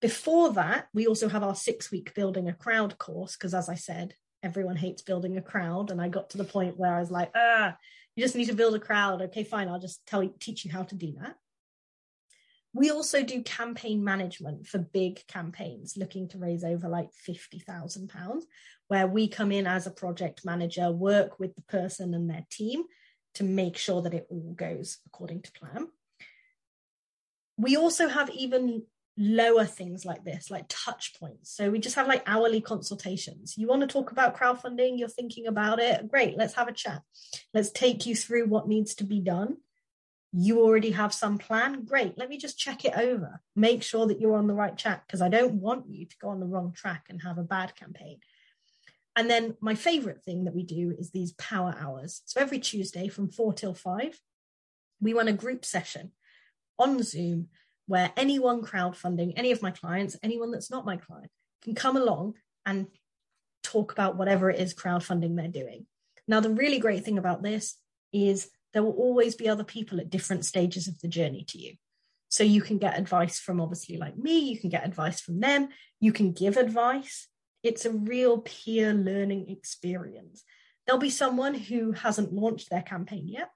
Before 0.00 0.52
that, 0.52 0.88
we 0.92 1.06
also 1.06 1.28
have 1.28 1.42
our 1.42 1.54
six 1.54 1.90
week 1.90 2.14
building 2.14 2.48
a 2.48 2.52
crowd 2.52 2.98
course, 2.98 3.36
because 3.36 3.54
as 3.54 3.68
I 3.68 3.74
said, 3.74 4.14
everyone 4.42 4.76
hates 4.76 5.02
building 5.02 5.36
a 5.38 5.42
crowd. 5.42 5.90
And 5.90 6.00
I 6.00 6.08
got 6.08 6.30
to 6.30 6.38
the 6.38 6.44
point 6.44 6.78
where 6.78 6.94
I 6.94 7.00
was 7.00 7.10
like, 7.10 7.30
ah, 7.34 7.76
you 8.14 8.22
just 8.22 8.36
need 8.36 8.46
to 8.46 8.54
build 8.54 8.74
a 8.74 8.80
crowd. 8.80 9.22
Okay, 9.22 9.44
fine, 9.44 9.68
I'll 9.68 9.80
just 9.80 10.04
tell 10.06 10.22
you, 10.22 10.34
teach 10.38 10.64
you 10.64 10.72
how 10.72 10.82
to 10.82 10.94
do 10.94 11.14
that. 11.20 11.36
We 12.74 12.90
also 12.90 13.22
do 13.22 13.42
campaign 13.42 14.02
management 14.02 14.66
for 14.66 14.78
big 14.78 15.24
campaigns 15.28 15.96
looking 15.96 16.28
to 16.28 16.38
raise 16.38 16.64
over 16.64 16.88
like 16.88 17.10
£50,000, 17.26 18.42
where 18.88 19.06
we 19.06 19.28
come 19.28 19.52
in 19.52 19.66
as 19.66 19.86
a 19.86 19.92
project 19.92 20.44
manager, 20.44 20.90
work 20.90 21.38
with 21.38 21.54
the 21.54 21.62
person 21.62 22.12
and 22.14 22.28
their 22.28 22.44
team 22.50 22.82
to 23.34 23.44
make 23.44 23.76
sure 23.76 24.02
that 24.02 24.14
it 24.14 24.26
all 24.28 24.52
goes 24.56 24.98
according 25.06 25.42
to 25.42 25.52
plan. 25.52 25.86
We 27.56 27.76
also 27.76 28.08
have 28.08 28.28
even 28.30 28.82
lower 29.16 29.64
things 29.64 30.04
like 30.04 30.24
this, 30.24 30.50
like 30.50 30.64
touch 30.68 31.14
points. 31.18 31.54
So 31.54 31.70
we 31.70 31.78
just 31.78 31.94
have 31.94 32.08
like 32.08 32.24
hourly 32.26 32.60
consultations. 32.60 33.54
You 33.56 33.68
want 33.68 33.82
to 33.82 33.86
talk 33.86 34.10
about 34.10 34.36
crowdfunding, 34.36 34.98
you're 34.98 35.08
thinking 35.08 35.46
about 35.46 35.78
it. 35.78 36.08
Great, 36.08 36.36
let's 36.36 36.54
have 36.54 36.66
a 36.66 36.72
chat. 36.72 37.02
Let's 37.52 37.70
take 37.70 38.06
you 38.06 38.16
through 38.16 38.46
what 38.46 38.66
needs 38.66 38.96
to 38.96 39.04
be 39.04 39.20
done. 39.20 39.58
You 40.36 40.62
already 40.62 40.90
have 40.90 41.14
some 41.14 41.38
plan. 41.38 41.84
Great, 41.84 42.18
let 42.18 42.28
me 42.28 42.38
just 42.38 42.58
check 42.58 42.84
it 42.84 42.96
over. 42.96 43.40
Make 43.54 43.84
sure 43.84 44.06
that 44.08 44.20
you're 44.20 44.36
on 44.36 44.48
the 44.48 44.54
right 44.54 44.76
track 44.76 45.06
because 45.06 45.22
I 45.22 45.28
don't 45.28 45.54
want 45.54 45.88
you 45.88 46.06
to 46.06 46.16
go 46.20 46.30
on 46.30 46.40
the 46.40 46.46
wrong 46.46 46.72
track 46.72 47.04
and 47.08 47.22
have 47.22 47.38
a 47.38 47.44
bad 47.44 47.76
campaign. 47.76 48.18
And 49.14 49.30
then 49.30 49.56
my 49.60 49.76
favorite 49.76 50.24
thing 50.24 50.44
that 50.44 50.54
we 50.54 50.64
do 50.64 50.92
is 50.98 51.10
these 51.10 51.32
power 51.34 51.76
hours. 51.78 52.22
So 52.24 52.40
every 52.40 52.58
Tuesday 52.58 53.06
from 53.06 53.30
four 53.30 53.52
till 53.52 53.74
five, 53.74 54.20
we 55.00 55.12
run 55.12 55.28
a 55.28 55.32
group 55.32 55.64
session 55.64 56.10
on 56.80 57.00
Zoom 57.04 57.46
where 57.86 58.10
anyone 58.16 58.62
crowdfunding, 58.62 59.34
any 59.36 59.52
of 59.52 59.62
my 59.62 59.70
clients, 59.70 60.16
anyone 60.22 60.50
that's 60.50 60.70
not 60.70 60.84
my 60.84 60.96
client, 60.96 61.30
can 61.62 61.76
come 61.76 61.96
along 61.96 62.34
and 62.66 62.88
talk 63.62 63.92
about 63.92 64.16
whatever 64.16 64.50
it 64.50 64.58
is 64.58 64.74
crowdfunding 64.74 65.36
they're 65.36 65.46
doing. 65.46 65.86
Now, 66.26 66.40
the 66.40 66.50
really 66.50 66.80
great 66.80 67.04
thing 67.04 67.18
about 67.18 67.42
this 67.42 67.76
is 68.12 68.48
there 68.74 68.82
will 68.82 68.92
always 68.92 69.34
be 69.34 69.48
other 69.48 69.64
people 69.64 69.98
at 69.98 70.10
different 70.10 70.44
stages 70.44 70.86
of 70.88 71.00
the 71.00 71.08
journey 71.08 71.44
to 71.48 71.58
you. 71.58 71.76
So 72.28 72.44
you 72.44 72.60
can 72.60 72.76
get 72.78 72.98
advice 72.98 73.38
from 73.38 73.60
obviously 73.60 73.96
like 73.96 74.18
me, 74.18 74.40
you 74.40 74.58
can 74.58 74.68
get 74.68 74.84
advice 74.84 75.20
from 75.20 75.40
them, 75.40 75.68
you 76.00 76.12
can 76.12 76.32
give 76.32 76.58
advice 76.58 77.28
it's 77.64 77.86
a 77.86 77.90
real 77.90 78.38
peer 78.38 78.92
learning 78.92 79.48
experience. 79.48 80.44
There'll 80.86 81.00
be 81.00 81.10
someone 81.10 81.54
who 81.54 81.92
hasn't 81.92 82.32
launched 82.32 82.68
their 82.70 82.82
campaign 82.82 83.26
yet. 83.26 83.50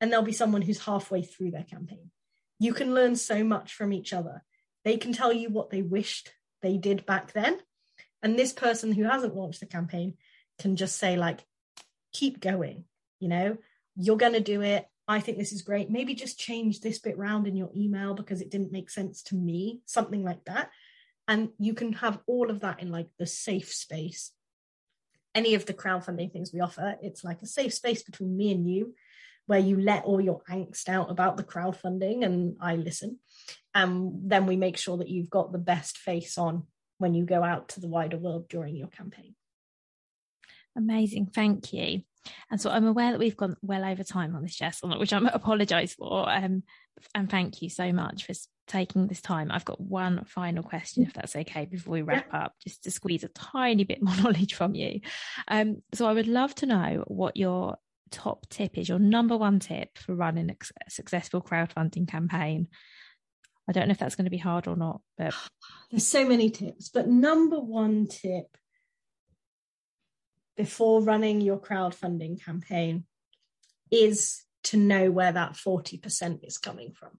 and 0.00 0.12
there'll 0.12 0.24
be 0.24 0.32
someone 0.32 0.60
who's 0.60 0.84
halfway 0.84 1.22
through 1.22 1.52
their 1.52 1.62
campaign. 1.62 2.10
You 2.58 2.74
can 2.74 2.92
learn 2.94 3.16
so 3.16 3.42
much 3.42 3.72
from 3.72 3.92
each 3.92 4.12
other. 4.12 4.42
They 4.84 4.98
can 4.98 5.14
tell 5.14 5.32
you 5.32 5.48
what 5.48 5.70
they 5.70 5.80
wished 5.80 6.30
they 6.60 6.76
did 6.76 7.06
back 7.06 7.32
then. 7.32 7.58
And 8.22 8.36
this 8.36 8.52
person 8.52 8.92
who 8.92 9.04
hasn't 9.04 9.36
launched 9.36 9.60
the 9.60 9.66
campaign 9.66 10.14
can 10.58 10.76
just 10.76 10.96
say, 10.96 11.16
like, 11.16 11.46
keep 12.12 12.40
going, 12.40 12.84
you 13.18 13.28
know, 13.28 13.56
you're 13.96 14.16
going 14.16 14.32
to 14.32 14.40
do 14.40 14.62
it. 14.62 14.86
I 15.06 15.20
think 15.20 15.38
this 15.38 15.52
is 15.52 15.62
great. 15.62 15.90
Maybe 15.90 16.14
just 16.14 16.38
change 16.38 16.80
this 16.80 16.98
bit 16.98 17.18
round 17.18 17.46
in 17.46 17.56
your 17.56 17.70
email 17.76 18.14
because 18.14 18.40
it 18.40 18.50
didn't 18.50 18.72
make 18.72 18.88
sense 18.88 19.22
to 19.24 19.34
me, 19.34 19.80
something 19.84 20.24
like 20.24 20.44
that. 20.44 20.70
And 21.28 21.50
you 21.58 21.74
can 21.74 21.92
have 21.94 22.18
all 22.26 22.50
of 22.50 22.60
that 22.60 22.80
in 22.80 22.90
like 22.90 23.08
the 23.18 23.26
safe 23.26 23.72
space. 23.72 24.32
Any 25.34 25.54
of 25.54 25.66
the 25.66 25.74
crowdfunding 25.74 26.32
things 26.32 26.52
we 26.52 26.60
offer, 26.60 26.96
it's 27.02 27.24
like 27.24 27.42
a 27.42 27.46
safe 27.46 27.74
space 27.74 28.02
between 28.02 28.36
me 28.36 28.52
and 28.52 28.68
you 28.68 28.94
where 29.46 29.58
you 29.58 29.78
let 29.78 30.04
all 30.04 30.20
your 30.20 30.42
angst 30.48 30.88
out 30.88 31.10
about 31.10 31.36
the 31.36 31.44
crowdfunding 31.44 32.24
and 32.24 32.56
I 32.60 32.76
listen. 32.76 33.18
And 33.74 34.30
then 34.30 34.46
we 34.46 34.56
make 34.56 34.76
sure 34.76 34.96
that 34.98 35.08
you've 35.08 35.30
got 35.30 35.52
the 35.52 35.58
best 35.58 35.98
face 35.98 36.38
on 36.38 36.64
when 36.98 37.14
you 37.14 37.24
go 37.24 37.42
out 37.42 37.68
to 37.70 37.80
the 37.80 37.88
wider 37.88 38.16
world 38.16 38.48
during 38.48 38.76
your 38.76 38.88
campaign. 38.88 39.34
Amazing. 40.76 41.26
Thank 41.26 41.72
you. 41.72 42.02
And 42.50 42.60
so 42.60 42.70
I'm 42.70 42.86
aware 42.86 43.12
that 43.12 43.18
we've 43.18 43.36
gone 43.36 43.56
well 43.62 43.84
over 43.84 44.04
time 44.04 44.34
on 44.34 44.42
this, 44.42 44.56
Jess, 44.56 44.80
which 44.82 45.12
I'm 45.12 45.26
apologise 45.26 45.94
for. 45.94 46.30
Um, 46.30 46.62
and 47.14 47.30
thank 47.30 47.62
you 47.62 47.68
so 47.68 47.92
much 47.92 48.24
for 48.24 48.34
taking 48.66 49.06
this 49.06 49.20
time. 49.20 49.50
I've 49.50 49.64
got 49.64 49.80
one 49.80 50.24
final 50.24 50.62
question, 50.62 51.04
if 51.04 51.12
that's 51.12 51.36
okay, 51.36 51.66
before 51.66 51.92
we 51.92 52.02
wrap 52.02 52.28
yeah. 52.32 52.44
up, 52.44 52.54
just 52.62 52.84
to 52.84 52.90
squeeze 52.90 53.24
a 53.24 53.28
tiny 53.28 53.84
bit 53.84 54.02
more 54.02 54.16
knowledge 54.22 54.54
from 54.54 54.74
you. 54.74 55.00
Um, 55.48 55.82
so 55.92 56.06
I 56.06 56.12
would 56.12 56.28
love 56.28 56.54
to 56.56 56.66
know 56.66 57.04
what 57.06 57.36
your 57.36 57.76
top 58.10 58.48
tip 58.48 58.78
is, 58.78 58.88
your 58.88 58.98
number 58.98 59.36
one 59.36 59.58
tip 59.58 59.98
for 59.98 60.14
running 60.14 60.50
a 60.50 60.90
successful 60.90 61.42
crowdfunding 61.42 62.08
campaign. 62.08 62.68
I 63.68 63.72
don't 63.72 63.88
know 63.88 63.92
if 63.92 63.98
that's 63.98 64.14
going 64.14 64.26
to 64.26 64.30
be 64.30 64.38
hard 64.38 64.68
or 64.68 64.76
not, 64.76 65.00
but 65.16 65.34
there's 65.90 66.06
so 66.06 66.26
many 66.26 66.50
tips. 66.50 66.90
But 66.90 67.08
number 67.08 67.58
one 67.58 68.06
tip 68.06 68.56
before 70.56 71.02
running 71.02 71.40
your 71.40 71.58
crowdfunding 71.58 72.42
campaign 72.42 73.04
is 73.90 74.42
to 74.64 74.76
know 74.76 75.10
where 75.10 75.32
that 75.32 75.52
40% 75.52 76.44
is 76.44 76.58
coming 76.58 76.92
from. 76.92 77.18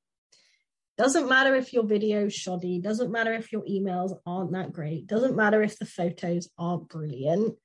Doesn't 0.98 1.28
matter 1.28 1.56
if 1.56 1.74
your 1.74 1.84
video 1.84 2.26
is 2.26 2.34
shoddy, 2.34 2.80
doesn't 2.80 3.12
matter 3.12 3.34
if 3.34 3.52
your 3.52 3.64
emails 3.64 4.18
aren't 4.26 4.54
that 4.54 4.72
great, 4.72 5.08
doesn't 5.08 5.36
matter 5.36 5.62
if 5.62 5.78
the 5.78 5.86
photos 5.86 6.50
aren't 6.58 6.88
brilliant, 6.88 7.56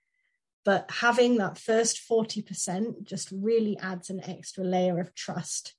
but 0.64 0.90
having 0.90 1.36
that 1.36 1.56
first 1.56 2.00
40% 2.10 3.04
just 3.04 3.30
really 3.30 3.78
adds 3.78 4.10
an 4.10 4.20
extra 4.28 4.64
layer 4.64 4.98
of 4.98 5.14
trust 5.14 5.74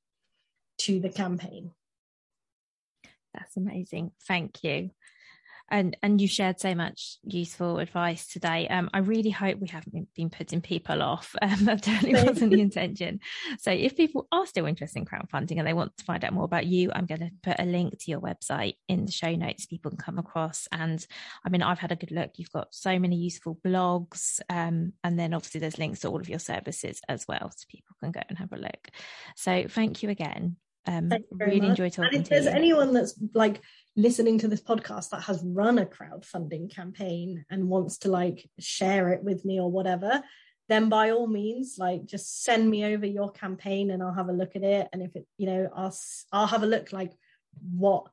to 0.79 0.99
the 0.99 1.09
campaign. 1.09 1.71
That's 3.33 3.57
amazing. 3.57 4.11
Thank 4.25 4.63
you 4.63 4.91
and 5.71 5.95
and 6.03 6.19
you 6.19 6.27
shared 6.27 6.59
so 6.59 6.75
much 6.75 7.17
useful 7.23 7.79
advice 7.79 8.27
today. 8.27 8.67
Um, 8.67 8.89
I 8.93 8.99
really 8.99 9.29
hope 9.29 9.57
we 9.59 9.69
haven't 9.69 10.13
been, 10.13 10.29
putting 10.29 10.61
people 10.61 11.01
off. 11.01 11.35
Um, 11.41 11.65
that 11.65 11.81
definitely 11.81 12.23
wasn't 12.23 12.51
the 12.51 12.61
intention. 12.61 13.19
So 13.59 13.71
if 13.71 13.97
people 13.97 14.27
are 14.31 14.45
still 14.45 14.67
interested 14.67 14.99
in 14.99 15.05
crowdfunding 15.05 15.57
and 15.57 15.67
they 15.67 15.73
want 15.73 15.97
to 15.97 16.03
find 16.03 16.23
out 16.23 16.33
more 16.33 16.43
about 16.43 16.65
you, 16.65 16.91
I'm 16.93 17.05
going 17.05 17.21
to 17.21 17.31
put 17.41 17.59
a 17.59 17.65
link 17.65 17.97
to 17.99 18.11
your 18.11 18.21
website 18.21 18.75
in 18.87 19.05
the 19.05 19.11
show 19.11 19.35
notes. 19.35 19.65
People 19.65 19.91
can 19.91 19.97
come 19.97 20.19
across, 20.19 20.67
and 20.71 21.05
I 21.45 21.49
mean, 21.49 21.63
I've 21.63 21.79
had 21.79 21.91
a 21.91 21.95
good 21.95 22.11
look. 22.11 22.31
You've 22.35 22.51
got 22.51 22.67
so 22.71 22.99
many 22.99 23.15
useful 23.15 23.57
blogs, 23.65 24.39
um, 24.49 24.93
and 25.03 25.17
then 25.17 25.33
obviously 25.33 25.61
there's 25.61 25.79
links 25.79 26.01
to 26.01 26.09
all 26.09 26.19
of 26.19 26.29
your 26.29 26.39
services 26.39 27.01
as 27.07 27.25
well, 27.27 27.51
so 27.55 27.65
people 27.69 27.95
can 28.01 28.11
go 28.11 28.21
and 28.29 28.37
have 28.37 28.53
a 28.53 28.57
look. 28.57 28.89
So 29.35 29.65
thank 29.67 30.03
you 30.03 30.09
again. 30.09 30.57
Um, 30.87 31.11
really 31.31 31.67
enjoy 31.67 31.89
talking 31.89 32.09
to 32.09 32.15
you. 32.15 32.17
and 32.17 32.23
if 32.23 32.29
there's 32.29 32.47
anyone 32.47 32.93
that's 32.93 33.15
like 33.33 33.61
listening 33.95 34.37
to 34.39 34.47
this 34.47 34.61
podcast 34.61 35.09
that 35.09 35.23
has 35.23 35.43
run 35.43 35.77
a 35.77 35.85
crowdfunding 35.85 36.73
campaign 36.73 37.45
and 37.49 37.67
wants 37.67 37.97
to 37.99 38.09
like 38.09 38.49
share 38.59 39.09
it 39.09 39.23
with 39.23 39.43
me 39.43 39.59
or 39.59 39.69
whatever 39.69 40.23
then 40.71 40.87
by 40.87 41.11
all 41.11 41.27
means 41.27 41.75
like 41.77 42.05
just 42.05 42.45
send 42.45 42.69
me 42.69 42.85
over 42.85 43.05
your 43.05 43.29
campaign 43.29 43.91
and 43.91 44.01
I'll 44.01 44.13
have 44.13 44.29
a 44.29 44.33
look 44.33 44.55
at 44.55 44.63
it. 44.63 44.87
And 44.93 45.01
if 45.01 45.13
it 45.17 45.27
you 45.37 45.47
know 45.47 45.69
I'll 45.75 45.93
I'll 46.31 46.47
have 46.47 46.63
a 46.63 46.67
look 46.67 46.93
like 46.93 47.11
what 47.75 48.07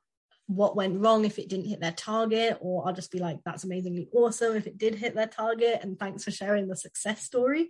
what 0.49 0.75
went 0.75 0.99
wrong 0.99 1.25
if 1.25 1.39
it 1.39 1.49
didn't 1.49 1.69
hit 1.69 1.81
their 1.81 1.93
target 1.93 2.59
or 2.61 2.85
I'll 2.85 2.95
just 2.95 3.13
be 3.13 3.21
like 3.21 3.39
that's 3.45 3.63
amazingly 3.63 4.09
awesome 4.13 4.57
if 4.57 4.67
it 4.67 4.77
did 4.77 4.97
hit 4.97 5.15
their 5.15 5.29
target 5.29 5.79
and 5.83 5.97
thanks 6.01 6.25
for 6.25 6.33
sharing 6.33 6.67
the 6.67 6.75
success 6.75 7.23
story 7.23 7.69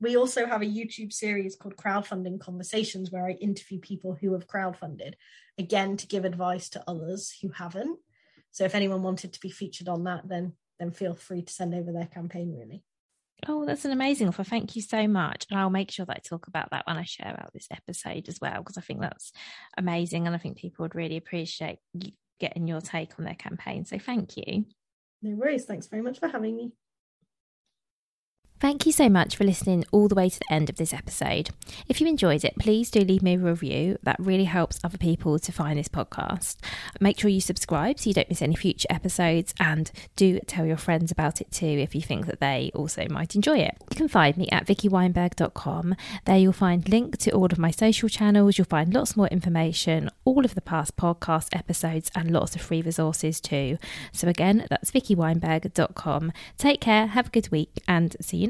we 0.00 0.16
also 0.16 0.46
have 0.46 0.62
a 0.62 0.66
YouTube 0.66 1.12
series 1.12 1.56
called 1.56 1.76
Crowdfunding 1.76 2.40
Conversations 2.40 3.10
where 3.10 3.26
I 3.26 3.32
interview 3.32 3.78
people 3.78 4.16
who 4.20 4.32
have 4.32 4.48
crowdfunded, 4.48 5.14
again, 5.58 5.96
to 5.98 6.06
give 6.06 6.24
advice 6.24 6.68
to 6.70 6.84
others 6.88 7.34
who 7.42 7.50
haven't. 7.50 7.98
So 8.50 8.64
if 8.64 8.74
anyone 8.74 9.02
wanted 9.02 9.32
to 9.32 9.40
be 9.40 9.50
featured 9.50 9.88
on 9.88 10.04
that, 10.04 10.28
then 10.28 10.54
then 10.80 10.90
feel 10.90 11.14
free 11.14 11.42
to 11.42 11.52
send 11.52 11.74
over 11.74 11.92
their 11.92 12.06
campaign 12.06 12.52
really. 12.58 12.82
Oh, 13.46 13.64
that's 13.64 13.84
an 13.84 13.92
amazing 13.92 14.28
offer. 14.28 14.44
Thank 14.44 14.76
you 14.76 14.82
so 14.82 15.06
much. 15.06 15.46
And 15.50 15.58
I'll 15.58 15.70
make 15.70 15.90
sure 15.90 16.04
that 16.06 16.16
I 16.16 16.20
talk 16.20 16.46
about 16.46 16.70
that 16.72 16.86
when 16.86 16.98
I 16.98 17.04
share 17.04 17.38
out 17.38 17.52
this 17.54 17.68
episode 17.70 18.28
as 18.28 18.38
well, 18.40 18.58
because 18.58 18.76
I 18.76 18.82
think 18.82 19.00
that's 19.00 19.32
amazing. 19.78 20.26
And 20.26 20.34
I 20.34 20.38
think 20.38 20.58
people 20.58 20.82
would 20.82 20.94
really 20.94 21.16
appreciate 21.16 21.78
getting 22.38 22.66
your 22.66 22.80
take 22.80 23.18
on 23.18 23.24
their 23.24 23.34
campaign. 23.34 23.84
So 23.86 23.98
thank 23.98 24.36
you. 24.36 24.66
No 25.22 25.36
worries. 25.36 25.64
Thanks 25.64 25.86
very 25.86 26.02
much 26.02 26.18
for 26.18 26.28
having 26.28 26.56
me. 26.56 26.72
Thank 28.60 28.84
you 28.84 28.92
so 28.92 29.08
much 29.08 29.36
for 29.36 29.44
listening 29.44 29.86
all 29.90 30.06
the 30.06 30.14
way 30.14 30.28
to 30.28 30.38
the 30.38 30.52
end 30.52 30.68
of 30.68 30.76
this 30.76 30.92
episode. 30.92 31.48
If 31.88 31.98
you 31.98 32.06
enjoyed 32.06 32.44
it, 32.44 32.58
please 32.58 32.90
do 32.90 33.00
leave 33.00 33.22
me 33.22 33.36
a 33.36 33.38
review. 33.38 33.96
That 34.02 34.16
really 34.18 34.44
helps 34.44 34.78
other 34.84 34.98
people 34.98 35.38
to 35.38 35.50
find 35.50 35.78
this 35.78 35.88
podcast. 35.88 36.56
Make 37.00 37.18
sure 37.18 37.30
you 37.30 37.40
subscribe 37.40 37.98
so 37.98 38.10
you 38.10 38.14
don't 38.14 38.28
miss 38.28 38.42
any 38.42 38.54
future 38.54 38.86
episodes 38.90 39.54
and 39.58 39.90
do 40.14 40.40
tell 40.40 40.66
your 40.66 40.76
friends 40.76 41.10
about 41.10 41.40
it 41.40 41.50
too 41.50 41.64
if 41.64 41.94
you 41.94 42.02
think 42.02 42.26
that 42.26 42.40
they 42.40 42.70
also 42.74 43.06
might 43.08 43.34
enjoy 43.34 43.60
it. 43.60 43.78
You 43.92 43.96
can 43.96 44.08
find 44.08 44.36
me 44.36 44.46
at 44.52 44.66
vickyweinberg.com. 44.66 45.96
There 46.26 46.36
you'll 46.36 46.52
find 46.52 46.86
link 46.86 47.16
to 47.16 47.30
all 47.30 47.46
of 47.46 47.58
my 47.58 47.70
social 47.70 48.10
channels. 48.10 48.58
You'll 48.58 48.66
find 48.66 48.92
lots 48.92 49.16
more 49.16 49.28
information, 49.28 50.10
all 50.26 50.44
of 50.44 50.54
the 50.54 50.60
past 50.60 50.98
podcast 50.98 51.56
episodes 51.56 52.10
and 52.14 52.30
lots 52.30 52.54
of 52.54 52.60
free 52.60 52.82
resources 52.82 53.40
too. 53.40 53.78
So 54.12 54.28
again, 54.28 54.66
that's 54.68 54.90
vickyweinberg.com. 54.90 56.32
Take 56.58 56.82
care, 56.82 57.06
have 57.06 57.28
a 57.28 57.30
good 57.30 57.50
week 57.50 57.82
and 57.88 58.18
see 58.20 58.36
you 58.36 58.49